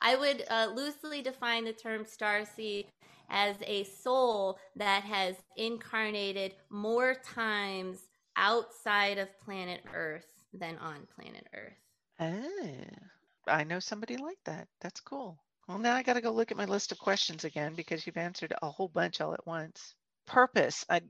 I 0.00 0.16
would 0.16 0.44
uh, 0.50 0.68
loosely 0.74 1.22
define 1.22 1.64
the 1.64 1.72
term 1.72 2.04
star 2.04 2.44
seed 2.44 2.86
as 3.30 3.56
a 3.66 3.84
soul 3.84 4.58
that 4.76 5.02
has 5.04 5.36
incarnated 5.56 6.54
more 6.70 7.16
times 7.24 8.08
outside 8.36 9.18
of 9.18 9.28
planet 9.40 9.82
Earth 9.94 10.26
than 10.52 10.76
on 10.78 11.06
planet 11.14 11.46
Earth. 11.54 11.72
Oh, 12.20 12.84
I 13.46 13.64
know 13.64 13.80
somebody 13.80 14.16
like 14.16 14.38
that. 14.44 14.68
That's 14.80 15.00
cool. 15.00 15.38
Well, 15.68 15.78
now 15.78 15.94
I 15.94 16.02
got 16.02 16.14
to 16.14 16.20
go 16.20 16.30
look 16.30 16.50
at 16.50 16.56
my 16.56 16.66
list 16.66 16.92
of 16.92 16.98
questions 16.98 17.44
again 17.44 17.74
because 17.74 18.06
you've 18.06 18.16
answered 18.16 18.52
a 18.60 18.70
whole 18.70 18.88
bunch 18.88 19.20
all 19.20 19.32
at 19.32 19.46
once. 19.46 19.94
Purpose. 20.26 20.84
I 20.88 21.00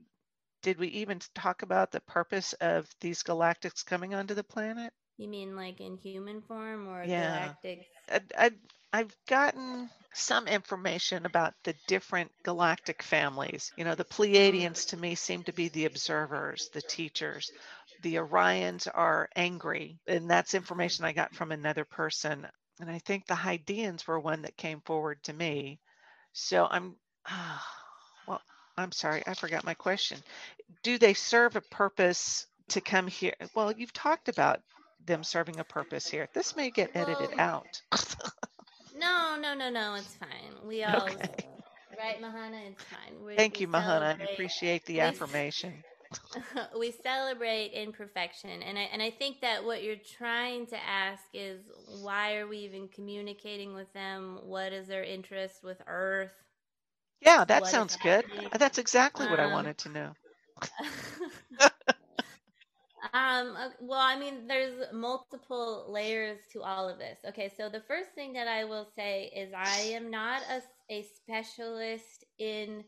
did 0.65 0.79
we 0.79 0.87
even 0.87 1.19
talk 1.35 1.61
about 1.61 1.91
the 1.91 1.99
purpose 2.01 2.53
of 2.53 2.89
these 2.99 3.21
galactics 3.21 3.85
coming 3.85 4.15
onto 4.15 4.33
the 4.33 4.43
planet? 4.43 4.91
You 5.15 5.27
mean 5.27 5.55
like 5.55 5.79
in 5.79 5.95
human 5.95 6.41
form 6.41 6.87
or 6.87 7.03
yeah. 7.03 7.53
galactic? 7.53 7.85
I, 8.09 8.21
I, 8.35 8.51
I've 8.91 9.15
gotten 9.27 9.91
some 10.15 10.47
information 10.47 11.27
about 11.27 11.53
the 11.63 11.75
different 11.85 12.31
galactic 12.41 13.03
families. 13.03 13.71
You 13.77 13.83
know, 13.83 13.93
the 13.93 14.05
Pleiadians 14.05 14.87
to 14.87 14.97
me 14.97 15.13
seem 15.13 15.43
to 15.43 15.53
be 15.53 15.67
the 15.67 15.85
observers, 15.85 16.69
the 16.73 16.81
teachers. 16.81 17.51
The 18.01 18.15
Orions 18.15 18.87
are 18.91 19.29
angry, 19.35 19.99
and 20.07 20.27
that's 20.27 20.55
information 20.55 21.05
I 21.05 21.13
got 21.13 21.35
from 21.35 21.51
another 21.51 21.85
person. 21.85 22.47
And 22.79 22.89
I 22.89 22.97
think 22.97 23.27
the 23.27 23.35
Hyadeans 23.35 24.07
were 24.07 24.19
one 24.19 24.41
that 24.41 24.57
came 24.57 24.81
forward 24.81 25.21
to 25.25 25.33
me. 25.33 25.79
So 26.33 26.67
I'm, 26.67 26.95
uh, 27.29 27.59
I'm 28.77 28.91
sorry, 28.91 29.23
I 29.25 29.33
forgot 29.33 29.63
my 29.63 29.73
question. 29.73 30.17
Do 30.83 30.97
they 30.97 31.13
serve 31.13 31.55
a 31.55 31.61
purpose 31.61 32.47
to 32.69 32.81
come 32.81 33.07
here? 33.07 33.33
Well, 33.55 33.71
you've 33.71 33.93
talked 33.93 34.29
about 34.29 34.61
them 35.05 35.23
serving 35.23 35.59
a 35.59 35.63
purpose 35.63 36.07
here. 36.07 36.27
This 36.33 36.55
may 36.55 36.69
get 36.71 36.91
edited 36.95 37.29
well, 37.37 37.39
out. 37.39 37.81
no, 38.97 39.37
no, 39.39 39.53
no, 39.53 39.69
no. 39.69 39.95
It's 39.95 40.15
fine. 40.15 40.67
We 40.67 40.83
all, 40.83 41.03
okay. 41.03 41.47
right, 41.97 42.21
Mahana? 42.21 42.71
It's 42.71 42.83
fine. 42.83 43.23
we 43.25 43.35
Thank 43.35 43.61
you, 43.61 43.67
Mahana. 43.67 44.19
I 44.19 44.23
appreciate 44.33 44.85
the 44.85 44.95
we, 44.95 44.99
affirmation. 45.01 45.73
we 46.79 46.91
celebrate 46.91 47.71
imperfection, 47.71 48.61
and 48.61 48.77
I 48.77 48.83
and 48.93 49.01
I 49.01 49.09
think 49.09 49.41
that 49.41 49.63
what 49.63 49.83
you're 49.83 49.95
trying 50.17 50.65
to 50.67 50.77
ask 50.77 51.23
is 51.33 51.61
why 52.01 52.37
are 52.37 52.47
we 52.47 52.59
even 52.59 52.87
communicating 52.87 53.73
with 53.73 53.91
them? 53.93 54.39
What 54.43 54.73
is 54.73 54.87
their 54.87 55.03
interest 55.03 55.63
with 55.63 55.81
Earth? 55.87 56.31
Yeah, 57.21 57.43
that 57.45 57.65
sounds 57.65 57.95
good. 57.97 58.25
That's 58.51 58.77
exactly 58.77 59.27
what 59.27 59.39
I 59.39 59.47
um, 59.47 59.47
wanted 59.47 59.77
to 59.79 59.89
know. 59.89 60.15
um 63.13 63.55
well 63.81 63.99
i 63.99 64.17
mean 64.17 64.47
there's 64.47 64.81
multiple 64.93 65.85
layers 65.91 66.39
to 66.51 66.61
all 66.61 66.87
of 66.89 66.97
this 66.97 67.19
okay 67.27 67.49
so 67.49 67.69
the 67.69 67.81
first 67.81 68.09
thing 68.13 68.33
that 68.33 68.47
i 68.47 68.63
will 68.63 68.85
say 68.85 69.25
is 69.35 69.51
i 69.55 69.79
am 69.79 70.09
not 70.09 70.41
a, 70.49 70.61
a 70.93 71.03
specialist 71.03 72.23
in 72.39 72.83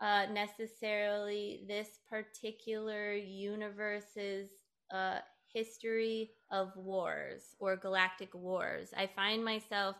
uh, 0.00 0.26
necessarily 0.32 1.64
this 1.68 2.00
particular 2.08 3.12
universe's 3.14 4.50
uh, 4.92 5.18
history 5.52 6.30
of 6.50 6.74
wars 6.76 7.54
or 7.60 7.76
galactic 7.76 8.34
wars 8.34 8.92
i 8.96 9.06
find 9.06 9.44
myself 9.44 9.96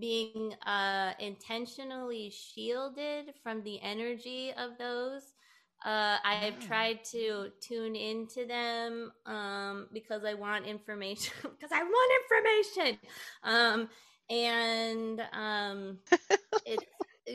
being 0.00 0.54
uh, 0.66 1.12
intentionally 1.18 2.30
shielded 2.30 3.34
from 3.42 3.62
the 3.62 3.80
energy 3.82 4.52
of 4.56 4.78
those. 4.78 5.34
Uh, 5.84 6.16
I 6.24 6.34
have 6.36 6.54
mm. 6.54 6.66
tried 6.66 7.04
to 7.12 7.50
tune 7.60 7.94
into 7.94 8.46
them 8.46 9.12
um, 9.26 9.88
because 9.92 10.24
I 10.24 10.34
want 10.34 10.66
information. 10.66 11.34
because 11.42 11.70
I 11.72 11.82
want 11.82 12.12
information, 12.24 12.98
um, 13.44 13.88
and 14.30 15.22
um, 15.32 15.98
it's 16.66 16.84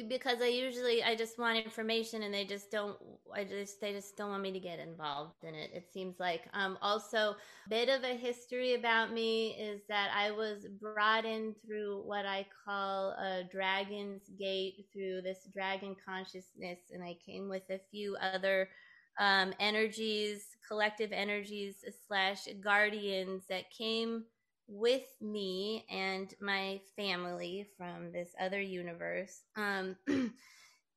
because 0.08 0.42
I 0.42 0.48
usually 0.48 1.04
I 1.04 1.16
just 1.16 1.38
want 1.38 1.58
information 1.58 2.24
and 2.24 2.34
they 2.34 2.46
just 2.46 2.72
don't 2.72 2.98
I 3.36 3.44
just 3.44 3.82
they 3.82 3.92
just 3.92 4.16
don't 4.16 4.30
want 4.30 4.42
me 4.42 4.52
to 4.54 4.60
get 4.60 4.80
involved 4.80 5.44
in 5.44 5.54
it. 5.54 5.72
It 5.74 5.92
seems 5.92 6.20
like 6.20 6.44
um 6.54 6.78
also 6.82 7.18
a 7.32 7.36
bit 7.70 7.90
of 7.90 8.04
a 8.04 8.16
history 8.16 8.76
about 8.76 9.12
me 9.12 9.50
is 9.60 9.82
that 9.90 10.10
I 10.16 10.32
was 10.32 10.66
brought 10.80 11.26
in 11.26 11.56
through 11.66 12.04
what 12.06 12.26
I 12.26 12.46
call 12.66 13.12
a 13.12 13.44
dragon's 13.52 14.30
gate 14.40 14.86
through 14.94 15.22
this 15.24 15.48
dragon 15.54 15.96
consciousness 16.06 16.80
and 16.94 17.04
I 17.04 17.18
came 17.26 17.50
with 17.50 17.64
a 17.70 17.80
few 17.92 18.16
other 18.16 18.70
um 19.20 19.54
energies, 19.60 20.56
collective 20.66 21.12
energies 21.12 21.84
slash 22.08 22.48
guardians 22.64 23.44
that 23.50 23.70
came 23.72 24.24
with 24.72 25.04
me 25.20 25.86
and 25.92 26.34
my 26.40 26.80
family 26.96 27.68
from 27.78 28.12
this 28.14 28.30
other 28.40 28.62
universe. 28.62 29.42
Um, 29.58 29.98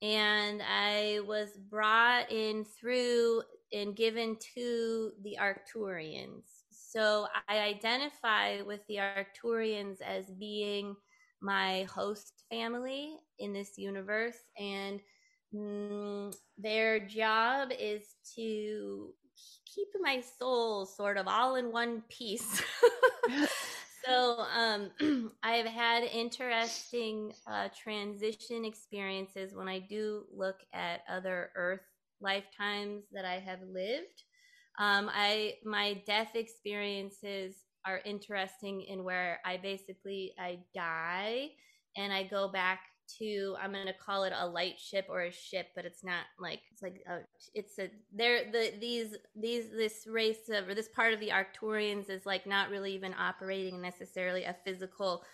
and 0.02 0.62
I 0.62 1.20
was 1.26 1.50
brought 1.68 2.30
in 2.30 2.64
through 2.64 3.42
and 3.72 3.96
given 3.96 4.36
to 4.54 5.10
the 5.22 5.36
Arcturians. 5.40 6.44
So 6.70 7.26
I 7.48 7.58
identify 7.58 8.62
with 8.62 8.80
the 8.86 8.98
Arcturians 8.98 10.00
as 10.00 10.30
being 10.30 10.94
my 11.40 11.82
host 11.84 12.44
family 12.48 13.16
in 13.40 13.52
this 13.52 13.76
universe. 13.76 14.36
And 14.56 15.00
mm, 15.52 16.34
their 16.56 17.00
job 17.00 17.70
is 17.76 18.02
to 18.36 19.12
keep 19.74 19.88
my 20.00 20.22
soul 20.38 20.86
sort 20.86 21.16
of 21.16 21.26
all 21.26 21.56
in 21.56 21.72
one 21.72 22.02
piece. 22.08 22.62
so 24.06 24.44
um, 24.56 24.90
I've 25.42 25.66
had 25.66 26.04
interesting 26.04 27.32
uh, 27.46 27.68
transition 27.76 28.64
experiences 28.64 29.54
when 29.54 29.68
I 29.68 29.78
do 29.80 30.24
look 30.32 30.60
at 30.72 31.00
other 31.08 31.50
Earth 31.56 31.80
lifetimes 32.20 33.04
that 33.12 33.24
I 33.24 33.38
have 33.40 33.60
lived. 33.62 34.22
Um, 34.78 35.10
I 35.12 35.54
my 35.64 36.02
death 36.06 36.34
experiences 36.34 37.54
are 37.86 38.00
interesting 38.04 38.82
in 38.82 39.04
where 39.04 39.40
I 39.44 39.58
basically 39.58 40.34
I 40.38 40.60
die 40.74 41.50
and 41.96 42.12
I 42.12 42.24
go 42.24 42.48
back 42.48 42.80
to 43.18 43.56
I'm 43.60 43.72
gonna 43.72 43.92
call 43.92 44.24
it 44.24 44.32
a 44.36 44.46
light 44.46 44.78
ship 44.78 45.06
or 45.08 45.22
a 45.22 45.32
ship, 45.32 45.68
but 45.74 45.84
it's 45.84 46.04
not 46.04 46.24
like 46.38 46.60
it's 46.72 46.82
like 46.82 47.02
a, 47.08 47.18
it's 47.54 47.78
a 47.78 47.90
they're 48.12 48.50
the 48.50 48.72
these 48.80 49.16
these 49.34 49.70
this 49.70 50.06
race 50.06 50.48
of 50.50 50.68
or 50.68 50.74
this 50.74 50.88
part 50.88 51.12
of 51.12 51.20
the 51.20 51.30
Arcturians 51.30 52.10
is 52.10 52.26
like 52.26 52.46
not 52.46 52.70
really 52.70 52.94
even 52.94 53.14
operating 53.14 53.80
necessarily 53.80 54.44
a 54.44 54.56
physical 54.64 55.24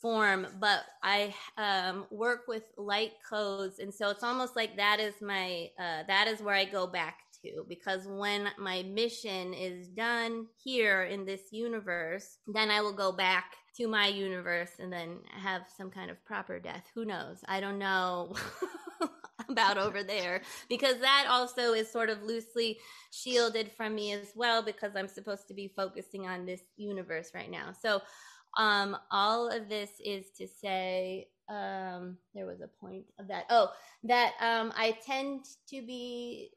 form, 0.00 0.46
but 0.58 0.84
I 1.02 1.34
um, 1.58 2.06
work 2.10 2.48
with 2.48 2.64
light 2.76 3.12
codes, 3.28 3.78
and 3.78 3.92
so 3.92 4.10
it's 4.10 4.22
almost 4.22 4.56
like 4.56 4.76
that 4.76 5.00
is 5.00 5.14
my 5.20 5.68
uh, 5.78 6.02
that 6.06 6.26
is 6.28 6.40
where 6.40 6.54
I 6.54 6.64
go 6.64 6.86
back 6.86 7.18
to 7.42 7.64
because 7.68 8.06
when 8.06 8.48
my 8.58 8.82
mission 8.82 9.54
is 9.54 9.88
done 9.88 10.46
here 10.62 11.02
in 11.02 11.24
this 11.24 11.52
universe, 11.52 12.38
then 12.46 12.70
I 12.70 12.80
will 12.80 12.92
go 12.92 13.12
back 13.12 13.44
to 13.76 13.86
my 13.86 14.06
universe 14.06 14.72
and 14.78 14.92
then 14.92 15.18
have 15.30 15.62
some 15.76 15.90
kind 15.90 16.10
of 16.10 16.24
proper 16.24 16.58
death. 16.58 16.84
Who 16.94 17.04
knows? 17.04 17.38
I 17.46 17.60
don't 17.60 17.78
know 17.78 18.34
about 19.48 19.78
over 19.78 20.02
there 20.02 20.42
because 20.68 20.98
that 21.00 21.26
also 21.28 21.72
is 21.72 21.90
sort 21.90 22.10
of 22.10 22.22
loosely 22.22 22.78
shielded 23.10 23.70
from 23.72 23.94
me 23.94 24.12
as 24.12 24.32
well 24.34 24.62
because 24.62 24.96
I'm 24.96 25.08
supposed 25.08 25.48
to 25.48 25.54
be 25.54 25.68
focusing 25.68 26.26
on 26.26 26.46
this 26.46 26.62
universe 26.76 27.30
right 27.34 27.50
now. 27.50 27.72
So, 27.80 28.00
um, 28.58 28.96
all 29.12 29.48
of 29.48 29.68
this 29.68 29.90
is 30.04 30.26
to 30.38 30.48
say, 30.48 31.28
um, 31.48 32.16
there 32.34 32.46
was 32.46 32.60
a 32.60 32.68
point 32.80 33.04
of 33.18 33.28
that. 33.28 33.44
Oh, 33.50 33.70
that 34.04 34.32
um, 34.40 34.72
I 34.76 34.96
tend 35.04 35.44
to 35.68 35.82
be 35.82 36.50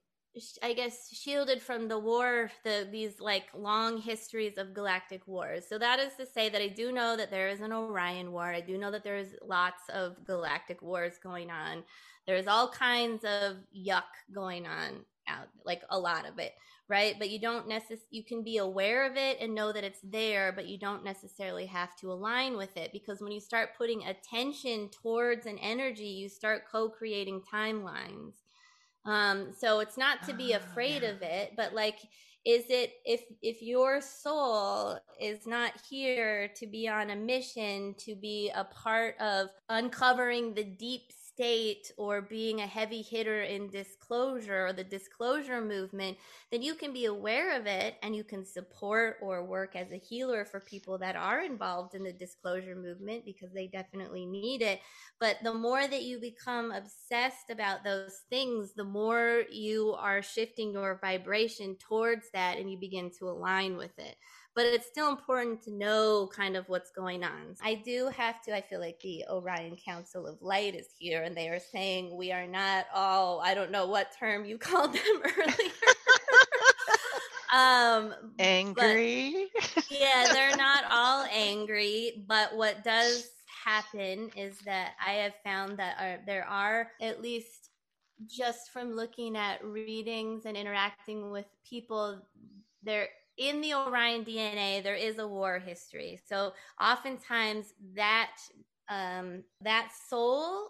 I 0.64 0.74
guess 0.74 1.10
shielded 1.14 1.62
from 1.62 1.88
the 1.88 2.00
war, 2.00 2.50
the 2.64 2.88
these 2.92 3.20
like 3.20 3.46
long 3.54 4.00
histories 4.00 4.58
of 4.58 4.74
galactic 4.74 5.28
wars. 5.28 5.66
So 5.70 5.78
that 5.78 6.00
is 6.00 6.16
to 6.16 6.26
say 6.26 6.50
that 6.50 6.62
I 6.62 6.70
do 6.70 6.92
know 6.92 7.16
that 7.16 7.30
there 7.30 7.50
is 7.50 7.62
an 7.62 7.72
Orion 7.72 8.32
war. 8.32 8.46
I 8.46 8.62
do 8.62 8.78
know 8.80 8.90
that 8.90 9.04
there's 9.04 9.36
lots 9.46 9.84
of 9.90 10.26
galactic 10.26 10.82
wars 10.82 11.20
going 11.22 11.52
on. 11.52 11.84
There's 12.26 12.48
all 12.48 12.68
kinds 12.68 13.24
of 13.24 13.58
yuck 13.78 14.10
going 14.34 14.66
on 14.66 15.06
out, 15.28 15.50
like 15.66 15.84
a 15.90 16.00
lot 16.00 16.28
of 16.28 16.40
it, 16.40 16.54
right? 16.90 17.16
But 17.20 17.30
you 17.30 17.40
don't 17.40 17.68
necessarily 17.68 18.08
you 18.10 18.24
can 18.24 18.44
be 18.44 18.58
aware 18.58 19.06
of 19.06 19.16
it 19.18 19.38
and 19.40 19.54
know 19.54 19.72
that 19.72 19.84
it's 19.84 20.02
there, 20.02 20.52
but 20.52 20.68
you 20.68 20.80
don't 20.80 21.04
necessarily 21.04 21.68
have 21.68 21.96
to 21.98 22.12
align 22.12 22.58
with 22.58 22.76
it 22.76 22.92
because 22.92 23.22
when 23.22 23.32
you 23.32 23.40
start 23.40 23.78
putting 23.78 24.06
attention 24.06 24.90
towards 24.90 25.46
an 25.46 25.60
energy, 25.60 26.08
you 26.08 26.28
start 26.28 26.64
co-creating 26.72 27.42
timelines 27.42 28.43
um, 29.06 29.54
so 29.58 29.80
it's 29.80 29.98
not 29.98 30.24
to 30.28 30.34
be 30.34 30.54
ah, 30.54 30.58
afraid 30.58 31.04
of 31.04 31.22
it, 31.22 31.54
but 31.56 31.74
like, 31.74 32.00
is 32.46 32.66
it 32.70 32.96
if 33.06 33.24
if 33.42 33.62
your 33.62 34.02
soul 34.02 34.98
is 35.20 35.48
not 35.48 35.72
here 35.90 36.50
to 36.56 36.68
be 36.68 36.90
on 36.90 37.10
a 37.12 37.16
mission 37.16 37.96
to 37.98 38.16
be 38.16 38.52
a 38.54 38.66
part 38.66 39.18
of 39.20 39.48
uncovering 39.70 40.54
the 40.54 40.64
deep 40.64 41.12
state 41.34 41.92
or 41.98 42.22
being 42.22 42.62
a 42.62 42.68
heavy 42.68 43.02
hitter 43.02 43.42
in 43.42 43.70
disclosure 43.70 44.68
or 44.68 44.74
the 44.74 44.84
disclosure 44.84 45.62
movement, 45.62 46.18
then 46.52 46.62
you 46.62 46.76
can 46.76 46.94
be 46.94 47.06
aware 47.06 47.60
of 47.60 47.66
it 47.66 47.96
and 48.04 48.16
you 48.16 48.24
can 48.24 48.46
support 48.46 49.18
or 49.22 49.44
work 49.44 49.76
as 49.76 49.92
a 49.92 49.98
healer 49.98 50.46
for 50.46 50.60
people 50.60 50.98
that 50.98 51.16
are 51.16 51.42
involved 51.42 51.96
in 51.96 52.04
the 52.04 52.14
disclosure 52.14 52.76
movement 52.76 53.26
because 53.26 53.52
they 53.54 53.68
definitely 53.68 54.26
need 54.26 54.62
it. 54.62 54.80
But 55.20 55.38
the 55.44 55.54
more 55.54 55.88
that 55.88 56.04
you 56.04 56.20
become 56.20 56.72
obsessed 56.72 57.50
about 57.50 57.84
those 57.84 58.22
things, 58.30 58.74
the 58.76 58.84
more 58.84 59.44
you 59.52 59.96
are 59.98 60.22
shifting 60.22 60.72
your 60.72 61.00
vibration 61.02 61.78
towards 61.78 62.30
that 62.34 62.58
and 62.58 62.72
you 62.72 62.78
begin 62.78 63.12
to 63.20 63.30
align 63.30 63.78
with 63.78 63.98
it 63.98 64.16
but 64.56 64.66
it's 64.66 64.88
still 64.88 65.10
important 65.10 65.62
to 65.64 65.72
know 65.72 66.30
kind 66.36 66.56
of 66.56 66.68
what's 66.70 66.92
going 66.92 67.24
on. 67.24 67.56
I 67.64 67.76
do 67.76 68.10
have 68.16 68.42
to, 68.44 68.56
I 68.56 68.62
feel 68.62 68.80
like 68.80 69.00
the 69.02 69.24
Orion 69.30 69.76
Council 69.76 70.28
of 70.28 70.42
Light 70.42 70.76
is 70.76 70.88
here 70.98 71.24
and 71.24 71.36
they 71.36 71.50
are 71.50 71.60
saying 71.60 72.16
we 72.16 72.32
are 72.32 72.48
not 72.48 72.86
all, 72.94 73.42
I 73.42 73.54
don't 73.54 73.72
know 73.72 73.88
what 73.88 74.16
term 74.18 74.46
you 74.46 74.58
called 74.60 74.94
them 74.94 75.22
earlier. 75.38 75.72
um 77.54 78.16
angry 78.40 79.46
yeah 79.92 80.28
they're 80.34 80.58
not 80.58 80.86
all 80.90 81.24
angry 81.32 82.26
but 82.28 82.56
what 82.58 82.84
does 82.84 83.30
happen 83.64 84.32
is 84.36 84.58
that 84.66 84.94
i 85.06 85.12
have 85.12 85.34
found 85.44 85.78
that 85.78 85.96
are, 86.00 86.20
there 86.26 86.48
are 86.48 86.88
at 87.00 87.22
least 87.22 87.70
just 88.28 88.72
from 88.72 88.96
looking 88.96 89.38
at 89.38 89.64
readings 89.64 90.46
and 90.46 90.58
interacting 90.58 91.30
with 91.30 91.46
people 91.70 92.20
there 92.82 93.08
in 93.38 93.62
the 93.62 93.74
Orion 93.74 94.24
DNA, 94.24 94.84
there 94.84 94.96
is 94.96 95.18
a 95.18 95.28
war 95.28 95.60
history. 95.60 96.20
So 96.28 96.54
oftentimes 96.82 97.74
that 97.96 98.32
um, 98.90 99.44
that 99.62 99.92
soul 100.10 100.70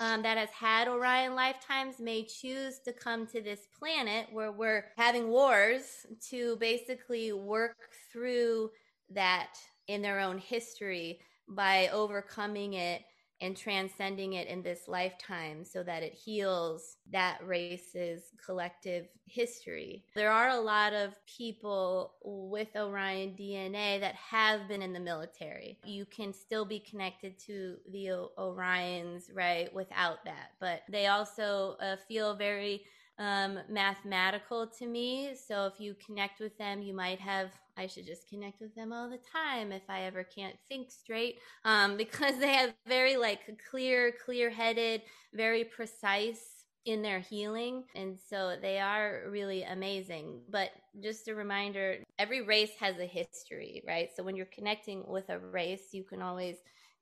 um, 0.00 0.22
that 0.22 0.38
has 0.38 0.48
had 0.50 0.88
Orion 0.88 1.34
lifetimes 1.34 2.00
may 2.00 2.24
choose 2.24 2.80
to 2.86 2.92
come 2.92 3.26
to 3.26 3.42
this 3.42 3.68
planet 3.78 4.26
where 4.32 4.50
we're 4.50 4.86
having 4.96 5.28
wars 5.28 6.06
to 6.30 6.56
basically 6.56 7.32
work 7.32 7.76
through 8.10 8.70
that 9.10 9.54
in 9.88 10.00
their 10.00 10.18
own 10.20 10.38
history 10.38 11.20
by 11.48 11.88
overcoming 11.88 12.74
it 12.74 13.02
and 13.40 13.56
transcending 13.56 14.34
it 14.34 14.48
in 14.48 14.62
this 14.62 14.88
lifetime 14.88 15.64
so 15.64 15.82
that 15.82 16.02
it 16.02 16.12
heals 16.12 16.96
that 17.12 17.38
race's 17.44 18.32
collective 18.44 19.08
history. 19.26 20.04
There 20.14 20.30
are 20.30 20.50
a 20.50 20.60
lot 20.60 20.92
of 20.92 21.14
people 21.26 22.14
with 22.24 22.68
Orion 22.76 23.34
DNA 23.38 24.00
that 24.00 24.14
have 24.14 24.68
been 24.68 24.82
in 24.82 24.92
the 24.92 25.00
military. 25.00 25.78
You 25.84 26.04
can 26.06 26.32
still 26.32 26.64
be 26.64 26.80
connected 26.80 27.38
to 27.46 27.76
the 27.90 28.28
Orions, 28.38 29.24
right, 29.34 29.72
without 29.74 30.24
that. 30.24 30.52
But 30.60 30.82
they 30.88 31.06
also 31.06 31.76
uh, 31.80 31.96
feel 32.08 32.34
very 32.34 32.84
um, 33.20 33.58
mathematical 33.68 34.66
to 34.66 34.86
me. 34.86 35.34
So 35.34 35.66
if 35.66 35.78
you 35.78 35.94
connect 36.04 36.40
with 36.40 36.56
them, 36.58 36.82
you 36.82 36.94
might 36.94 37.20
have, 37.20 37.50
I 37.80 37.86
should 37.86 38.06
just 38.06 38.28
connect 38.28 38.60
with 38.60 38.74
them 38.74 38.92
all 38.92 39.08
the 39.08 39.18
time 39.32 39.72
if 39.72 39.82
I 39.88 40.02
ever 40.02 40.22
can't 40.22 40.56
think 40.68 40.90
straight, 40.90 41.38
um, 41.64 41.96
because 42.04 42.38
they 42.38 42.52
have 42.54 42.74
very 42.86 43.16
like 43.16 43.40
clear, 43.70 44.12
clear 44.24 44.50
headed, 44.50 45.02
very 45.34 45.64
precise 45.64 46.64
in 46.86 47.02
their 47.02 47.20
healing. 47.20 47.84
And 47.94 48.18
so 48.18 48.56
they 48.60 48.78
are 48.78 49.24
really 49.28 49.62
amazing. 49.64 50.42
But 50.50 50.70
just 51.02 51.28
a 51.28 51.34
reminder 51.34 51.98
every 52.18 52.42
race 52.42 52.72
has 52.80 52.98
a 52.98 53.06
history, 53.06 53.82
right? 53.86 54.08
So 54.14 54.22
when 54.22 54.36
you're 54.36 54.46
connecting 54.46 55.04
with 55.06 55.28
a 55.30 55.38
race, 55.38 55.88
you 55.92 56.04
can 56.04 56.22
always 56.22 56.56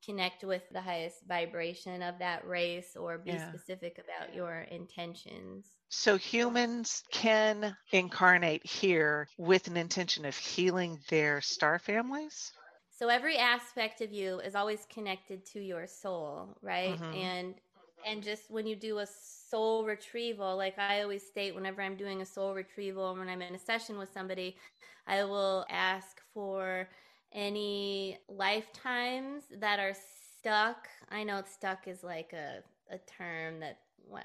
connect 0.04 0.44
with 0.44 0.62
the 0.72 0.80
highest 0.80 1.26
vibration 1.26 2.02
of 2.02 2.18
that 2.18 2.46
race 2.46 2.96
or 2.96 3.18
be 3.18 3.32
yeah. 3.32 3.48
specific 3.48 3.98
about 3.98 4.34
your 4.34 4.62
intentions. 4.70 5.66
So 5.90 6.16
humans 6.16 7.02
can 7.10 7.76
incarnate 7.92 8.64
here 8.66 9.28
with 9.38 9.68
an 9.68 9.76
intention 9.76 10.24
of 10.24 10.36
healing 10.36 10.98
their 11.08 11.40
star 11.40 11.78
families? 11.78 12.52
So 12.98 13.08
every 13.08 13.36
aspect 13.38 14.00
of 14.00 14.12
you 14.12 14.40
is 14.40 14.54
always 14.54 14.86
connected 14.92 15.46
to 15.52 15.60
your 15.60 15.86
soul, 15.86 16.56
right? 16.62 17.00
Mm-hmm. 17.00 17.14
And 17.14 17.54
and 18.06 18.22
just 18.22 18.50
when 18.50 18.66
you 18.66 18.76
do 18.76 18.98
a 18.98 19.06
soul 19.06 19.84
retrieval, 19.84 20.56
like 20.56 20.78
I 20.78 21.02
always 21.02 21.26
state 21.26 21.54
whenever 21.54 21.82
I'm 21.82 21.96
doing 21.96 22.22
a 22.22 22.26
soul 22.26 22.54
retrieval 22.54 23.14
when 23.14 23.28
I'm 23.28 23.42
in 23.42 23.54
a 23.54 23.58
session 23.58 23.98
with 23.98 24.12
somebody, 24.12 24.56
I 25.06 25.24
will 25.24 25.64
ask 25.68 26.20
for 26.32 26.88
any 27.32 28.18
lifetimes 28.28 29.44
that 29.60 29.78
are 29.78 29.94
stuck. 30.38 30.88
I 31.10 31.24
know 31.24 31.42
stuck 31.46 31.88
is 31.88 32.02
like 32.02 32.32
a, 32.32 32.62
a 32.92 32.98
term 32.98 33.60
that 33.60 33.80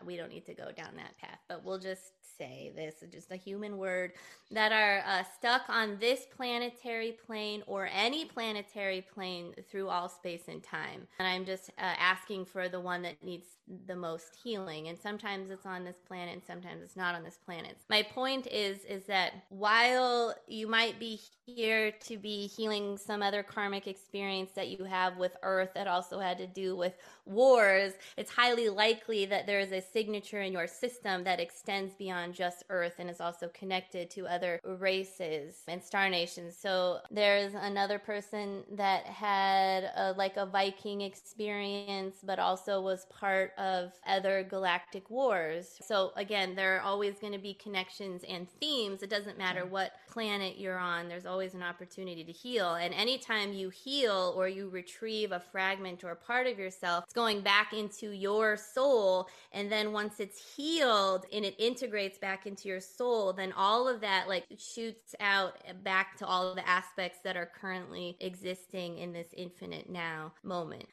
we 0.05 0.15
don't 0.15 0.29
need 0.29 0.45
to 0.45 0.53
go 0.53 0.71
down 0.75 0.95
that 0.95 1.17
path, 1.17 1.39
but 1.49 1.63
we'll 1.63 1.79
just 1.79 2.13
say 2.37 2.71
this 2.75 3.01
is 3.01 3.11
just 3.11 3.31
a 3.31 3.35
human 3.35 3.77
word 3.77 4.13
that 4.51 4.71
are 4.71 5.03
uh, 5.07 5.23
stuck 5.35 5.63
on 5.69 5.97
this 5.99 6.25
planetary 6.35 7.17
plane 7.25 7.63
or 7.67 7.89
any 7.93 8.25
planetary 8.25 9.05
plane 9.13 9.53
through 9.69 9.89
all 9.89 10.09
space 10.09 10.43
and 10.47 10.63
time. 10.63 11.07
And 11.19 11.27
I'm 11.27 11.45
just 11.45 11.69
uh, 11.71 11.81
asking 11.81 12.45
for 12.45 12.69
the 12.69 12.79
one 12.79 13.01
that 13.03 13.23
needs 13.23 13.47
the 13.87 13.95
most 13.95 14.35
healing 14.43 14.89
and 14.89 14.99
sometimes 14.99 15.49
it's 15.49 15.65
on 15.65 15.85
this 15.85 15.95
planet 16.05 16.33
and 16.33 16.43
sometimes 16.45 16.83
it's 16.83 16.97
not 16.97 17.15
on 17.15 17.23
this 17.23 17.37
planet 17.45 17.77
my 17.89 18.03
point 18.03 18.45
is 18.47 18.83
is 18.83 19.05
that 19.05 19.31
while 19.49 20.35
you 20.47 20.67
might 20.67 20.99
be 20.99 21.17
here 21.45 21.91
to 21.91 22.17
be 22.17 22.47
healing 22.47 22.97
some 22.97 23.21
other 23.21 23.41
karmic 23.41 23.87
experience 23.87 24.51
that 24.51 24.67
you 24.67 24.83
have 24.83 25.17
with 25.17 25.37
earth 25.43 25.69
that 25.73 25.87
also 25.87 26.19
had 26.19 26.37
to 26.37 26.47
do 26.47 26.75
with 26.75 26.93
wars 27.25 27.93
it's 28.17 28.31
highly 28.31 28.69
likely 28.69 29.25
that 29.25 29.47
there 29.47 29.59
is 29.59 29.71
a 29.71 29.81
signature 29.81 30.41
in 30.41 30.53
your 30.53 30.67
system 30.67 31.23
that 31.23 31.39
extends 31.39 31.93
beyond 31.95 32.33
just 32.33 32.63
earth 32.69 32.95
and 32.99 33.09
is 33.09 33.21
also 33.21 33.49
connected 33.53 34.09
to 34.09 34.25
other 34.27 34.59
races 34.63 35.63
and 35.67 35.81
star 35.81 36.09
nations 36.09 36.55
so 36.57 36.99
there's 37.11 37.53
another 37.53 37.99
person 37.99 38.63
that 38.71 39.05
had 39.05 39.91
a, 39.95 40.13
like 40.17 40.37
a 40.37 40.45
viking 40.45 41.01
experience 41.01 42.17
but 42.23 42.39
also 42.39 42.81
was 42.81 43.05
part 43.05 43.51
of 43.57 43.91
other 44.07 44.43
galactic 44.43 45.09
wars. 45.09 45.79
So 45.81 46.11
again, 46.15 46.55
there 46.55 46.77
are 46.77 46.81
always 46.81 47.19
going 47.19 47.33
to 47.33 47.39
be 47.39 47.53
connections 47.53 48.23
and 48.27 48.47
themes. 48.59 49.03
It 49.03 49.09
doesn't 49.09 49.37
matter 49.37 49.65
what 49.65 49.93
planet 50.09 50.57
you're 50.57 50.77
on, 50.77 51.07
there's 51.07 51.25
always 51.25 51.53
an 51.53 51.63
opportunity 51.63 52.23
to 52.23 52.31
heal. 52.31 52.75
And 52.75 52.93
anytime 52.93 53.53
you 53.53 53.69
heal 53.69 54.33
or 54.37 54.47
you 54.47 54.69
retrieve 54.69 55.31
a 55.31 55.39
fragment 55.39 56.03
or 56.03 56.13
part 56.15 56.47
of 56.47 56.59
yourself, 56.59 57.05
going 57.13 57.41
back 57.41 57.73
into 57.73 58.11
your 58.11 58.57
soul. 58.57 59.27
And 59.51 59.71
then 59.71 59.91
once 59.91 60.19
it's 60.19 60.55
healed 60.55 61.25
and 61.31 61.45
it 61.45 61.55
integrates 61.59 62.17
back 62.17 62.45
into 62.45 62.67
your 62.67 62.79
soul, 62.79 63.33
then 63.33 63.53
all 63.53 63.87
of 63.87 64.01
that 64.01 64.27
like 64.27 64.45
shoots 64.57 65.15
out 65.19 65.57
back 65.83 66.17
to 66.17 66.25
all 66.25 66.47
of 66.47 66.55
the 66.55 66.67
aspects 66.67 67.19
that 67.23 67.37
are 67.37 67.49
currently 67.59 68.17
existing 68.19 68.97
in 68.97 69.13
this 69.13 69.27
infinite 69.35 69.89
now 69.89 70.33
moment. 70.43 70.85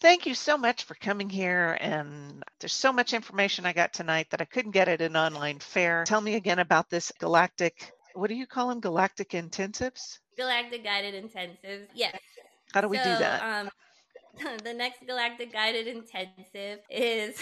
Thank 0.00 0.26
you 0.26 0.34
so 0.34 0.58
much 0.58 0.84
for 0.84 0.94
coming 0.94 1.30
here. 1.30 1.78
And 1.80 2.42
there's 2.60 2.72
so 2.72 2.92
much 2.92 3.14
information 3.14 3.64
I 3.64 3.72
got 3.72 3.92
tonight 3.94 4.26
that 4.30 4.42
I 4.42 4.44
couldn't 4.44 4.72
get 4.72 4.88
at 4.88 5.00
an 5.00 5.16
online 5.16 5.58
fair. 5.58 6.04
Tell 6.04 6.20
me 6.20 6.34
again 6.34 6.58
about 6.58 6.90
this 6.90 7.10
galactic, 7.18 7.92
what 8.14 8.28
do 8.28 8.34
you 8.34 8.46
call 8.46 8.68
them? 8.68 8.80
Galactic 8.80 9.30
intensives? 9.30 10.18
Galactic 10.36 10.84
guided 10.84 11.14
intensives. 11.14 11.86
Yes. 11.94 12.18
How 12.72 12.82
do 12.82 12.88
we 12.88 12.98
so, 12.98 13.04
do 13.04 13.10
that? 13.10 13.42
Um, 13.42 13.70
the 14.64 14.74
next 14.74 15.06
galactic 15.06 15.52
guided 15.52 15.86
intensive 15.86 16.80
is 16.90 17.40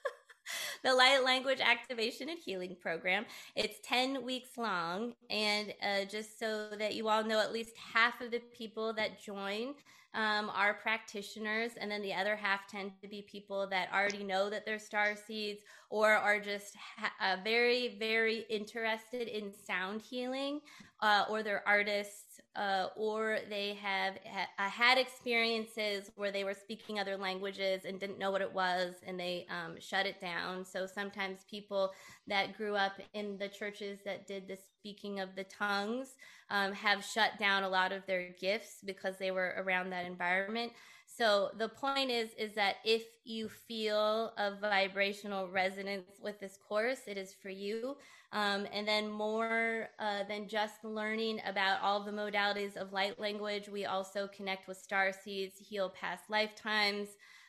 the 0.84 0.94
Light 0.94 1.24
Language 1.24 1.60
Activation 1.60 2.28
and 2.28 2.38
Healing 2.38 2.76
Program. 2.80 3.26
It's 3.54 3.78
10 3.82 4.24
weeks 4.24 4.56
long. 4.56 5.14
And 5.30 5.74
uh, 5.82 6.04
just 6.08 6.38
so 6.38 6.68
that 6.78 6.94
you 6.94 7.08
all 7.08 7.24
know, 7.24 7.40
at 7.40 7.52
least 7.52 7.72
half 7.92 8.20
of 8.20 8.30
the 8.30 8.40
people 8.56 8.92
that 8.94 9.20
join 9.20 9.74
um, 10.16 10.50
are 10.54 10.74
practitioners, 10.74 11.72
and 11.78 11.90
then 11.90 12.02
the 12.02 12.14
other 12.14 12.34
half 12.34 12.66
tend 12.66 12.92
to 13.02 13.08
be 13.08 13.22
people 13.30 13.68
that 13.68 13.88
already 13.92 14.24
know 14.24 14.48
that 14.48 14.64
they're 14.64 14.78
star 14.78 15.14
seeds 15.14 15.60
or 15.90 16.10
are 16.12 16.40
just 16.40 16.74
ha- 16.96 17.12
uh, 17.20 17.36
very, 17.44 17.96
very 17.98 18.46
interested 18.48 19.28
in 19.28 19.52
sound 19.52 20.00
healing, 20.00 20.60
uh, 21.00 21.24
or 21.28 21.42
they're 21.42 21.62
artists, 21.68 22.40
uh, 22.56 22.86
or 22.96 23.38
they 23.50 23.74
have 23.74 24.14
ha- 24.24 24.48
uh, 24.58 24.70
had 24.70 24.98
experiences 24.98 26.10
where 26.16 26.32
they 26.32 26.44
were 26.44 26.54
speaking 26.54 26.98
other 26.98 27.16
languages 27.16 27.84
and 27.84 28.00
didn't 28.00 28.18
know 28.18 28.30
what 28.30 28.40
it 28.40 28.52
was, 28.52 28.94
and 29.06 29.20
they 29.20 29.46
um, 29.50 29.76
shut 29.78 30.06
it 30.06 30.20
down. 30.20 30.64
So 30.64 30.86
sometimes 30.86 31.44
people 31.48 31.92
that 32.26 32.56
grew 32.56 32.74
up 32.74 32.94
in 33.12 33.36
the 33.36 33.48
churches 33.48 33.98
that 34.06 34.26
did 34.26 34.48
the 34.48 34.56
speaking 34.78 35.20
of 35.20 35.34
the 35.34 35.44
tongues 35.44 36.16
um, 36.50 36.72
have 36.72 37.04
shut 37.04 37.32
down 37.38 37.62
a 37.62 37.68
lot 37.68 37.92
of 37.92 38.06
their 38.06 38.30
gifts 38.40 38.78
because 38.84 39.16
they 39.18 39.30
were 39.30 39.54
around 39.58 39.90
that 39.90 40.06
environment. 40.06 40.72
So 41.06 41.50
the 41.56 41.68
point 41.68 42.10
is, 42.10 42.30
is 42.38 42.54
that 42.54 42.76
if 42.84 43.02
you 43.24 43.48
feel 43.48 44.32
a 44.36 44.56
vibrational 44.60 45.48
resonance 45.48 46.18
with 46.20 46.40
this 46.40 46.58
course, 46.68 47.00
it 47.06 47.16
is 47.16 47.32
for 47.32 47.48
you. 47.48 47.96
Um, 48.32 48.66
and 48.72 48.86
then 48.86 49.08
more 49.08 49.88
uh, 49.98 50.24
than 50.28 50.48
just 50.48 50.84
learning 50.84 51.40
about 51.46 51.80
all 51.80 52.02
the 52.02 52.10
modalities 52.10 52.76
of 52.76 52.92
light 52.92 53.18
language, 53.20 53.68
we 53.68 53.86
also 53.86 54.28
connect 54.28 54.68
with 54.68 54.76
star 54.76 55.12
seeds, 55.12 55.58
heal 55.58 55.88
past 55.88 56.24
lifetimes, 56.28 57.08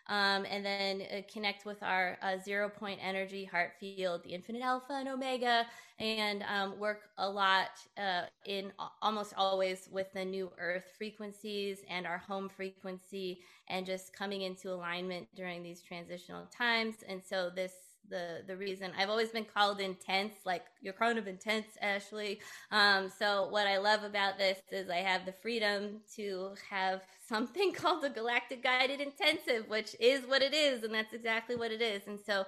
um, 0.10 0.46
and 0.50 0.66
then 0.66 1.02
uh, 1.02 1.22
connect 1.32 1.66
with 1.66 1.82
our 1.84 2.18
uh, 2.22 2.38
zero 2.38 2.70
point 2.70 3.00
energy 3.04 3.46
heart 3.46 3.72
field, 3.80 4.24
the 4.24 4.30
infinite 4.30 4.62
alpha 4.62 4.94
and 4.94 5.08
omega, 5.08 5.66
and 6.00 6.44
um, 6.44 6.78
work 6.80 7.10
a 7.18 7.30
lot 7.30 7.72
uh, 7.98 8.24
in 8.46 8.72
almost 9.02 9.34
always 9.36 9.90
with 9.92 10.12
the 10.14 10.24
new 10.24 10.52
earth 10.58 10.86
frequencies 10.98 11.80
and 11.90 12.06
our 12.06 12.18
home 12.20 12.50
frequency, 12.50 13.40
and 13.68 13.86
just 13.86 14.14
coming 14.14 14.42
into 14.42 14.72
alignment 14.72 15.28
during 15.36 15.64
these 15.64 15.82
transitional 15.82 16.46
times. 16.56 16.96
And 17.08 17.22
so 17.24 17.50
this 17.50 17.74
the 18.10 18.44
the 18.48 18.56
reason 18.56 18.92
I've 18.98 19.10
always 19.10 19.30
been 19.30 19.46
called 19.46 19.80
intense, 19.80 20.34
like 20.46 20.66
you're 20.82 20.94
kind 20.94 21.18
of 21.18 21.28
intense, 21.28 21.68
Ashley. 21.82 22.40
Um, 22.72 23.10
so 23.10 23.48
what 23.50 23.68
I 23.68 23.78
love 23.78 24.04
about 24.04 24.38
this 24.38 24.60
is 24.72 24.90
I 24.90 24.98
have 24.98 25.26
the 25.26 25.34
freedom 25.34 26.02
to 26.16 26.52
have 26.70 27.02
something 27.28 27.74
called 27.74 28.04
the 28.04 28.10
Galactic 28.10 28.64
Guided 28.64 29.02
Intensive, 29.02 29.68
which 29.68 29.96
is 30.00 30.26
what 30.26 30.42
it 30.42 30.54
is, 30.54 30.84
and 30.84 30.94
that's 30.94 31.14
exactly 31.14 31.56
what 31.56 31.72
it 31.72 31.82
is. 31.82 32.04
And 32.08 32.20
so 32.20 32.46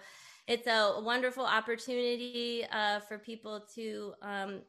it's 0.47 0.67
a 0.67 0.99
wonderful 1.01 1.45
opportunity 1.45 2.65
uh, 2.71 2.99
for 3.01 3.19
people 3.19 3.63
to 3.75 4.13
um, 4.21 4.61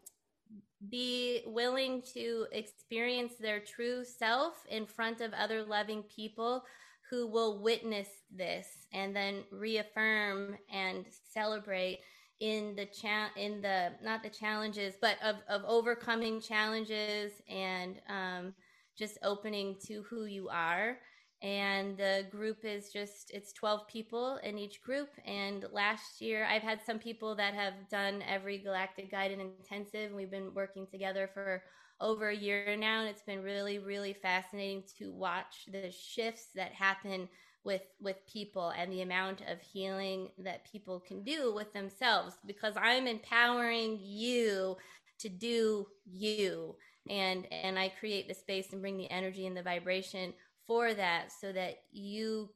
be 0.88 1.42
willing 1.46 2.02
to 2.14 2.46
experience 2.52 3.34
their 3.40 3.60
true 3.60 4.04
self 4.04 4.64
in 4.68 4.86
front 4.86 5.20
of 5.20 5.32
other 5.32 5.62
loving 5.62 6.02
people 6.02 6.64
who 7.10 7.26
will 7.26 7.60
witness 7.60 8.08
this 8.30 8.66
and 8.92 9.14
then 9.14 9.42
reaffirm 9.50 10.56
and 10.72 11.06
celebrate 11.34 11.98
in 12.38 12.74
the 12.76 12.86
cha- 12.86 13.30
in 13.36 13.60
the 13.60 13.90
not 14.02 14.22
the 14.22 14.30
challenges 14.30 14.94
but 15.00 15.16
of, 15.22 15.36
of 15.48 15.62
overcoming 15.66 16.40
challenges 16.40 17.32
and 17.48 18.00
um, 18.08 18.54
just 18.96 19.18
opening 19.22 19.76
to 19.86 20.02
who 20.08 20.24
you 20.24 20.48
are. 20.48 20.98
And 21.42 21.96
the 21.96 22.26
group 22.30 22.64
is 22.64 22.92
just 22.92 23.30
it's 23.32 23.52
12 23.54 23.88
people 23.88 24.38
in 24.42 24.58
each 24.58 24.82
group. 24.82 25.08
And 25.26 25.64
last 25.72 26.20
year 26.20 26.46
i've 26.46 26.62
had 26.62 26.80
some 26.84 26.98
people 26.98 27.34
that 27.36 27.54
have 27.54 27.74
done 27.90 28.22
every 28.28 28.58
galactic 28.58 29.10
guided 29.10 29.40
intensive. 29.40 30.12
We've 30.12 30.30
been 30.30 30.54
working 30.54 30.86
together 30.86 31.28
for 31.32 31.62
over 32.00 32.28
a 32.28 32.36
year 32.36 32.76
now, 32.76 33.00
and 33.00 33.08
it's 33.08 33.22
been 33.22 33.42
really, 33.42 33.78
really 33.78 34.12
fascinating 34.12 34.84
to 34.98 35.12
watch 35.12 35.68
the 35.70 35.90
shifts 35.90 36.48
that 36.54 36.72
happen 36.72 37.28
with 37.62 37.82
with 38.00 38.16
people 38.26 38.70
and 38.70 38.90
the 38.90 39.02
amount 39.02 39.42
of 39.42 39.60
healing 39.60 40.28
that 40.38 40.64
people 40.70 40.98
can 40.98 41.22
do 41.22 41.52
with 41.54 41.72
themselves 41.74 42.36
because 42.46 42.74
I'm 42.76 43.06
empowering 43.06 43.98
you 44.00 44.76
to 45.18 45.28
do 45.28 45.86
you 46.06 46.76
and 47.10 47.46
and 47.52 47.78
I 47.78 47.90
create 47.90 48.28
the 48.28 48.34
space 48.34 48.72
and 48.72 48.80
bring 48.80 48.96
the 48.96 49.10
energy 49.10 49.46
and 49.46 49.54
the 49.54 49.62
vibration 49.62 50.32
for 50.66 50.94
that 50.94 51.32
so 51.38 51.52
that 51.52 51.82
you 51.92 52.48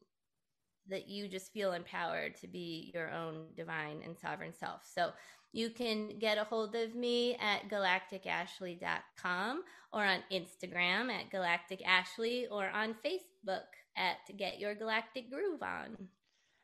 that 0.89 1.09
you 1.09 1.29
just 1.29 1.53
feel 1.53 1.73
empowered 1.73 2.37
to 2.37 2.47
be 2.47 2.91
your 2.95 3.11
own 3.11 3.47
divine 3.57 4.03
and 4.05 4.19
sovereign 4.19 4.53
self. 4.53 4.83
So 4.95 5.13
you 5.55 5.71
can 5.71 6.19
get 6.19 6.37
a 6.37 6.43
hold 6.43 6.75
of 6.75 6.97
me 6.97 7.37
at 7.37 7.69
galacticashley.com 7.71 9.63
or 9.93 10.05
on 10.05 10.19
Instagram 10.33 11.13
at 11.13 11.31
galacticashley 11.31 12.47
or 12.51 12.69
on 12.69 12.97
Facebook 13.07 13.63
at 13.97 14.17
Get 14.37 14.59
Your 14.59 14.75
Galactic 14.75 15.31
Groove 15.31 15.63
On. 15.63 15.97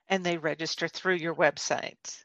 And 0.09 0.25
they 0.25 0.37
register 0.37 0.89
through 0.89 1.15
your 1.15 1.37
website. 1.37 2.25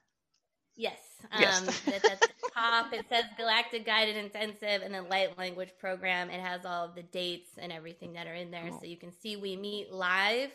Yes. 0.75 0.97
yes. 1.39 1.61
Um, 1.61 1.93
at 1.93 2.01
the 2.01 2.29
top, 2.51 2.91
it 2.91 3.05
says 3.09 3.25
Galactic 3.37 3.85
Guided 3.85 4.17
Intensive 4.17 4.81
and 4.83 4.95
the 4.95 5.03
Light 5.03 5.37
Language 5.37 5.69
Program. 5.79 6.31
It 6.31 6.41
has 6.41 6.65
all 6.65 6.85
of 6.85 6.95
the 6.95 7.03
dates 7.03 7.51
and 7.59 7.71
everything 7.71 8.13
that 8.13 8.25
are 8.25 8.33
in 8.33 8.49
there. 8.49 8.69
Cool. 8.69 8.79
So 8.79 8.87
you 8.87 8.97
can 8.97 9.11
see 9.11 9.35
we 9.35 9.55
meet 9.55 9.91
live 9.91 10.49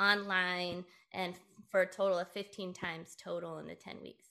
online 0.00 0.86
and 1.12 1.34
for 1.70 1.82
a 1.82 1.86
total 1.86 2.18
of 2.18 2.32
15 2.32 2.72
times 2.72 3.14
total 3.22 3.58
in 3.58 3.66
the 3.66 3.74
10 3.74 4.00
weeks. 4.00 4.29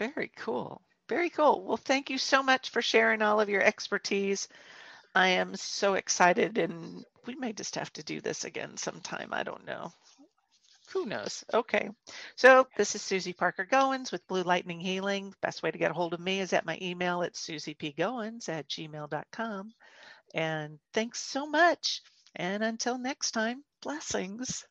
Very 0.00 0.32
cool. 0.34 0.80
Very 1.10 1.28
cool. 1.28 1.62
Well, 1.62 1.76
thank 1.76 2.08
you 2.08 2.16
so 2.16 2.42
much 2.42 2.70
for 2.70 2.80
sharing 2.80 3.20
all 3.20 3.38
of 3.38 3.50
your 3.50 3.60
expertise. 3.60 4.48
I 5.14 5.28
am 5.28 5.56
so 5.56 5.92
excited, 5.92 6.56
and 6.56 7.04
we 7.26 7.34
may 7.34 7.52
just 7.52 7.74
have 7.74 7.92
to 7.94 8.02
do 8.02 8.22
this 8.22 8.44
again 8.44 8.78
sometime. 8.78 9.34
I 9.34 9.42
don't 9.42 9.66
know. 9.66 9.92
Who 10.94 11.04
knows? 11.04 11.44
Okay. 11.52 11.90
So 12.34 12.66
this 12.78 12.94
is 12.94 13.02
Susie 13.02 13.34
Parker 13.34 13.66
Goins 13.70 14.10
with 14.10 14.26
Blue 14.26 14.42
Lightning 14.42 14.80
Healing. 14.80 15.34
Best 15.42 15.62
way 15.62 15.70
to 15.70 15.76
get 15.78 15.90
a 15.90 15.94
hold 15.94 16.14
of 16.14 16.20
me 16.20 16.40
is 16.40 16.54
at 16.54 16.64
my 16.64 16.78
email 16.80 17.22
at 17.22 17.34
susiepgoins 17.34 18.48
at 18.48 18.68
gmail.com. 18.68 19.74
And 20.32 20.78
thanks 20.94 21.20
so 21.20 21.46
much. 21.46 22.00
And 22.34 22.64
until 22.64 22.96
next 22.96 23.32
time, 23.32 23.64
blessings. 23.82 24.64